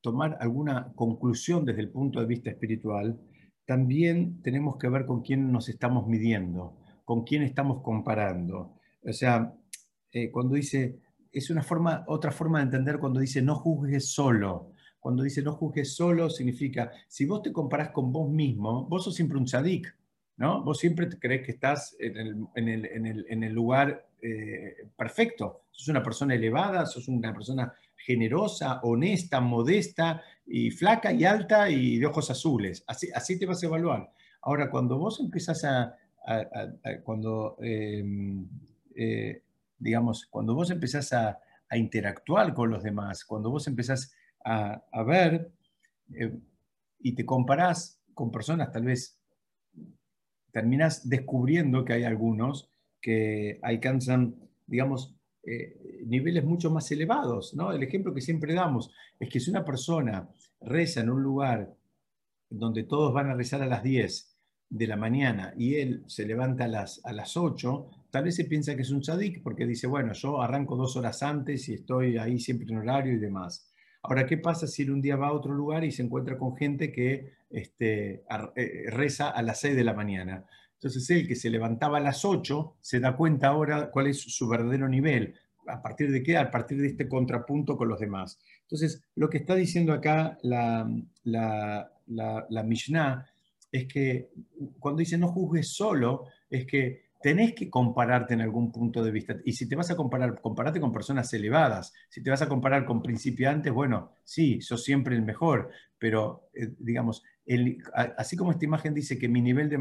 tomar 0.00 0.36
alguna 0.40 0.92
conclusión 0.94 1.64
desde 1.64 1.80
el 1.80 1.90
punto 1.90 2.20
de 2.20 2.26
vista 2.26 2.50
espiritual, 2.50 3.18
también 3.64 4.42
tenemos 4.42 4.76
que 4.76 4.88
ver 4.88 5.06
con 5.06 5.22
quién 5.22 5.50
nos 5.50 5.68
estamos 5.68 6.06
midiendo, 6.06 6.76
con 7.04 7.24
quién 7.24 7.42
estamos 7.42 7.82
comparando. 7.82 8.74
O 9.02 9.12
sea, 9.12 9.54
eh, 10.12 10.30
cuando 10.30 10.54
dice, 10.54 11.00
es 11.34 11.50
una 11.50 11.62
forma, 11.62 12.04
otra 12.08 12.30
forma 12.30 12.58
de 12.58 12.64
entender 12.64 12.98
cuando 12.98 13.20
dice 13.20 13.42
no 13.42 13.56
juzgues 13.56 14.12
solo. 14.12 14.72
Cuando 14.98 15.22
dice 15.22 15.42
no 15.42 15.52
juzgues 15.52 15.94
solo 15.94 16.30
significa, 16.30 16.90
si 17.08 17.26
vos 17.26 17.42
te 17.42 17.52
comparás 17.52 17.90
con 17.90 18.12
vos 18.12 18.30
mismo, 18.30 18.86
vos 18.86 19.04
sos 19.04 19.14
siempre 19.14 19.36
un 19.36 19.44
tzadik, 19.44 19.94
¿no? 20.36 20.64
Vos 20.64 20.78
siempre 20.78 21.08
crees 21.08 21.44
que 21.44 21.52
estás 21.52 21.96
en 21.98 22.16
el, 22.16 22.46
en 22.54 22.68
el, 22.68 22.86
en 22.86 23.06
el, 23.06 23.26
en 23.28 23.42
el 23.44 23.52
lugar 23.52 24.08
eh, 24.22 24.88
perfecto. 24.96 25.64
Sos 25.70 25.88
una 25.88 26.02
persona 26.02 26.34
elevada, 26.34 26.86
sos 26.86 27.08
una 27.08 27.34
persona 27.34 27.74
generosa, 27.96 28.80
honesta, 28.82 29.40
modesta 29.40 30.22
y 30.46 30.70
flaca 30.70 31.12
y 31.12 31.24
alta 31.24 31.68
y 31.70 31.98
de 31.98 32.06
ojos 32.06 32.30
azules. 32.30 32.84
Así, 32.86 33.08
así 33.14 33.38
te 33.38 33.46
vas 33.46 33.62
a 33.62 33.66
evaluar. 33.66 34.10
Ahora, 34.42 34.70
cuando 34.70 34.98
vos 34.98 35.20
empezás 35.20 35.64
a, 35.64 35.96
cuando, 37.02 37.56
em, 37.60 38.46
eh, 38.94 39.42
digamos, 39.78 40.26
cuando 40.26 40.54
vos 40.54 40.70
empezás 40.70 41.12
a, 41.12 41.40
interactuar 41.72 42.54
con 42.54 42.70
los 42.70 42.84
demás, 42.84 43.24
cuando 43.24 43.50
vos 43.50 43.66
empezás 43.66 44.14
a, 44.44 44.80
ver 45.04 45.50
eh, 46.14 46.38
y 47.00 47.16
te 47.16 47.26
comparás 47.26 48.00
con 48.12 48.30
personas, 48.30 48.70
tal 48.70 48.84
vez 48.84 49.18
terminás 50.52 51.08
descubriendo 51.08 51.84
que 51.84 51.94
hay 51.94 52.04
algunos 52.04 52.70
que 53.00 53.58
alcanzan, 53.62 54.36
digamos, 54.66 55.16
eh, 55.42 56.04
niveles 56.06 56.44
mucho 56.44 56.70
más 56.70 56.90
elevados. 56.92 57.54
¿no? 57.54 57.72
El 57.72 57.82
ejemplo 57.82 58.14
que 58.14 58.20
siempre 58.20 58.54
damos 58.54 58.92
es 59.18 59.28
que 59.28 59.40
si 59.40 59.50
una 59.50 59.64
persona 59.64 60.28
reza 60.60 61.00
en 61.00 61.10
un 61.10 61.22
lugar 61.22 61.74
donde 62.48 62.84
todos 62.84 63.12
van 63.12 63.28
a 63.30 63.34
rezar 63.34 63.62
a 63.62 63.66
las 63.66 63.82
10 63.82 64.36
de 64.70 64.86
la 64.86 64.96
mañana 64.96 65.52
y 65.58 65.74
él 65.76 66.04
se 66.06 66.24
levanta 66.24 66.64
a 66.64 66.68
las, 66.68 67.04
a 67.04 67.12
las 67.12 67.36
8, 67.36 67.90
tal 68.14 68.22
vez 68.22 68.36
se 68.36 68.44
piensa 68.44 68.76
que 68.76 68.82
es 68.82 68.92
un 68.92 69.00
tzadik 69.00 69.42
porque 69.42 69.66
dice, 69.66 69.88
bueno, 69.88 70.12
yo 70.12 70.40
arranco 70.40 70.76
dos 70.76 70.94
horas 70.94 71.20
antes 71.24 71.68
y 71.68 71.74
estoy 71.74 72.16
ahí 72.16 72.38
siempre 72.38 72.64
en 72.70 72.76
horario 72.76 73.12
y 73.12 73.18
demás. 73.18 73.72
Ahora, 74.04 74.24
¿qué 74.24 74.38
pasa 74.38 74.68
si 74.68 74.82
él 74.84 74.92
un 74.92 75.00
día 75.00 75.16
va 75.16 75.26
a 75.26 75.32
otro 75.32 75.52
lugar 75.52 75.82
y 75.82 75.90
se 75.90 76.04
encuentra 76.04 76.38
con 76.38 76.56
gente 76.56 76.92
que 76.92 77.32
este, 77.50 78.22
eh, 78.54 78.84
reza 78.90 79.30
a 79.30 79.42
las 79.42 79.58
6 79.58 79.74
de 79.74 79.82
la 79.82 79.94
mañana? 79.94 80.44
Entonces 80.74 81.10
él 81.10 81.26
que 81.26 81.34
se 81.34 81.50
levantaba 81.50 81.98
a 81.98 82.00
las 82.00 82.24
8 82.24 82.76
se 82.80 83.00
da 83.00 83.16
cuenta 83.16 83.48
ahora 83.48 83.90
cuál 83.90 84.06
es 84.06 84.20
su 84.20 84.46
verdadero 84.46 84.88
nivel. 84.88 85.34
¿A 85.66 85.82
partir 85.82 86.12
de 86.12 86.22
qué? 86.22 86.36
A 86.36 86.52
partir 86.52 86.80
de 86.80 86.86
este 86.86 87.08
contrapunto 87.08 87.76
con 87.76 87.88
los 87.88 87.98
demás. 87.98 88.38
Entonces, 88.62 89.02
lo 89.16 89.28
que 89.28 89.38
está 89.38 89.56
diciendo 89.56 89.92
acá 89.92 90.38
la, 90.42 90.88
la, 91.24 91.90
la, 92.06 92.62
Mishnah 92.62 93.26
es 93.72 93.88
que 93.88 94.30
cuando 94.78 95.00
dice 95.00 95.18
no 95.18 95.26
juzgues 95.32 95.74
solo, 95.74 96.26
es 96.48 96.64
que 96.64 97.03
tenés 97.24 97.54
que 97.54 97.70
compararte 97.70 98.34
en 98.34 98.42
algún 98.42 98.70
punto 98.70 99.02
de 99.02 99.10
vista. 99.10 99.34
Y 99.46 99.52
si 99.54 99.66
te 99.66 99.76
vas 99.76 99.90
a 99.90 99.96
comparar, 99.96 100.42
comparate 100.42 100.78
con 100.78 100.92
personas 100.92 101.32
elevadas. 101.32 101.94
Si 102.10 102.22
te 102.22 102.28
vas 102.28 102.42
a 102.42 102.50
comparar 102.50 102.84
con 102.84 103.00
principiantes, 103.00 103.72
bueno, 103.72 104.10
sí, 104.24 104.60
sos 104.60 104.84
siempre 104.84 105.16
el 105.16 105.22
mejor, 105.22 105.70
pero 105.98 106.50
eh, 106.52 106.74
digamos, 106.78 107.22
así 108.18 108.36
como 108.36 108.50
esta 108.50 108.66
imagen 108.66 108.92
dice 108.92 109.18
que 109.18 109.30
mi 109.30 109.40
nivel 109.40 109.70
de 109.70 109.78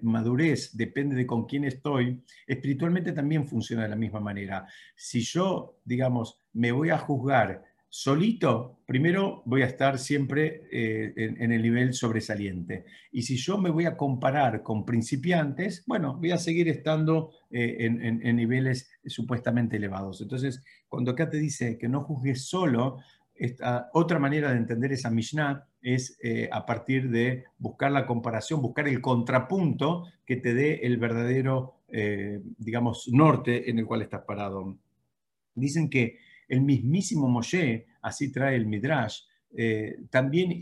madurez 0.00 0.76
depende 0.76 1.16
de 1.16 1.26
con 1.26 1.46
quién 1.46 1.64
estoy, 1.64 2.22
espiritualmente 2.46 3.10
también 3.10 3.48
funciona 3.48 3.82
de 3.82 3.88
la 3.88 3.96
misma 3.96 4.20
manera. 4.20 4.68
Si 4.94 5.22
yo, 5.22 5.80
digamos, 5.84 6.40
me 6.52 6.70
voy 6.70 6.90
a 6.90 6.98
juzgar 6.98 7.64
solito, 7.88 8.80
primero 8.84 9.42
voy 9.46 9.62
a 9.62 9.66
estar 9.66 9.98
siempre 9.98 10.62
eh, 10.70 11.12
en, 11.16 11.52
el 11.52 11.62
nivel 11.62 11.94
sobresaliente. 11.94 12.84
Y 13.12 13.22
si 13.22 13.36
yo 13.36 13.58
me 13.58 13.70
voy 13.70 13.86
a 13.86 13.96
comparar 13.96 14.62
con 14.62 14.84
principiantes, 14.84 15.84
bueno, 15.86 16.16
voy 16.16 16.32
a 16.32 16.38
seguir 16.38 16.68
estando 16.68 17.30
eh, 17.50 17.76
en, 17.80 18.36
niveles 18.36 18.90
supuestamente 19.06 19.76
elevados. 19.76 20.20
Entonces, 20.20 20.62
cuando 20.88 21.12
acá 21.12 21.26
dice 21.26 21.78
que 21.78 21.88
no 21.88 22.02
juzgues 22.02 22.46
solo, 22.46 22.98
otra 23.92 24.18
manera 24.18 24.50
de 24.50 24.56
entender 24.56 24.92
esa 24.92 25.10
Mishnah 25.10 25.66
es 25.82 26.18
eh, 26.22 26.48
a 26.50 26.64
partir 26.64 27.10
de 27.10 27.44
buscar 27.58 27.92
la 27.92 28.06
comparación, 28.06 28.62
buscar 28.62 28.88
el 28.88 29.00
contrapunto 29.00 30.04
que 30.24 30.36
te 30.36 30.54
dé 30.54 30.80
el 30.82 30.96
verdadero, 30.96 31.74
digamos, 32.58 33.08
norte 33.12 33.70
en 33.70 33.78
el 33.78 33.86
cual 33.86 34.02
estás 34.02 34.22
parado. 34.26 34.76
Dicen 35.54 35.88
que 35.88 36.18
el 36.48 36.62
mismísimo 36.62 37.28
Moshe, 37.28 37.86
así 38.02 38.32
trae 38.32 38.56
el 38.56 38.66
Midrash, 38.66 39.20
eh, 39.56 40.00
también 40.10 40.60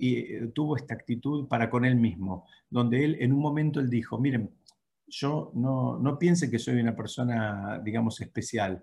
tuvo 0.55 0.77
esta 0.77 0.95
actitud 0.95 1.49
para 1.49 1.69
con 1.69 1.85
él 1.85 1.97
mismo, 1.97 2.47
donde 2.71 3.05
él 3.05 3.17
en 3.21 3.33
un 3.33 3.41
momento 3.41 3.81
él 3.81 3.91
dijo, 3.91 4.19
miren, 4.19 4.51
yo 5.07 5.53
no, 5.55 6.19
piense 6.19 6.51
que 6.51 6.59
soy 6.59 6.81
una 6.81 6.95
persona, 6.95 7.81
digamos, 7.85 8.21
especial 8.21 8.83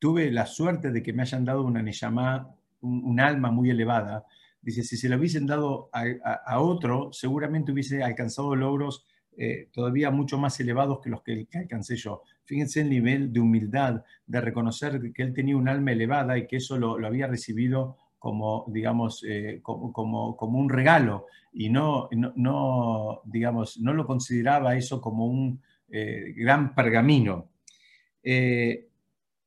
tuve 0.00 0.32
la 0.32 0.46
suerte 0.46 0.90
de 0.90 1.02
que 1.02 1.12
me 1.12 1.22
hayan 1.22 1.44
dado 1.44 1.62
una 1.62 1.82
Neyamá, 1.82 2.52
un, 2.80 3.20
alma 3.20 3.52
muy 3.52 3.70
elevada. 3.70 4.24
Dice, 4.60 4.82
si 4.82 4.96
se 4.96 5.08
lo 5.08 5.16
hubiesen 5.16 5.46
dado 5.46 5.90
a, 5.92 6.60
otro, 6.60 7.12
seguramente 7.12 7.70
hubiese 7.70 8.02
alcanzado 8.02 8.56
logros 8.56 9.06
eh, 9.36 9.68
todavía 9.72 10.10
mucho 10.10 10.38
más 10.38 10.58
elevados 10.60 11.00
que 11.00 11.10
los 11.10 11.22
que, 11.22 11.46
alcancé 11.54 11.96
yo. 11.96 12.22
Fíjense 12.44 12.80
el 12.80 12.90
nivel 12.90 13.32
de 13.32 13.40
humildad, 13.40 14.02
de 14.26 14.40
reconocer 14.40 15.12
que 15.12 15.22
él 15.22 15.32
tenía 15.32 15.56
un 15.56 15.68
alma 15.68 15.92
elevada 15.92 16.36
y 16.36 16.46
que 16.46 16.56
eso 16.56 16.78
lo, 16.78 17.04
había 17.06 17.26
recibido 17.26 17.96
como, 18.18 18.66
digamos, 18.68 19.24
eh, 19.26 19.60
como, 19.62 19.92
como, 19.92 20.58
un 20.58 20.68
regalo 20.68 21.26
y 21.52 21.70
no, 21.70 22.08
no, 22.12 23.22
digamos, 23.24 23.78
no 23.78 23.94
lo 23.94 24.06
consideraba 24.06 24.76
eso 24.76 25.00
como 25.00 25.26
un 25.26 25.60
eh, 25.88 26.34
gran 26.36 26.74
pergamino 26.74 27.48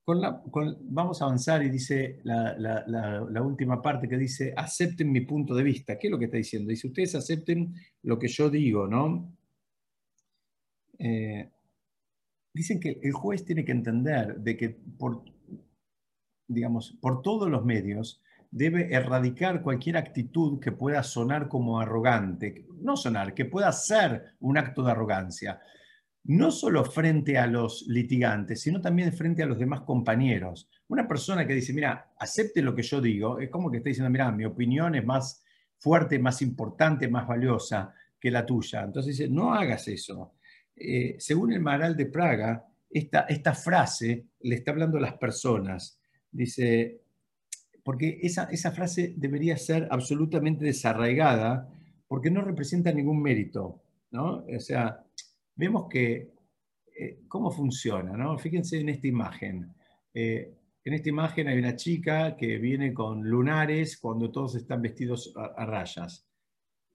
vamos 0.06 1.22
a 1.22 1.26
avanzar 1.26 1.64
y 1.64 1.70
dice 1.70 2.20
la, 2.24 3.42
última 3.42 3.82
parte 3.82 4.08
que 4.08 4.18
dice, 4.18 4.54
acepten 4.56 5.12
mi 5.12 5.22
punto 5.22 5.56
de 5.56 5.64
vista. 5.64 5.98
¿Qué 5.98 6.08
es 6.08 6.12
lo 6.12 6.20
que 6.20 6.26
está 6.26 6.38
diciendo? 6.38 6.70
Dice, 6.70 6.88
ustedes 6.88 7.16
acepten 7.16 7.74
lo 8.04 8.20
que 8.20 8.28
yo 8.28 8.50
digo, 8.50 8.88
¿no? 8.88 9.32
Eh, 11.06 11.51
dicen 12.54 12.80
que 12.80 12.99
el 13.04 13.12
juez 13.12 13.43
tiene 13.43 13.66
que 13.66 13.74
entender 13.74 14.38
de 14.38 14.56
que 14.56 14.70
por, 14.70 15.26
digamos, 16.47 16.97
por 17.01 17.22
todos 17.22 17.49
los 17.49 17.66
medios 17.66 18.22
debe 18.51 18.93
erradicar 18.93 19.62
cualquier 19.62 19.97
actitud 19.97 20.60
que 20.62 20.72
pueda 20.72 21.04
sonar 21.04 21.49
como 21.49 21.80
arrogante, 21.80 22.66
no 22.80 22.95
sonar, 22.95 23.34
que 23.34 23.45
pueda 23.45 23.72
ser 23.72 24.36
un 24.39 24.58
acto 24.58 24.84
de 24.84 24.91
arrogancia 24.91 25.60
no 26.26 26.51
solo 26.51 26.86
frente 26.86 27.38
a 27.38 27.47
los 27.47 27.86
litigantes, 27.88 28.62
sino 28.62 28.80
también 28.80 29.12
frente 29.12 29.43
a 29.43 29.45
los 29.45 29.60
demás 29.60 29.82
compañeros. 29.82 30.70
Una 30.88 31.08
persona 31.08 31.45
que 31.45 31.54
dice, 31.54 31.74
mira, 31.74 32.14
acepte 32.18 32.62
lo 32.62 32.74
que 32.74 32.84
yo 32.84 33.01
digo, 33.01 33.39
es 33.39 33.49
como 33.49 33.70
que 33.70 33.78
está 33.78 33.89
diciendo, 33.89 34.10
mira, 34.10 34.32
mi 34.32 34.45
opinión 34.45 34.95
es 34.95 35.06
más 35.06 35.43
fuerte, 35.78 36.20
más 36.20 36.41
importante, 36.41 37.10
más 37.10 37.28
valiosa 37.28 37.93
que 38.20 38.32
la 38.32 38.45
tuya. 38.45 38.84
Entonces 38.84 39.18
dice, 39.18 39.30
no 39.30 39.54
hagas 39.54 39.88
eso. 39.89 40.36
Eh, 40.76 41.16
según 41.20 41.54
el 41.54 41.62
Maral 41.62 41.96
de 41.96 42.06
Praga, 42.08 42.66
esta, 42.90 43.54
frase 43.54 44.28
le 44.42 44.56
está 44.56 44.72
hablando 44.72 44.98
a 44.98 45.02
las 45.02 45.18
personas. 45.18 46.00
Dice, 46.32 47.02
porque 47.84 48.20
esa, 48.22 48.46
esa 48.46 48.72
frase 48.72 49.14
debería 49.18 49.58
ser 49.58 49.88
absolutamente 49.90 50.66
desarraigada 50.66 51.70
porque 52.08 52.30
no 52.30 52.42
representa 52.42 52.92
ningún 52.92 53.22
mérito. 53.22 53.82
¿no? 54.12 54.46
O 54.46 54.60
sea, 54.60 55.04
vemos 55.56 55.88
que 55.90 56.32
eh, 56.96 57.22
cómo 57.28 57.52
funciona, 57.52 58.16
¿no? 58.16 58.38
Fíjense 58.38 58.80
en 58.80 58.90
esta 58.90 59.08
imagen. 59.08 59.74
Eh, 60.14 60.54
en 60.84 60.94
esta 60.94 61.10
imagen 61.10 61.48
hay 61.48 61.58
una 61.58 61.76
chica 61.76 62.36
que 62.36 62.58
viene 62.58 62.94
con 62.94 63.28
lunares 63.28 63.98
cuando 63.98 64.32
todos 64.32 64.56
están 64.56 64.82
vestidos 64.82 65.34
a, 65.36 65.66
rayas. 65.66 66.28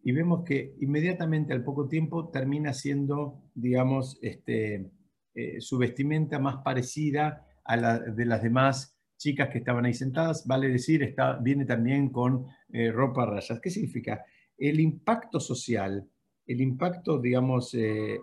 Y 0.08 0.12
vemos 0.12 0.42
que 0.42 0.74
inmediatamente 0.80 1.52
al 1.52 1.62
poco 1.62 1.86
tiempo 1.86 2.30
termina 2.30 2.72
siendo, 2.72 3.42
digamos, 3.54 4.18
este, 4.22 4.90
eh, 5.34 5.60
su 5.60 5.76
vestimenta 5.76 6.38
más 6.38 6.62
parecida 6.64 7.46
a 7.62 7.76
la 7.76 7.98
de 7.98 8.24
las 8.24 8.42
demás 8.42 8.98
chicas 9.18 9.50
que 9.50 9.58
estaban 9.58 9.84
ahí 9.84 9.92
sentadas, 9.92 10.46
vale 10.46 10.68
decir, 10.68 11.02
está, 11.02 11.36
viene 11.36 11.66
también 11.66 12.08
con 12.08 12.46
eh, 12.72 12.90
ropa 12.90 13.24
a 13.24 13.26
rayas. 13.26 13.60
¿Qué 13.60 13.68
significa? 13.68 14.24
El 14.56 14.80
impacto 14.80 15.40
social, 15.40 16.08
el 16.46 16.60
impacto, 16.62 17.20
digamos, 17.20 17.74
eh, 17.74 18.18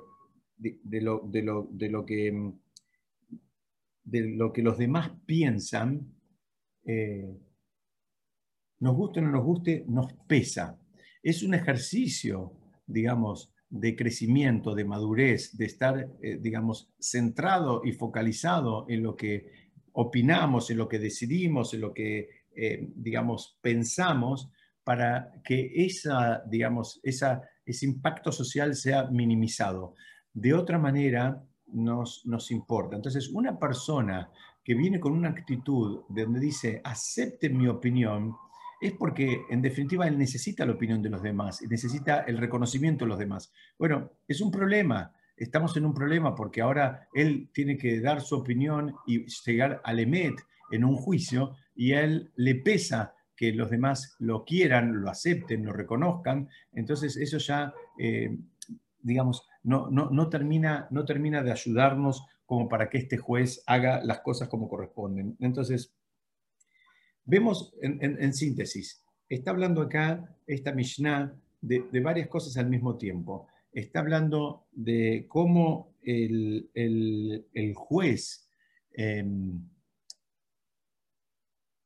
de, 0.58 1.02
lo, 1.02 1.20
de, 1.20 1.44
lo, 1.44 1.68
de, 1.70 1.90
lo, 1.92 2.04
que, 2.04 2.52
de 4.06 4.22
lo 4.36 4.52
que 4.52 4.64
los 4.64 4.80
demás 4.80 5.12
piensan, 5.28 6.16
nos 8.80 8.96
guste 8.96 9.20
o 9.20 9.22
no 9.22 9.30
nos 9.30 9.44
guste, 9.44 9.86
nos 9.88 10.12
pesa. 10.28 10.80
Es 11.26 11.42
un 11.42 11.56
ejercicio, 11.56 12.54
digamos, 12.86 13.52
de 13.68 13.96
crecimiento, 13.96 14.76
de 14.76 14.86
madurez, 14.86 15.58
de 15.58 15.66
estar, 15.66 16.08
eh, 16.22 16.38
digamos, 16.40 16.94
centrado 17.00 17.82
y 17.84 17.94
focalizado 17.94 18.86
en 18.90 19.02
lo 19.02 19.16
que 19.16 19.72
opinamos, 19.94 20.70
en 20.70 20.78
lo 20.78 20.88
que 20.88 21.00
decidimos, 21.00 21.74
en 21.74 21.82
lo 21.82 21.96
que, 21.96 22.30
eh, 22.56 22.92
digamos, 22.96 23.58
pensamos, 23.60 24.52
para 24.84 25.32
que 25.44 25.72
esa, 25.74 26.44
digamos, 26.48 27.00
esa, 27.02 27.42
ese 27.66 27.88
impacto 27.88 28.32
social 28.32 28.76
sea 28.76 29.06
minimizado. 29.10 29.96
De 30.32 30.54
otra 30.54 30.78
manera, 30.78 31.44
nos, 31.74 32.24
nos 32.28 32.52
importa. 32.52 32.98
Entonces, 32.98 33.30
una 33.30 33.58
persona 33.58 34.30
que 34.64 34.76
viene 34.76 35.00
con 35.00 35.14
una 35.14 35.30
actitud 35.30 36.02
donde 36.08 36.40
dice, 36.40 36.82
acepte 36.84 37.50
mi 37.50 37.68
opinión, 37.68 38.36
es 38.82 38.94
porque 38.94 39.42
en 39.50 39.62
definitiva 39.62 40.08
él 40.08 40.18
necesita 40.18 40.66
la 40.66 40.74
opinión 40.74 41.02
de 41.02 41.10
los 41.10 41.22
demás, 41.22 41.62
necesita 41.70 42.22
el 42.22 42.38
reconocimiento 42.38 43.06
de 43.06 43.10
los 43.10 43.20
demás. 43.20 43.52
Bueno, 43.78 44.12
es 44.28 44.42
un 44.42 44.52
problema, 44.52 45.14
estamos 45.38 45.76
en 45.78 45.86
un 45.86 45.94
problema 45.94 46.36
porque 46.36 46.62
ahora 46.62 47.08
él 47.14 47.50
tiene 47.54 47.78
que 47.78 48.00
dar 48.00 48.22
su 48.22 48.36
opinión 48.36 48.96
y 49.06 49.26
llegar 49.46 49.82
al 49.84 50.00
EMET 50.00 50.36
en 50.72 50.84
un 50.84 50.96
juicio 50.96 51.56
y 51.76 51.94
a 51.94 52.04
él 52.04 52.32
le 52.36 52.56
pesa 52.56 53.14
que 53.36 53.52
los 53.52 53.70
demás 53.70 54.16
lo 54.20 54.46
quieran, 54.46 55.02
lo 55.02 55.10
acepten, 55.10 55.66
lo 55.66 55.74
reconozcan, 55.74 56.50
entonces 56.72 57.18
eso 57.18 57.38
ya, 57.38 57.74
eh, 58.00 58.38
digamos, 59.02 59.48
no, 59.64 59.90
no, 59.90 60.30
termina, 60.30 60.88
no 60.92 61.06
termina 61.06 61.44
de 61.44 61.52
ayudarnos 61.52 62.26
como 62.46 62.70
para 62.70 62.90
que 62.90 63.00
este 63.00 63.18
juez 63.18 63.64
haga 63.66 64.02
las 64.04 64.20
cosas 64.20 64.48
como 64.48 64.70
corresponden. 64.70 65.36
Entonces, 65.40 65.94
Vemos 67.26 67.74
en, 67.82 68.34
síntesis, 68.34 69.04
está 69.28 69.50
hablando 69.50 69.82
acá 69.82 70.38
esta 70.46 70.72
Mishnah 70.72 71.34
de, 71.60 72.00
varias 72.00 72.28
cosas 72.28 72.56
al 72.58 72.70
mismo 72.70 72.98
tiempo. 72.98 73.48
Está 73.72 74.00
hablando 74.00 74.68
de 74.72 75.26
cómo 75.28 75.96
el, 76.04 76.70
juez, 77.76 78.48
em, 78.94 79.60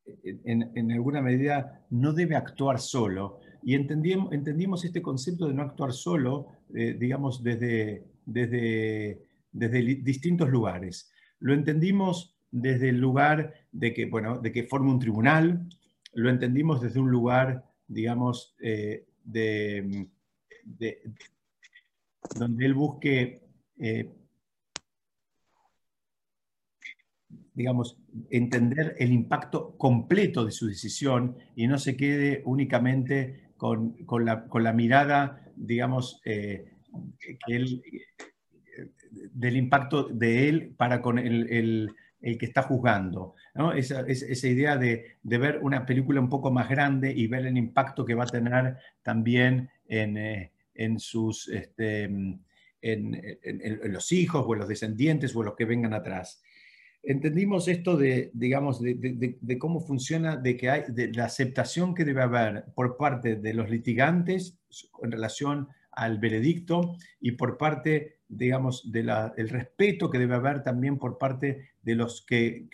en, 0.04 0.92
alguna 0.92 1.22
medida, 1.22 1.86
no 1.88 2.12
debe 2.12 2.36
actuar 2.36 2.78
solo. 2.78 3.40
Y 3.62 3.74
entendimos, 3.74 4.32
entendimos 4.34 4.84
este 4.84 5.00
concepto 5.00 5.48
de 5.48 5.54
no 5.54 5.62
actuar 5.62 5.92
solo, 5.92 6.48
eh, 6.74 6.96
digamos, 6.98 7.42
desde, 7.42 8.04
desde, 8.26 9.22
desde 9.50 9.82
distintos 10.02 10.50
lugares. 10.50 11.10
Lo 11.38 11.54
entendimos 11.54 12.36
desde 12.50 12.88
el 12.88 12.98
lugar 12.98 13.54
de 13.72 13.94
que, 13.94 14.06
bueno, 14.06 14.38
de 14.38 14.52
que 14.52 14.64
forma 14.64 14.92
un 14.92 14.98
tribunal, 14.98 15.68
lo 16.14 16.30
entendimos 16.30 16.80
desde 16.80 17.00
un 17.00 17.10
lugar, 17.10 17.64
digamos, 17.86 18.54
eh, 18.60 19.06
de, 19.24 20.08
donde 22.38 22.66
él 22.66 22.74
busque, 22.74 23.40
eh, 23.78 24.10
digamos, 27.54 27.98
entender 28.30 28.96
el 28.98 29.12
impacto 29.12 29.76
completo 29.76 30.44
de 30.44 30.52
su 30.52 30.66
decisión 30.66 31.36
y 31.54 31.66
no 31.66 31.78
se 31.78 31.96
quede 31.96 32.42
únicamente 32.44 33.50
con, 33.56 33.96
la, 34.24 34.72
mirada, 34.72 35.44
digamos, 35.54 36.20
eh, 36.24 36.72
del 39.32 39.56
impacto 39.56 40.04
de 40.04 40.48
él 40.48 40.74
para 40.76 41.02
con 41.02 41.18
el 41.18 41.52
el 41.52 41.94
que 42.20 42.46
está 42.46 42.62
juzgando. 42.62 43.34
Esa, 43.74 44.00
esa, 44.02 44.48
idea 44.48 44.76
de, 44.76 45.16
ver 45.22 45.58
una 45.62 45.86
película 45.86 46.20
un 46.20 46.28
poco 46.28 46.50
más 46.50 46.68
grande 46.68 47.12
y 47.12 47.26
ver 47.26 47.46
el 47.46 47.56
impacto 47.56 48.04
que 48.04 48.14
va 48.14 48.24
a 48.24 48.26
tener 48.26 48.76
también 49.02 49.70
en, 49.88 50.16
eh, 50.16 50.52
sus, 50.98 51.48
este, 51.48 52.04
en, 52.82 53.92
los 53.92 54.12
hijos 54.12 54.44
o 54.46 54.52
en 54.52 54.60
los 54.60 54.68
descendientes 54.68 55.34
o 55.34 55.40
en 55.40 55.46
los 55.46 55.56
que 55.56 55.64
vengan 55.64 55.94
atrás. 55.94 56.42
Entendimos 57.02 57.66
esto 57.68 57.96
de, 57.96 58.30
digamos, 58.34 58.82
de, 58.82 59.58
cómo 59.58 59.80
funciona, 59.80 60.36
de 60.36 60.56
que 60.58 60.68
hay, 60.68 60.82
de 60.88 61.10
la 61.12 61.24
aceptación 61.24 61.94
que 61.94 62.04
debe 62.04 62.22
haber 62.22 62.66
por 62.74 62.98
parte 62.98 63.36
de 63.36 63.54
los 63.54 63.70
litigantes 63.70 64.58
en 65.02 65.10
relación 65.10 65.68
al 65.92 66.18
veredicto 66.18 66.96
y 67.20 67.32
por 67.32 67.56
parte, 67.56 68.20
digamos, 68.28 68.90
del 68.90 69.48
respeto 69.48 70.10
que 70.10 70.18
debe 70.18 70.34
haber 70.34 70.62
también 70.62 70.98
por 70.98 71.18
parte 71.18 71.70
de 71.82 71.94
los 71.94 72.24
que, 72.24 72.68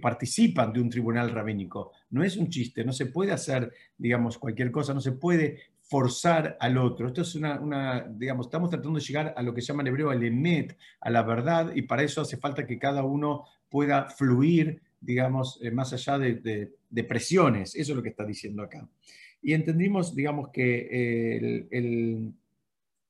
participan 0.00 0.72
de 0.72 0.80
un 0.80 0.90
tribunal 0.90 1.30
rabínico. 1.30 1.92
No 2.10 2.22
es 2.22 2.36
un 2.36 2.48
chiste, 2.48 2.84
no 2.84 2.92
se 2.92 3.06
puede 3.06 3.32
hacer, 3.32 3.72
digamos, 3.96 4.38
cualquier 4.38 4.70
cosa, 4.70 4.94
no 4.94 5.00
se 5.00 5.12
puede 5.12 5.60
forzar 5.82 6.56
al 6.60 6.78
otro. 6.78 7.08
Esto 7.08 7.22
es 7.22 7.34
una, 7.34 8.06
digamos, 8.10 8.46
estamos 8.46 8.70
tratando 8.70 8.98
de 8.98 9.04
llegar 9.04 9.34
a 9.36 9.42
lo 9.42 9.54
que 9.54 9.60
se 9.60 9.68
llama 9.68 9.82
en 9.82 9.88
hebreo 9.88 10.12
el 10.12 10.24
emet, 10.24 10.76
a 11.00 11.10
la 11.10 11.22
verdad, 11.22 11.72
y 11.74 11.82
para 11.82 12.02
eso 12.02 12.20
hace 12.20 12.36
falta 12.36 12.66
que 12.66 12.78
cada 12.78 13.02
uno 13.02 13.44
pueda 13.68 14.08
fluir, 14.08 14.82
digamos, 15.00 15.58
eh, 15.62 15.70
más 15.70 15.92
allá 15.92 16.18
de, 16.18 16.72
presiones. 17.08 17.74
Eso 17.74 17.92
es 17.92 17.96
lo 17.96 18.02
que 18.02 18.10
está 18.10 18.24
diciendo 18.24 18.62
acá. 18.62 18.88
Y 19.40 19.54
entendimos, 19.54 20.14
digamos, 20.14 20.50
que 20.50 21.68
el, 21.70 22.34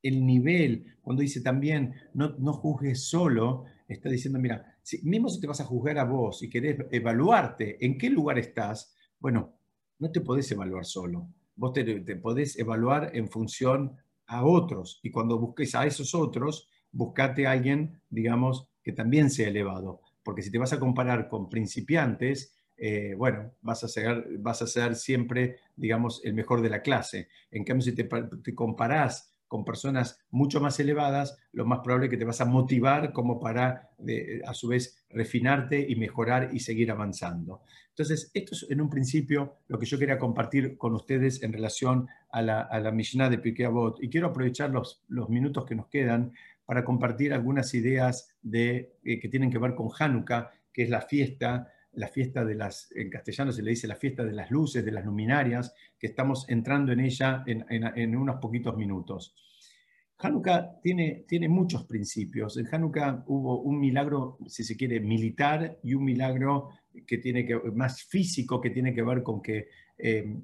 nivel, 0.02 0.96
cuando 1.00 1.22
dice 1.22 1.40
también, 1.40 1.94
no, 2.14 2.30
no 2.38 2.52
juzgues 2.52 3.04
solo, 3.04 3.64
está 3.88 4.08
diciendo, 4.08 4.38
mira, 4.38 4.78
si, 4.82 5.02
mismo 5.02 5.28
si 5.28 5.40
te 5.40 5.46
vas 5.46 5.60
a 5.60 5.64
juzgar 5.64 5.98
a 5.98 6.04
vos 6.04 6.42
y 6.42 6.48
querés 6.48 6.78
evaluarte 6.90 7.84
en 7.84 7.98
qué 7.98 8.10
lugar 8.10 8.38
estás, 8.38 8.94
bueno, 9.18 9.58
no 9.98 10.10
te 10.10 10.20
podés 10.20 10.50
evaluar 10.52 10.84
solo. 10.84 11.28
Vos 11.56 11.72
te, 11.72 12.16
podés 12.16 12.58
evaluar 12.58 13.10
en 13.14 13.28
función 13.28 13.96
a 14.26 14.44
otros. 14.44 15.00
Y 15.02 15.10
cuando 15.10 15.38
busques 15.38 15.74
a 15.74 15.86
esos 15.86 16.14
otros, 16.14 16.68
buscate 16.92 17.46
a 17.46 17.52
alguien, 17.52 18.00
digamos, 18.08 18.68
que 18.82 18.92
también 18.92 19.28
sea 19.28 19.48
elevado. 19.48 20.00
Porque 20.22 20.42
si 20.42 20.50
te 20.50 20.58
vas 20.58 20.72
a 20.72 20.78
comparar 20.78 21.28
con 21.28 21.48
principiantes, 21.48 22.54
eh, 22.78 23.14
bueno, 23.16 23.52
vas 23.60 23.82
a, 23.82 23.88
ser, 23.88 24.24
vas 24.38 24.62
a 24.62 24.66
ser 24.66 24.94
siempre, 24.94 25.56
digamos, 25.76 26.20
el 26.24 26.34
mejor 26.34 26.62
de 26.62 26.70
la 26.70 26.80
clase. 26.80 27.28
En 27.50 27.64
cambio, 27.64 27.82
si 27.82 27.92
te, 27.92 28.04
te 28.04 28.54
comparás 28.54 29.34
con 29.48 29.64
personas 29.64 30.20
mucho 30.30 30.60
más 30.60 30.78
elevadas, 30.78 31.38
lo 31.52 31.64
más 31.64 31.80
probable 31.80 32.06
es 32.06 32.10
que 32.10 32.18
te 32.18 32.24
vas 32.24 32.40
a 32.40 32.44
motivar 32.44 33.12
como 33.12 33.40
para, 33.40 33.90
a 34.46 34.54
su 34.54 34.68
vez, 34.68 35.04
refinarte 35.08 35.84
y 35.88 35.96
mejorar 35.96 36.50
y 36.52 36.60
seguir 36.60 36.90
avanzando. 36.90 37.62
Entonces, 37.88 38.30
esto 38.34 38.54
es 38.54 38.66
en 38.70 38.80
un 38.80 38.90
principio 38.90 39.56
lo 39.66 39.78
que 39.78 39.86
yo 39.86 39.98
quería 39.98 40.18
compartir 40.18 40.76
con 40.76 40.94
ustedes 40.94 41.42
en 41.42 41.52
relación 41.52 42.06
a 42.30 42.42
la, 42.42 42.60
a 42.60 42.78
la 42.78 42.92
Mishnah 42.92 43.28
de 43.30 43.38
Pirkei 43.38 43.66
Avot. 43.66 44.00
Y 44.02 44.08
quiero 44.08 44.28
aprovechar 44.28 44.70
los, 44.70 45.02
los 45.08 45.28
minutos 45.30 45.64
que 45.64 45.74
nos 45.74 45.88
quedan 45.88 46.32
para 46.64 46.84
compartir 46.84 47.32
algunas 47.32 47.72
ideas 47.74 48.36
de, 48.42 48.92
eh, 49.02 49.18
que 49.18 49.28
tienen 49.28 49.50
que 49.50 49.58
ver 49.58 49.74
con 49.74 49.88
Hanukkah, 49.98 50.52
que 50.72 50.82
es 50.82 50.90
la 50.90 51.00
fiesta 51.00 51.72
la 51.98 52.08
fiesta 52.08 52.44
de 52.44 52.54
las, 52.54 52.90
en 52.94 53.10
castellano 53.10 53.50
se 53.50 53.62
le 53.62 53.70
dice 53.70 53.88
la 53.88 53.96
fiesta 53.96 54.24
de 54.24 54.32
las 54.32 54.50
luces, 54.50 54.84
de 54.84 54.92
las 54.92 55.04
luminarias, 55.04 55.74
que 55.98 56.06
estamos 56.06 56.48
entrando 56.48 56.92
en 56.92 57.00
ella 57.00 57.42
en, 57.46 58.16
unos 58.16 58.36
poquitos 58.36 58.76
minutos. 58.76 59.34
Hanukkah 60.18 60.80
tiene, 60.80 61.24
tiene 61.26 61.48
muchos 61.48 61.84
principios. 61.86 62.56
En 62.56 62.72
Hanukkah 62.72 63.24
hubo 63.26 63.62
un 63.62 63.80
milagro, 63.80 64.38
si 64.46 64.62
se 64.62 64.76
quiere, 64.76 65.00
militar 65.00 65.78
y 65.82 65.94
un 65.94 66.04
milagro 66.04 66.70
que 67.06 67.18
tiene 67.18 67.44
que, 67.44 67.56
más 67.74 68.04
físico 68.04 68.60
que 68.60 68.70
tiene 68.70 68.94
que 68.94 69.02
ver 69.02 69.22
con 69.22 69.42
que 69.42 69.68
eh, 69.98 70.36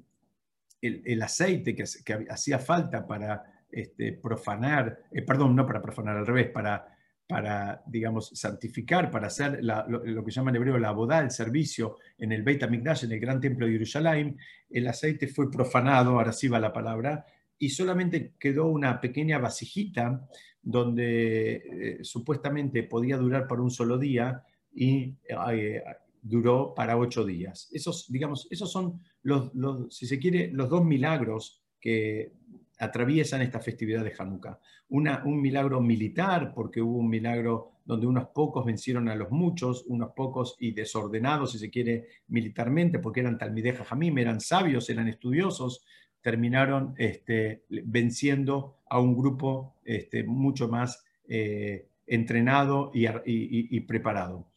el, 0.81 1.21
aceite 1.21 1.73
que, 1.73 1.83
hacía 2.29 2.59
falta 2.59 3.07
para 3.07 3.63
este, 3.71 4.11
profanar, 4.13 4.99
eh, 5.11 5.21
perdón, 5.21 5.55
no 5.55 5.65
para 5.65 5.81
profanar, 5.81 6.17
al 6.17 6.27
revés, 6.27 6.49
para 6.49 6.94
para, 7.27 7.81
digamos, 7.87 8.29
santificar, 8.29 9.09
para 9.09 9.27
hacer 9.27 9.59
lo, 9.63 10.23
que 10.23 10.31
llaman 10.31 10.55
en 10.55 10.61
hebreo 10.61 10.77
la 10.77 10.91
boda, 10.91 11.19
el 11.19 11.31
servicio 11.31 11.97
en 12.17 12.31
el 12.31 12.43
Beit 12.43 12.61
HaMikdash, 12.63 13.05
en 13.05 13.13
el 13.13 13.19
gran 13.19 13.39
templo 13.39 13.65
de 13.65 13.73
Jerusalén, 13.73 14.37
el 14.69 14.87
aceite 14.87 15.27
fue 15.27 15.49
profanado, 15.49 16.11
ahora 16.11 16.31
sí 16.31 16.47
va 16.47 16.59
la 16.59 16.73
palabra, 16.73 17.25
y 17.57 17.69
solamente 17.69 18.33
quedó 18.37 18.67
una 18.67 19.01
pequeña 19.01 19.39
vasijita 19.39 20.27
donde 20.61 21.55
eh, 21.55 22.03
supuestamente 22.03 22.83
podía 22.83 23.17
durar 23.17 23.47
para 23.47 23.61
un 23.61 23.71
solo 23.71 23.97
día 23.97 24.43
y 24.73 25.15
eh, 25.27 25.83
duró 26.21 26.73
para 26.75 26.97
ocho 26.97 27.23
días. 27.23 27.69
Esos, 27.71 28.11
digamos, 28.11 28.47
esos 28.51 28.71
son 28.71 29.01
los, 29.23 29.51
si 29.89 30.05
se 30.05 30.19
quiere, 30.19 30.49
los 30.51 30.69
dos 30.69 30.83
milagros 30.83 31.63
que 31.79 32.33
atraviesan 32.79 33.41
esta 33.41 33.59
festividad 33.59 34.03
de 34.03 34.13
Hanukkah. 34.17 34.59
un 34.89 35.41
milagro 35.41 35.81
militar, 35.81 36.53
porque 36.53 36.81
hubo 36.81 36.97
un 36.97 37.09
milagro 37.09 37.71
donde 37.85 38.07
unos 38.07 38.27
pocos 38.29 38.65
vencieron 38.65 39.07
a 39.09 39.15
los 39.15 39.31
muchos, 39.31 39.85
unos 39.87 40.11
pocos 40.15 40.55
y 40.59 40.71
desordenados, 40.71 41.51
si 41.51 41.59
se 41.59 41.69
quiere, 41.69 42.07
militarmente, 42.27 42.99
porque 42.99 43.19
eran 43.19 43.37
talmideh 43.37 43.73
jamim, 43.73 44.17
eran 44.17 44.41
sabios, 44.41 44.89
eran 44.89 45.07
estudiosos, 45.07 45.85
terminaron 46.21 46.95
este, 46.97 47.63
venciendo 47.69 48.79
a 48.89 48.99
un 48.99 49.15
grupo 49.15 49.75
este, 49.83 50.23
mucho 50.23 50.67
más 50.67 51.05
eh, 51.27 51.87
entrenado 52.07 52.91
y, 52.93 53.79
preparado. 53.81 54.47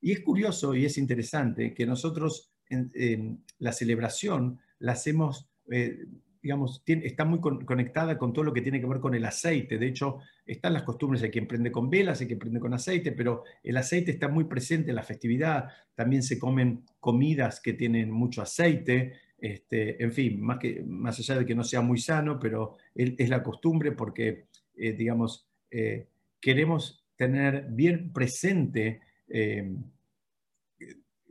Y 0.00 0.12
es 0.12 0.20
curioso 0.20 0.74
y 0.74 0.84
es 0.84 0.98
interesante 0.98 1.74
que 1.74 1.86
nosotros 1.86 2.52
en, 2.68 3.42
la 3.58 3.72
celebración 3.72 4.60
la 4.78 4.92
hacemos 4.92 5.48
eh, 5.70 6.06
digamos, 6.46 6.80
está 6.86 7.24
muy 7.24 7.40
conectada 7.40 8.16
con 8.16 8.32
todo 8.32 8.44
lo 8.44 8.52
que 8.52 8.60
tiene 8.60 8.78
que 8.80 8.86
ver 8.86 9.00
con 9.00 9.16
el 9.16 9.24
aceite. 9.24 9.78
De 9.78 9.88
hecho, 9.88 10.18
están 10.46 10.74
las 10.74 10.84
costumbres, 10.84 11.20
hay 11.24 11.30
quien 11.32 11.48
prende 11.48 11.72
con 11.72 11.90
velas, 11.90 12.20
hay 12.20 12.28
quien 12.28 12.38
prende 12.38 12.60
con 12.60 12.72
aceite, 12.72 13.10
pero 13.10 13.42
el 13.64 13.76
aceite 13.76 14.12
está 14.12 14.28
muy 14.28 14.44
presente 14.44 14.90
en 14.90 14.94
la 14.94 15.02
festividad. 15.02 15.68
También 15.96 16.22
se 16.22 16.38
comen 16.38 16.84
comidas 17.00 17.60
que 17.60 17.72
tienen 17.72 18.12
mucho 18.12 18.42
aceite. 18.42 19.14
Este, 19.36 20.00
en 20.00 20.12
fin, 20.12 20.40
más, 20.40 20.58
que, 20.58 20.84
más 20.86 21.18
allá 21.18 21.40
de 21.40 21.46
que 21.46 21.56
no 21.56 21.64
sea 21.64 21.80
muy 21.80 21.98
sano, 21.98 22.38
pero 22.38 22.76
es 22.94 23.28
la 23.28 23.42
costumbre 23.42 23.90
porque, 23.90 24.46
eh, 24.76 24.92
digamos, 24.92 25.48
eh, 25.68 26.06
queremos 26.40 27.04
tener 27.16 27.66
bien 27.70 28.12
presente 28.12 29.00
eh, 29.28 29.74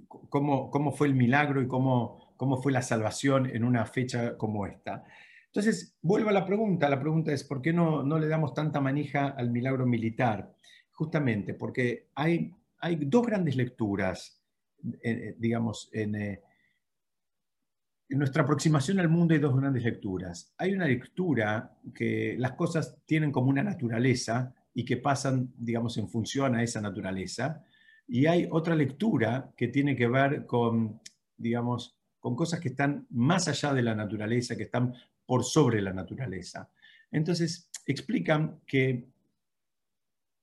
cómo, 0.09 0.69
cómo, 0.69 0.91
fue 0.91 1.07
el 1.07 1.15
milagro 1.15 1.61
y 1.61 1.67
cómo, 1.67 2.24
cómo 2.35 2.61
fue 2.61 2.71
la 2.71 2.81
salvación 2.81 3.49
en 3.53 3.63
una 3.63 3.85
fecha 3.85 4.37
como 4.37 4.65
esta. 4.65 5.03
Entonces, 5.47 5.97
vuelvo 6.01 6.29
a 6.29 6.33
la 6.33 6.45
pregunta. 6.45 6.89
La 6.89 6.99
pregunta 6.99 7.31
es, 7.31 7.43
¿por 7.43 7.61
qué 7.61 7.71
no, 7.71 8.03
no 8.03 8.19
le 8.19 8.27
damos 8.27 8.53
tanta 8.53 8.81
manija 8.81 9.29
al 9.29 9.51
milagro 9.51 9.85
militar? 9.85 10.53
Justamente 10.91 11.53
porque 11.53 12.09
hay, 12.15 12.53
hay 12.79 12.97
dos 12.97 13.25
grandes 13.25 13.55
lecturas, 13.55 14.41
eh, 15.01 15.35
digamos, 15.37 15.89
en, 15.93 16.15
eh, 16.15 16.41
en 18.09 18.19
nuestra 18.19 18.43
aproximación 18.43 18.99
al 18.99 19.09
mundo 19.09 19.33
hay 19.33 19.39
dos 19.39 19.55
grandes 19.55 19.83
lecturas. 19.83 20.53
Hay 20.57 20.73
una 20.73 20.85
lectura 20.85 21.77
que 21.93 22.35
las 22.37 22.51
cosas 22.53 22.97
tienen 23.05 23.31
como 23.31 23.49
una 23.49 23.63
naturaleza 23.63 24.53
y 24.73 24.85
que 24.85 24.97
pasan, 24.97 25.53
digamos, 25.57 25.97
en 25.97 26.09
función 26.09 26.55
a 26.55 26.63
esa 26.63 26.81
naturaleza. 26.81 27.63
Y 28.07 28.27
hay 28.27 28.47
otra 28.51 28.75
lectura 28.75 29.51
que 29.57 29.69
tiene 29.69 29.95
que 29.95 30.07
ver 30.07 30.45
con, 30.45 31.01
digamos, 31.37 31.97
con 32.25 32.35
cosas 32.35 32.59
que 32.59 32.69
están 32.69 33.05
más 33.11 33.47
allá 33.47 33.71
de 33.71 33.83
la 33.83 33.93
naturaleza, 33.93 34.55
que 34.55 34.63
están 34.63 34.95
por 35.27 35.43
sobre 35.43 35.79
la 35.79 35.93
naturaleza. 35.93 36.71
Entonces, 37.11 37.69
explican 37.85 38.61
que 38.65 39.05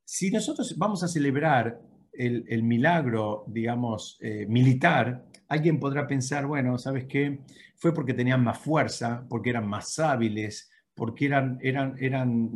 si 0.05 0.31
nosotros 0.31 0.79
vamos 0.79 1.03
a 1.03 1.09
celebrar 1.09 1.83
el, 2.13 2.63
milagro, 2.63 3.47
digamos, 3.49 4.17
eh, 4.21 4.47
militar, 4.49 5.25
alguien 5.49 5.81
podrá 5.81 6.07
pensar, 6.07 6.47
bueno, 6.47 6.79
¿sabes 6.79 7.07
qué? 7.07 7.41
Fue 7.75 7.93
porque 7.93 8.15
tenían 8.15 8.45
más 8.45 8.59
fuerza, 8.59 9.27
porque 9.29 9.51
eran 9.51 9.67
más 9.67 9.99
hábiles, 9.99 10.71
porque 10.95 11.27
eran, 11.27 11.59
eran, 11.63 11.97
eran 11.99 12.49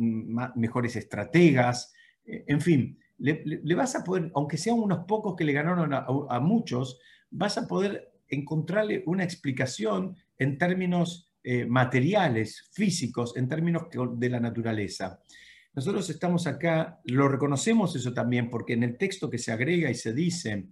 mejores 0.55 0.95
estrategas, 0.95 1.93
eh, 2.23 2.45
en 2.47 2.61
fin, 2.61 2.97
le, 3.17 3.75
vas 3.75 3.93
a 3.97 4.05
poder, 4.05 4.31
aunque 4.35 4.55
sean 4.55 4.79
unos 4.79 4.99
pocos 4.99 5.35
que 5.35 5.43
le 5.43 5.51
ganaron 5.51 5.93
a, 5.93 6.05
a 6.29 6.39
muchos, 6.39 6.97
vas 7.29 7.57
a 7.57 7.67
poder 7.67 8.13
encontrarle 8.29 9.03
una 9.05 9.23
explicación 9.23 10.15
en 10.37 10.57
términos 10.57 11.31
eh, 11.43 11.65
materiales, 11.65 12.69
físicos, 12.73 13.35
en 13.37 13.47
términos 13.47 13.83
de 14.15 14.29
la 14.29 14.39
naturaleza. 14.39 15.21
Nosotros 15.73 16.09
estamos 16.09 16.47
acá, 16.47 16.99
lo 17.05 17.27
reconocemos 17.27 17.95
eso 17.95 18.13
también, 18.13 18.49
porque 18.49 18.73
en 18.73 18.83
el 18.83 18.97
texto 18.97 19.29
que 19.29 19.37
se 19.37 19.51
agrega 19.51 19.89
y 19.89 19.95
se 19.95 20.13
dice, 20.13 20.67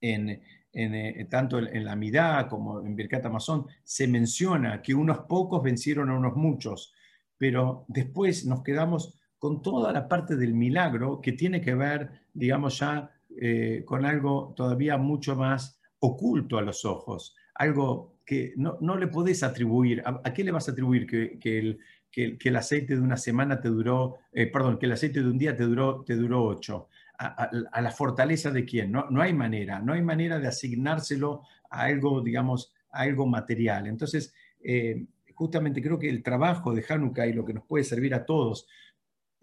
en, 0.00 0.42
eh, 0.72 1.26
tanto 1.28 1.58
en, 1.58 1.84
la 1.84 1.96
Midá 1.96 2.46
como 2.48 2.80
en 2.80 2.94
Birkat 2.94 3.26
Amazon, 3.26 3.66
se 3.82 4.06
menciona 4.06 4.80
que 4.80 4.94
unos 4.94 5.18
pocos 5.28 5.62
vencieron 5.62 6.10
a 6.10 6.16
unos 6.16 6.36
muchos, 6.36 6.94
pero 7.36 7.84
después 7.88 8.46
nos 8.46 8.62
quedamos 8.62 9.18
con 9.38 9.62
toda 9.62 9.92
la 9.92 10.08
parte 10.08 10.36
del 10.36 10.54
milagro 10.54 11.20
que 11.20 11.32
tiene 11.32 11.60
que 11.60 11.74
ver, 11.74 12.10
digamos 12.32 12.78
ya, 12.78 13.10
eh, 13.38 13.82
con 13.84 14.06
algo 14.06 14.54
todavía 14.56 14.96
mucho 14.96 15.36
más 15.36 15.75
oculto 16.00 16.58
a 16.58 16.62
los 16.62 16.84
ojos, 16.84 17.36
algo 17.54 18.16
que 18.24 18.54
no, 18.56 18.96
le 18.96 19.06
podés 19.06 19.42
atribuir. 19.42 20.02
¿A, 20.04 20.32
qué 20.32 20.44
le 20.44 20.50
vas 20.50 20.68
a 20.68 20.72
atribuir 20.72 21.06
que, 21.06 21.58
el, 21.58 21.78
que, 22.10 22.36
el, 22.42 22.56
aceite 22.56 22.96
de 22.96 23.00
una 23.00 23.16
semana 23.16 23.60
te 23.60 23.68
duró, 23.68 24.16
eh, 24.32 24.46
perdón, 24.46 24.78
que 24.78 24.86
el 24.86 24.92
aceite 24.92 25.22
de 25.22 25.28
un 25.28 25.38
día 25.38 25.56
te 25.56 25.64
duró, 25.64 26.02
te 26.04 26.16
duró 26.16 26.44
ocho? 26.44 26.88
A, 27.18 27.80
la 27.80 27.90
fortaleza 27.90 28.50
de 28.50 28.66
quién? 28.66 28.92
No, 28.92 29.06
no 29.08 29.22
hay 29.22 29.32
manera, 29.32 29.80
no 29.80 29.94
hay 29.94 30.02
manera 30.02 30.38
de 30.38 30.48
asignárselo 30.48 31.42
a 31.70 31.84
algo, 31.84 32.20
digamos, 32.20 32.74
a 32.90 33.02
algo 33.02 33.26
material. 33.26 33.86
Entonces, 33.86 34.34
eh, 34.62 35.06
justamente 35.34 35.80
creo 35.80 35.98
que 35.98 36.10
el 36.10 36.22
trabajo 36.22 36.74
de 36.74 36.84
Hanukkah 36.86 37.26
y 37.26 37.32
lo 37.32 37.44
que 37.44 37.54
nos 37.54 37.64
puede 37.64 37.84
servir 37.84 38.14
a 38.14 38.26
todos 38.26 38.66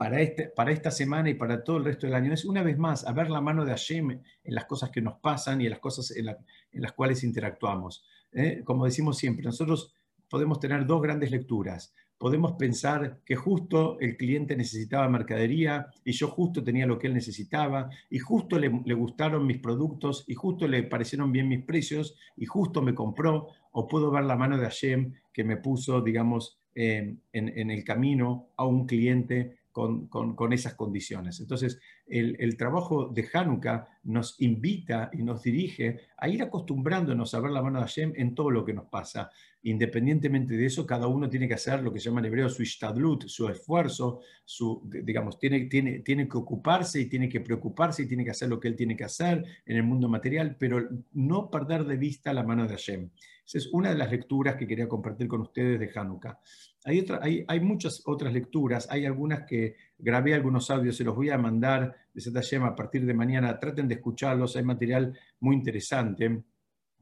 para, 0.04 0.20
este, 0.20 0.50
para 0.50 0.74
esta 0.74 0.92
semana 0.92 1.30
y 1.30 1.34
para 1.36 1.64
todo 1.64 1.78
el 1.78 1.86
resto 1.86 2.08
del 2.08 2.16
año 2.16 2.34
es 2.34 2.44
una 2.44 2.62
vez 2.62 2.78
más 2.78 3.08
a 3.08 3.14
ver 3.14 3.30
la 3.30 3.40
mano 3.40 3.64
de 3.64 3.72
Hashem 3.72 4.20
en 4.44 4.54
las 4.54 4.66
cosas 4.66 4.90
que 4.90 5.00
nos 5.00 5.14
pasan 5.22 5.62
y 5.62 5.64
en 5.64 5.70
las 5.70 5.80
cosas 5.80 6.12
en, 6.12 6.26
las 6.74 6.92
cuales 6.92 7.24
interactuamos. 7.24 8.04
¿eh? 8.34 8.64
Como 8.66 8.84
decimos 8.84 9.18
siempre, 9.18 9.46
nosotros 9.46 9.94
podemos 10.30 10.60
tener 10.60 10.86
dos 10.86 11.02
grandes 11.02 11.32
lecturas. 11.32 11.94
Podemos 12.18 12.52
pensar 12.60 13.22
que 13.24 13.38
justo 13.38 13.98
el 14.02 14.18
cliente 14.18 14.58
necesitaba 14.58 15.08
mercadería 15.08 15.88
y 16.04 16.12
yo 16.12 16.28
justo 16.28 16.62
tenía 16.66 16.86
lo 16.86 17.00
que 17.00 17.08
él 17.08 17.14
necesitaba 17.14 17.90
y 18.10 18.20
justo 18.20 18.60
le, 18.60 18.68
gustaron 18.68 19.48
mis 19.48 19.60
productos 19.60 20.26
y 20.28 20.34
justo 20.34 20.68
le 20.68 20.84
parecieron 20.84 21.32
bien 21.32 21.48
mis 21.48 21.64
precios 21.64 22.18
y 22.36 22.46
justo 22.46 22.82
me 22.82 22.94
compró. 22.94 23.48
O 23.72 23.88
puedo 23.88 24.12
ver 24.12 24.26
la 24.26 24.36
mano 24.36 24.58
de 24.58 24.66
Hashem 24.66 25.14
que 25.32 25.46
me 25.46 25.56
puso, 25.56 26.02
digamos, 26.02 26.60
en, 26.76 27.22
en 27.32 27.72
el 27.72 27.86
camino 27.86 28.50
a 28.58 28.66
un 28.66 28.86
cliente 28.86 29.63
con, 29.74 30.54
esas 30.54 30.76
condiciones. 30.76 31.40
Entonces, 31.40 31.80
el, 32.06 32.56
trabajo 32.56 33.08
de 33.08 33.28
Hanukkah 33.34 33.88
nos 34.04 34.40
invita 34.40 35.10
y 35.12 35.24
nos 35.24 35.42
dirige 35.42 36.00
a 36.18 36.30
ir 36.30 36.44
acostumbrándonos 36.44 37.34
a 37.34 37.40
ver 37.40 37.52
la 37.52 37.64
mano 37.64 37.80
de 37.80 37.86
Hashem 37.86 38.14
en 38.16 38.36
todo 38.36 38.52
lo 38.52 38.64
que 38.64 38.74
nos 38.74 38.86
pasa. 38.86 39.32
Independientemente 39.64 40.56
de 40.56 40.68
eso, 40.68 40.86
cada 40.86 41.08
uno 41.08 41.28
tiene 41.28 41.48
que 41.48 41.56
hacer 41.56 41.82
lo 41.82 41.92
que 41.92 42.00
se 42.00 42.10
llama 42.10 42.20
en 42.20 42.28
hebreo 42.28 42.50
su 42.50 42.62
ishtadlut, 42.62 43.26
su 43.26 43.50
esfuerzo, 43.50 44.20
su, 44.46 44.88
digamos, 45.04 45.40
tiene, 45.40 45.62
tiene, 45.66 46.00
tiene 46.00 46.28
que 46.28 46.38
ocuparse 46.38 47.02
y 47.02 47.08
tiene 47.08 47.28
que 47.28 47.42
preocuparse 47.42 48.04
y 48.04 48.08
tiene 48.08 48.24
que 48.24 48.32
hacer 48.32 48.50
lo 48.50 48.60
que 48.60 48.68
él 48.68 48.76
tiene 48.76 48.96
que 48.96 49.06
hacer 49.06 49.44
en 49.66 49.78
el 49.78 49.84
mundo 49.84 50.08
material, 50.08 50.56
pero 50.60 50.88
no 51.14 51.50
perder 51.50 51.86
de 51.86 51.98
vista 51.98 52.32
la 52.32 52.44
mano 52.44 52.68
de 52.68 52.70
Hashem. 52.70 53.10
Esa 53.46 53.58
es 53.58 53.68
una 53.74 53.90
de 53.90 53.96
las 53.96 54.10
lecturas 54.10 54.56
que 54.56 54.66
quería 54.66 54.88
compartir 54.88 55.28
con 55.28 55.42
ustedes 55.42 55.80
de 55.80 55.92
Hanukkah. 55.94 56.40
Hay, 56.86 57.00
otra, 57.00 57.20
hay, 57.22 57.44
hay, 57.48 57.60
muchas 57.60 58.02
otras 58.06 58.34
lecturas, 58.34 58.88
hay 58.90 59.06
algunas 59.06 59.44
que 59.44 59.76
grabé 59.98 60.34
algunos 60.34 60.70
audios, 60.70 60.96
se 60.96 61.04
los 61.04 61.16
voy 61.16 61.30
a 61.30 61.38
mandar 61.38 61.96
de 62.14 62.22
Zetayem 62.22 62.64
a 62.64 62.76
partir 62.76 63.06
de 63.06 63.14
mañana, 63.14 63.60
traten 63.60 63.88
de 63.88 63.96
escucharlos, 63.96 64.56
hay 64.56 64.64
material 64.64 65.18
muy 65.40 65.56
interesante, 65.56 66.44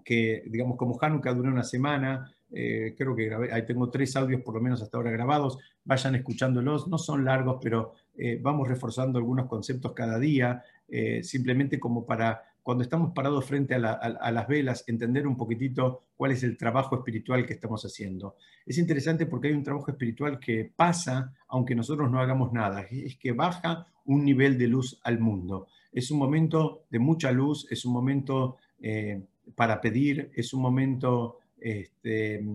que 0.04 0.44
digamos 0.48 0.78
como 0.78 0.98
Hanukkah 1.00 1.34
dura 1.34 1.52
una 1.52 1.64
semana, 1.64 2.32
eh, 2.54 2.96
creo 2.98 3.16
que 3.16 3.26
grabé, 3.26 3.54
ahí 3.54 3.66
tengo 3.66 3.90
tres 3.90 4.16
audios 4.18 4.42
por 4.42 4.56
lo 4.56 4.62
menos 4.62 4.82
hasta 4.82 4.98
ahora 4.98 5.10
grabados, 5.12 5.58
vayan 5.86 6.16
escuchándolos, 6.16 6.88
no 6.88 6.98
son 6.98 7.24
largos, 7.24 7.60
pero 7.62 7.94
eh, 8.18 8.40
vamos 8.42 8.68
reforzando 8.68 9.20
algunos 9.20 9.48
conceptos 9.48 9.94
cada 9.94 10.20
día, 10.20 10.62
eh, 10.88 11.24
simplemente 11.24 11.80
como 11.80 12.06
para 12.06 12.44
cuando 12.64 12.84
estamos 12.84 13.12
parados 13.14 13.46
frente 13.46 13.74
a, 13.74 13.80
las 13.80 14.48
velas, 14.48 14.84
entender 14.88 15.26
un 15.26 15.36
poquitito 15.36 16.04
cuál 16.16 16.32
es 16.32 16.44
el 16.44 16.58
trabajo 16.58 16.96
espiritual 16.96 17.46
que 17.46 17.54
estamos 17.54 17.84
haciendo. 17.84 18.36
Es 18.66 18.78
interesante 18.78 19.26
porque 19.26 19.48
hay 19.48 19.54
un 19.56 19.64
trabajo 19.64 19.90
espiritual 19.90 20.40
que 20.40 20.72
pasa 20.76 21.34
aunque 21.48 21.76
nosotros 21.76 22.12
no 22.12 22.20
hagamos 22.20 22.54
nada, 22.54 22.82
es 22.82 23.18
que 23.18 23.32
baja 23.32 23.88
un 24.06 24.24
nivel 24.24 24.58
de 24.58 24.68
luz 24.68 25.00
al 25.04 25.20
mundo. 25.20 25.68
Es 25.92 26.12
un 26.12 26.20
momento 26.20 26.84
de 26.90 27.00
mucha 27.00 27.32
luz, 27.32 27.68
es 27.70 27.84
un 27.84 27.94
momento 27.94 28.58
eh, 28.80 29.22
para 29.56 29.82
pedir, 29.82 30.32
es 30.36 30.54
un 30.54 30.62
momento, 30.62 31.40
este, 31.60 32.46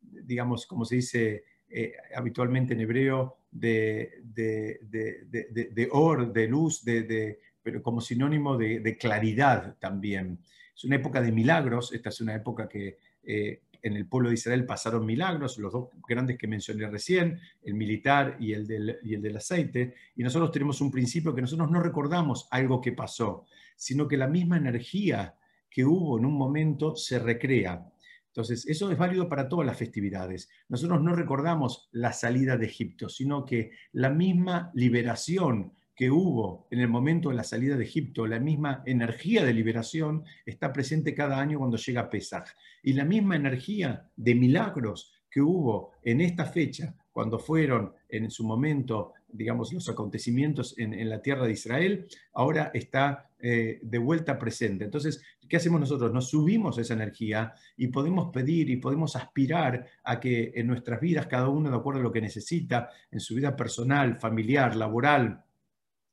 digamos, 0.00 0.66
como 0.66 0.84
se 0.84 0.96
dice 0.96 1.44
eh, 1.68 1.92
habitualmente 2.16 2.72
en 2.74 2.80
hebreo, 2.80 3.36
de, 3.52 4.20
de, 4.22 4.78
de, 4.82 5.70
de 5.72 5.88
or, 5.90 6.32
de 6.32 6.46
luz, 6.46 6.84
de 6.84 7.38
pero 7.62 7.82
como 7.82 8.00
sinónimo 8.00 8.56
de, 8.56 8.96
claridad 8.98 9.76
también. 9.78 10.38
Es 10.74 10.84
una 10.84 10.96
época 10.96 11.20
de 11.20 11.32
milagros, 11.32 11.92
esta 11.92 12.08
es 12.08 12.20
una 12.20 12.34
época 12.34 12.68
que 12.68 12.98
eh, 13.22 13.62
en 13.82 13.96
el 13.96 14.06
pueblo 14.06 14.28
de 14.28 14.34
Israel 14.34 14.66
pasaron 14.66 15.06
milagros, 15.06 15.58
los 15.58 15.72
dos 15.72 15.88
grandes 16.06 16.38
que 16.38 16.46
mencioné 16.46 16.86
recién, 16.88 17.38
el 17.62 17.74
militar 17.74 18.36
y 18.38 18.52
el, 18.52 18.66
del, 18.66 18.98
y 19.02 19.14
el 19.14 19.22
del 19.22 19.36
aceite, 19.36 19.94
y 20.16 20.22
nosotros 20.22 20.52
tenemos 20.52 20.80
un 20.80 20.90
principio 20.90 21.34
que 21.34 21.40
nosotros 21.40 21.70
no 21.70 21.82
recordamos 21.82 22.48
algo 22.50 22.80
que 22.80 22.92
pasó, 22.92 23.46
sino 23.76 24.06
que 24.06 24.16
la 24.16 24.26
misma 24.26 24.56
energía 24.56 25.34
que 25.70 25.84
hubo 25.84 26.18
en 26.18 26.26
un 26.26 26.34
momento 26.34 26.96
se 26.96 27.18
recrea. 27.18 27.86
Entonces, 28.26 28.66
eso 28.66 28.90
es 28.90 28.98
válido 28.98 29.28
para 29.28 29.48
todas 29.48 29.66
las 29.66 29.76
festividades. 29.76 30.48
Nosotros 30.68 31.02
no 31.02 31.14
recordamos 31.14 31.88
la 31.92 32.12
salida 32.12 32.56
de 32.56 32.66
Egipto, 32.66 33.08
sino 33.08 33.44
que 33.44 33.72
la 33.92 34.10
misma 34.10 34.70
liberación 34.74 35.72
que 36.00 36.10
hubo 36.10 36.66
en 36.70 36.80
el 36.80 36.88
momento 36.88 37.28
de 37.28 37.34
la 37.34 37.44
salida 37.44 37.76
de 37.76 37.84
Egipto, 37.84 38.26
la 38.26 38.40
misma 38.40 38.82
energía 38.86 39.44
de 39.44 39.52
liberación 39.52 40.24
está 40.46 40.72
presente 40.72 41.14
cada 41.14 41.38
año 41.38 41.58
cuando 41.58 41.76
llega 41.76 42.08
Pesach. 42.08 42.48
Y 42.82 42.94
la 42.94 43.04
misma 43.04 43.36
energía 43.36 44.08
de 44.16 44.34
milagros 44.34 45.12
que 45.30 45.42
hubo 45.42 45.92
en 46.02 46.22
esta 46.22 46.46
fecha, 46.46 46.96
cuando 47.12 47.38
fueron 47.38 47.92
en 48.08 48.30
su 48.30 48.44
momento, 48.44 49.12
digamos, 49.28 49.74
los 49.74 49.90
acontecimientos 49.90 50.74
en, 50.78 51.06
la 51.06 51.20
tierra 51.20 51.44
de 51.44 51.52
Israel, 51.52 52.06
ahora 52.32 52.70
está 52.72 53.32
eh, 53.38 53.78
de 53.82 53.98
vuelta 53.98 54.38
presente. 54.38 54.86
Entonces, 54.86 55.22
¿qué 55.50 55.58
hacemos 55.58 55.80
nosotros? 55.80 56.14
Nos 56.14 56.30
subimos 56.30 56.78
esa 56.78 56.94
energía 56.94 57.52
y 57.76 57.88
podemos 57.88 58.32
pedir 58.32 58.70
y 58.70 58.76
podemos 58.76 59.16
aspirar 59.16 59.86
a 60.02 60.18
que 60.18 60.50
en 60.54 60.66
nuestras 60.66 60.98
vidas, 60.98 61.26
cada 61.26 61.50
uno 61.50 61.68
de 61.68 61.76
acuerdo 61.76 62.00
a 62.00 62.04
lo 62.04 62.10
que 62.10 62.22
necesita, 62.22 62.88
en 63.10 63.20
su 63.20 63.34
vida 63.34 63.54
personal, 63.54 64.18
familiar, 64.18 64.74
laboral, 64.76 65.44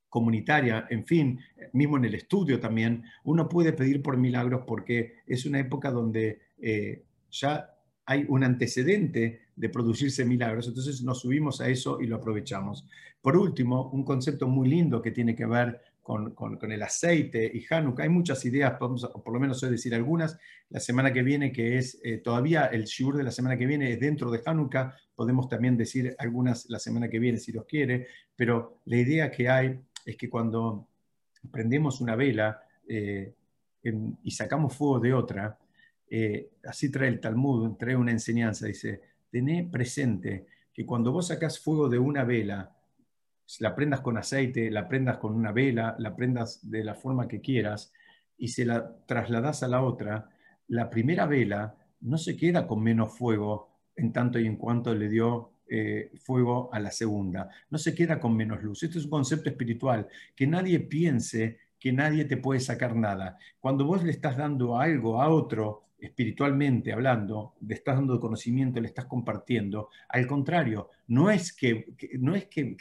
comunitaria, 0.09 0.87
en 0.89 1.05
fin, 1.05 1.39
mismo 1.73 1.97
en 1.97 2.05
el 2.05 2.15
estudio 2.15 2.59
también, 2.59 3.03
uno 3.23 3.47
puede 3.47 3.73
pedir 3.73 4.01
por 4.01 4.17
milagros 4.17 4.63
porque 4.65 5.17
es 5.25 5.45
una 5.45 5.59
época 5.59 5.91
donde 5.91 6.39
eh, 6.59 7.03
ya 7.29 7.73
hay 8.05 8.25
un 8.29 8.43
antecedente 8.43 9.41
de 9.55 9.69
producirse 9.69 10.23
milagros, 10.23 10.67
entonces 10.67 11.03
nos 11.03 11.19
subimos 11.19 11.59
a 11.59 11.67
eso 11.67 11.99
y 11.99 12.07
lo 12.07 12.15
aprovechamos. 12.15 12.87
Por 13.21 13.35
último, 13.35 13.89
un 13.89 14.03
concepto 14.03 14.47
muy 14.47 14.69
lindo 14.69 15.01
que 15.01 15.11
tiene 15.11 15.35
que 15.35 15.45
ver 15.45 15.81
con, 16.07 16.71
el 16.71 16.81
aceite 16.81 17.51
y 17.53 17.65
Hanukkah. 17.69 18.03
Hay 18.03 18.09
muchas 18.09 18.45
ideas, 18.45 18.75
por 18.79 19.33
lo 19.33 19.39
menos 19.39 19.61
hoy 19.61 19.71
decir 19.71 19.93
algunas. 19.93 20.37
La 20.69 20.79
semana 20.79 21.11
que 21.11 21.21
viene, 21.21 21.51
que 21.51 21.77
es 21.77 21.99
eh, 22.01 22.19
todavía 22.19 22.67
el 22.67 22.85
shiur 22.85 23.17
de 23.17 23.23
la 23.23 23.31
semana 23.31 23.57
que 23.57 23.65
viene, 23.65 23.91
es 23.91 23.99
dentro 23.99 24.31
de 24.31 24.41
Hanukkah. 24.45 24.95
Podemos 25.13 25.49
también 25.49 25.75
decir 25.75 26.15
algunas 26.17 26.69
la 26.69 26.79
semana 26.79 27.09
que 27.09 27.19
viene 27.19 27.39
si 27.39 27.51
Dios 27.51 27.65
quiere, 27.67 28.07
pero 28.37 28.79
la 28.85 28.97
idea 28.97 29.29
que 29.29 29.49
hay 29.49 29.81
es 30.07 30.15
que 30.15 30.29
cuando 30.29 30.87
prendemos 31.51 31.99
una 31.99 32.15
vela 32.15 32.61
eh, 32.87 33.33
y 34.23 34.31
sacamos 34.31 34.73
fuego 34.73 34.99
de 35.01 35.13
otra, 35.13 35.59
eh, 36.09 36.51
así 36.63 36.89
trae 36.89 37.09
el 37.09 37.19
Talmud, 37.19 37.75
trae 37.75 37.95
una 37.95 38.11
enseñanza, 38.11 38.67
dice, 38.67 39.01
tené 39.29 39.67
presente 39.69 40.47
que 40.73 40.85
cuando 40.85 41.11
vos 41.11 41.27
sacás 41.27 41.59
fuego 41.59 41.89
de 41.89 41.99
una 41.99 42.23
vela, 42.23 42.73
la 43.59 43.75
prendas 43.75 43.99
con 43.99 44.17
aceite, 44.17 44.71
la 44.71 44.87
prendas 44.87 45.17
con 45.17 45.35
una 45.35 45.51
vela, 45.51 45.95
la 45.99 46.15
prendas 46.15 46.69
de 46.69 46.85
la 46.85 46.95
forma 46.95 47.27
que 47.27 47.41
quieras 47.41 47.91
y 48.37 48.47
se 48.47 48.65
la 48.65 48.95
trasladas 49.05 49.61
a 49.63 49.67
la 49.67 49.81
otra, 49.81 50.29
la 50.69 50.89
primera 50.89 51.25
vela 51.25 51.75
no 51.99 52.17
se 52.17 52.37
queda 52.37 52.65
con 52.65 52.81
menos 52.81 53.17
fuego 53.17 53.75
en 53.97 54.13
tanto 54.13 54.39
y 54.39 54.47
en 54.47 54.55
cuanto 54.55 54.95
le 54.95 55.09
dio 55.09 55.51
eh, 55.69 56.11
fuego 56.17 56.69
a 56.73 56.79
la 56.79 56.91
segunda. 56.91 57.49
No 57.69 57.77
se 57.77 57.93
queda 57.93 58.19
con 58.19 58.35
menos 58.35 58.63
luz. 58.63 58.83
Este 58.83 58.99
es 58.99 59.05
un 59.05 59.11
concepto 59.11 59.49
espiritual, 59.49 60.07
que 60.35 60.47
nadie 60.47 60.79
piense 60.79 61.59
que 61.79 61.91
nadie 61.91 62.25
te 62.25 62.37
puede 62.37 62.59
sacar 62.59 62.95
nada. 62.95 63.37
Cuando 63.59 63.85
vos 63.85 64.03
le 64.03 64.11
estás 64.11 64.37
dando 64.37 64.79
algo 64.79 65.21
a 65.21 65.29
otro, 65.29 65.83
espiritualmente 65.99 66.93
hablando, 66.93 67.55
le 67.61 67.73
estás 67.73 67.95
dando 67.95 68.19
conocimiento, 68.19 68.79
le 68.79 68.87
estás 68.87 69.05
compartiendo. 69.05 69.89
Al 70.09 70.27
contrario, 70.27 70.89
no 71.07 71.31
es 71.31 71.53
que, 71.53 71.93
no 72.19 72.35
es 72.35 72.45
que, 72.45 72.75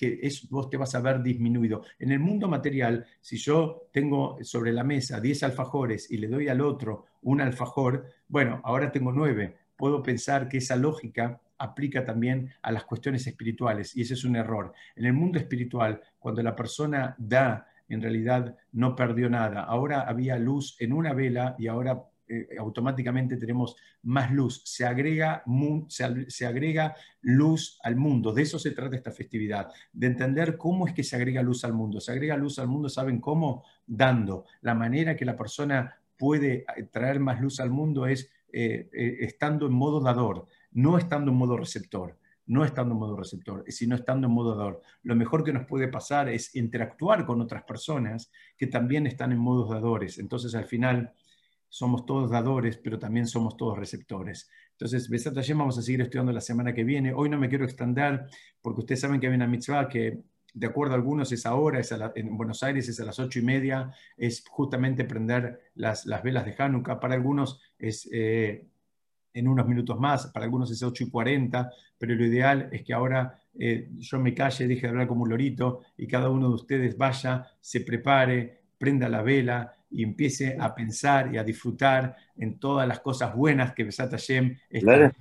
vos 0.51 0.69
te 0.69 0.77
vas 0.77 0.95
a 0.95 1.01
ver 1.01 1.23
disminuido. 1.23 1.83
En 1.99 2.13
el 2.13 2.21
mundo 2.21 2.49
material, 2.49 3.07
si 3.21 3.37
yo 3.37 3.89
tengo 3.93 4.39
sobre 4.43 4.73
la 4.73 4.85
mesa 4.85 5.21
10 5.21 5.45
alfajores 5.45 6.11
y 6.11 6.19
le 6.19 6.29
doy 6.29 6.49
al 6.49 6.61
otro 6.61 7.07
un 7.23 7.41
alfajor, 7.41 8.07
bueno, 8.29 8.61
ahora 8.65 8.93
tengo 8.93 9.13
9. 9.13 9.57
Puedo 9.77 10.03
pensar 10.03 10.49
que 10.49 10.59
esa 10.59 10.77
lógica 10.77 11.41
aplica 11.59 12.05
también 12.05 12.51
a 12.63 12.73
las 12.73 12.85
cuestiones 12.85 13.27
espirituales 13.27 13.97
y 13.97 14.03
ese 14.03 14.15
es 14.15 14.25
un 14.25 14.37
error. 14.37 14.73
En 14.95 15.05
el 15.05 15.13
mundo 15.13 15.39
espiritual, 15.39 16.01
cuando 16.19 16.43
la 16.43 16.57
persona 16.57 17.15
da, 17.19 17.67
en 17.89 18.03
realidad 18.03 18.57
no 18.73 18.97
perdió 18.97 19.31
nada. 19.31 19.63
Ahora 19.63 20.03
había 20.03 20.39
luz 20.39 20.77
en 20.81 20.93
una 20.93 21.13
vela 21.13 21.55
y 21.59 21.69
ahora 21.69 22.03
eh, 22.29 22.57
automáticamente 22.59 23.37
tenemos 23.37 23.77
más 24.03 24.33
luz. 24.33 24.63
Se 24.65 24.85
agrega, 24.85 25.45
se, 25.89 26.47
agrega 26.47 26.97
luz 27.21 27.79
al 27.83 27.97
mundo. 27.97 28.33
De 28.33 28.43
eso 28.43 28.59
se 28.59 28.73
trata 28.73 28.97
esta 28.97 29.13
festividad, 29.13 29.71
de 29.93 30.09
entender 30.09 30.57
cómo 30.57 30.89
es 30.89 30.95
que 30.95 31.05
se 31.05 31.15
agrega 31.15 31.43
luz 31.43 31.65
al 31.65 31.73
mundo. 31.73 32.01
Se 32.01 32.11
agrega 32.11 32.37
luz 32.37 32.59
al 32.59 32.69
mundo, 32.69 32.89
¿saben 32.89 33.21
cómo? 33.21 33.65
Dando. 33.87 34.45
La 34.63 34.75
manera 34.75 35.15
que 35.15 35.25
la 35.25 35.37
persona 35.37 35.95
puede 36.17 36.65
eh, 36.77 36.83
traer 36.91 37.21
más 37.21 37.41
luz 37.41 37.61
al 37.61 37.71
mundo 37.71 38.07
es 38.07 38.33
eh, 38.53 38.89
estando 39.21 39.67
en 39.67 39.73
modo 39.73 40.01
dador 40.01 40.47
no 40.77 40.99
estando 40.99 41.31
en 41.31 41.39
modo 41.39 41.57
receptor, 41.57 42.19
no 42.45 42.63
estando 42.63 42.93
en 42.95 43.01
modo 43.01 43.17
receptor, 43.17 43.65
sino 43.69 43.95
estando 43.95 44.27
en 44.27 44.35
modo 44.35 44.55
dador. 44.55 44.83
Lo 45.03 45.17
mejor 45.17 45.43
que 45.43 45.55
nos 45.55 45.67
puede 45.67 45.89
pasar 45.89 46.29
es 46.29 46.55
interactuar 46.55 47.25
con 47.25 47.41
otras 47.41 47.63
personas 47.63 48.31
que 48.59 48.67
también 48.67 49.07
están 49.07 49.33
en 49.33 49.39
modos 49.39 49.71
dadores. 49.71 50.19
Entonces, 50.19 50.55
al 50.55 50.67
final, 50.67 51.15
somos 51.71 52.05
todos 52.05 52.31
dadores, 52.31 52.77
pero 52.77 52.99
también 52.99 53.27
somos 53.27 53.57
todos 53.57 53.79
receptores. 53.79 54.51
Entonces, 54.73 55.09
Besat 55.09 55.35
Hashem 55.35 55.57
vamos 55.57 55.79
a 55.79 55.83
seguir 55.83 56.03
estudiando 56.03 56.31
la 56.31 56.43
semana 56.43 56.75
que 56.75 56.85
viene. 56.85 57.15
Hoy 57.15 57.31
no 57.31 57.39
me 57.39 57.49
quiero 57.49 57.65
extender, 57.65 58.27
porque 58.61 58.81
ustedes 58.81 59.01
saben 59.01 59.19
que 59.19 59.29
hay 59.29 59.35
una 59.35 59.47
mitzvah 59.47 59.89
que, 59.89 60.25
de 60.53 60.67
acuerdo 60.67 60.93
a 60.93 60.97
algunos, 60.97 61.33
es 61.33 61.47
ahora, 61.47 61.81
es 61.81 61.91
en 62.17 62.37
Buenos 62.37 62.63
Aires 62.63 62.87
es 62.87 63.01
a 63.01 63.07
las 63.07 63.19
ocho 63.19 63.39
y 63.39 63.43
media, 63.43 63.95
es 64.19 64.45
justamente 64.47 65.05
prender 65.05 65.59
las, 65.75 66.05
las 66.05 66.23
velas 66.23 66.45
de 66.45 66.55
Hanukkah. 66.59 67.01
Para 67.01 67.15
algunos 67.15 67.63
es... 67.79 68.07
Eh, 68.13 68.67
en 69.37 69.49
unos 69.49 69.67
minutos 69.67 69.99
más, 70.01 70.27
para 70.29 70.47
algunos 70.47 70.71
es 70.71 70.83
8 70.83 71.05
y 71.05 71.11
40, 71.11 71.71
pero 71.99 72.15
lo 72.15 72.25
ideal 72.25 72.69
es 72.73 72.83
que 72.83 72.95
ahora 72.95 73.39
eh, 73.59 73.91
yo 73.99 74.19
me 74.19 74.35
calle, 74.35 74.67
deje 74.67 74.83
de 74.83 74.89
hablar 74.89 75.07
como 75.07 75.25
un 75.25 75.31
lorito 75.31 75.83
y 75.97 76.07
cada 76.07 76.31
uno 76.31 76.49
de 76.49 76.55
ustedes 76.55 76.97
vaya, 76.97 77.47
se 77.61 77.81
prepare, 77.83 78.63
prenda 78.79 79.09
la 79.09 79.23
vela 79.23 79.73
y 79.91 80.03
empiece 80.03 80.57
a 80.59 80.75
pensar 80.75 81.33
y 81.33 81.39
a 81.39 81.45
disfrutar 81.45 82.17
en 82.37 82.59
todas 82.59 82.89
las 82.89 83.01
cosas 83.01 83.35
buenas 83.35 83.73
que 83.73 83.85
Besat 83.85 84.11
Hashem 84.11 84.57
está 84.69 85.13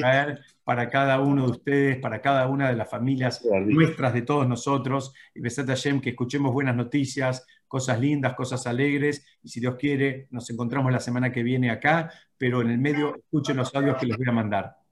traer 0.00 0.40
para 0.64 0.88
cada 0.88 1.20
uno 1.20 1.46
de 1.46 1.50
ustedes, 1.52 1.98
para 1.98 2.20
cada 2.20 2.48
una 2.48 2.68
de 2.68 2.76
las 2.76 2.88
familias 2.88 3.44
nuestras, 3.66 4.14
de 4.14 4.22
todos 4.22 4.48
nosotros. 4.48 5.12
Y 5.34 5.40
Besat 5.40 5.68
Hashem, 5.68 6.00
que 6.00 6.10
escuchemos 6.10 6.52
buenas 6.52 6.74
noticias, 6.74 7.46
cosas 7.66 8.00
lindas, 8.00 8.34
cosas 8.34 8.66
alegres, 8.66 9.26
y 9.42 9.48
si 9.48 9.60
Dios 9.60 9.76
quiere, 9.76 10.28
nos 10.30 10.48
encontramos 10.50 10.92
la 10.92 11.00
semana 11.00 11.32
que 11.32 11.42
viene 11.42 11.70
acá, 11.70 12.10
pero 12.38 12.60
en 12.60 12.70
el 12.70 12.78
medio 12.78 13.16
escuchen 13.16 13.56
los 13.56 13.74
audios 13.74 13.96
que 13.96 14.06
les 14.06 14.16
voy 14.16 14.28
a 14.28 14.32
mandar. 14.32 14.76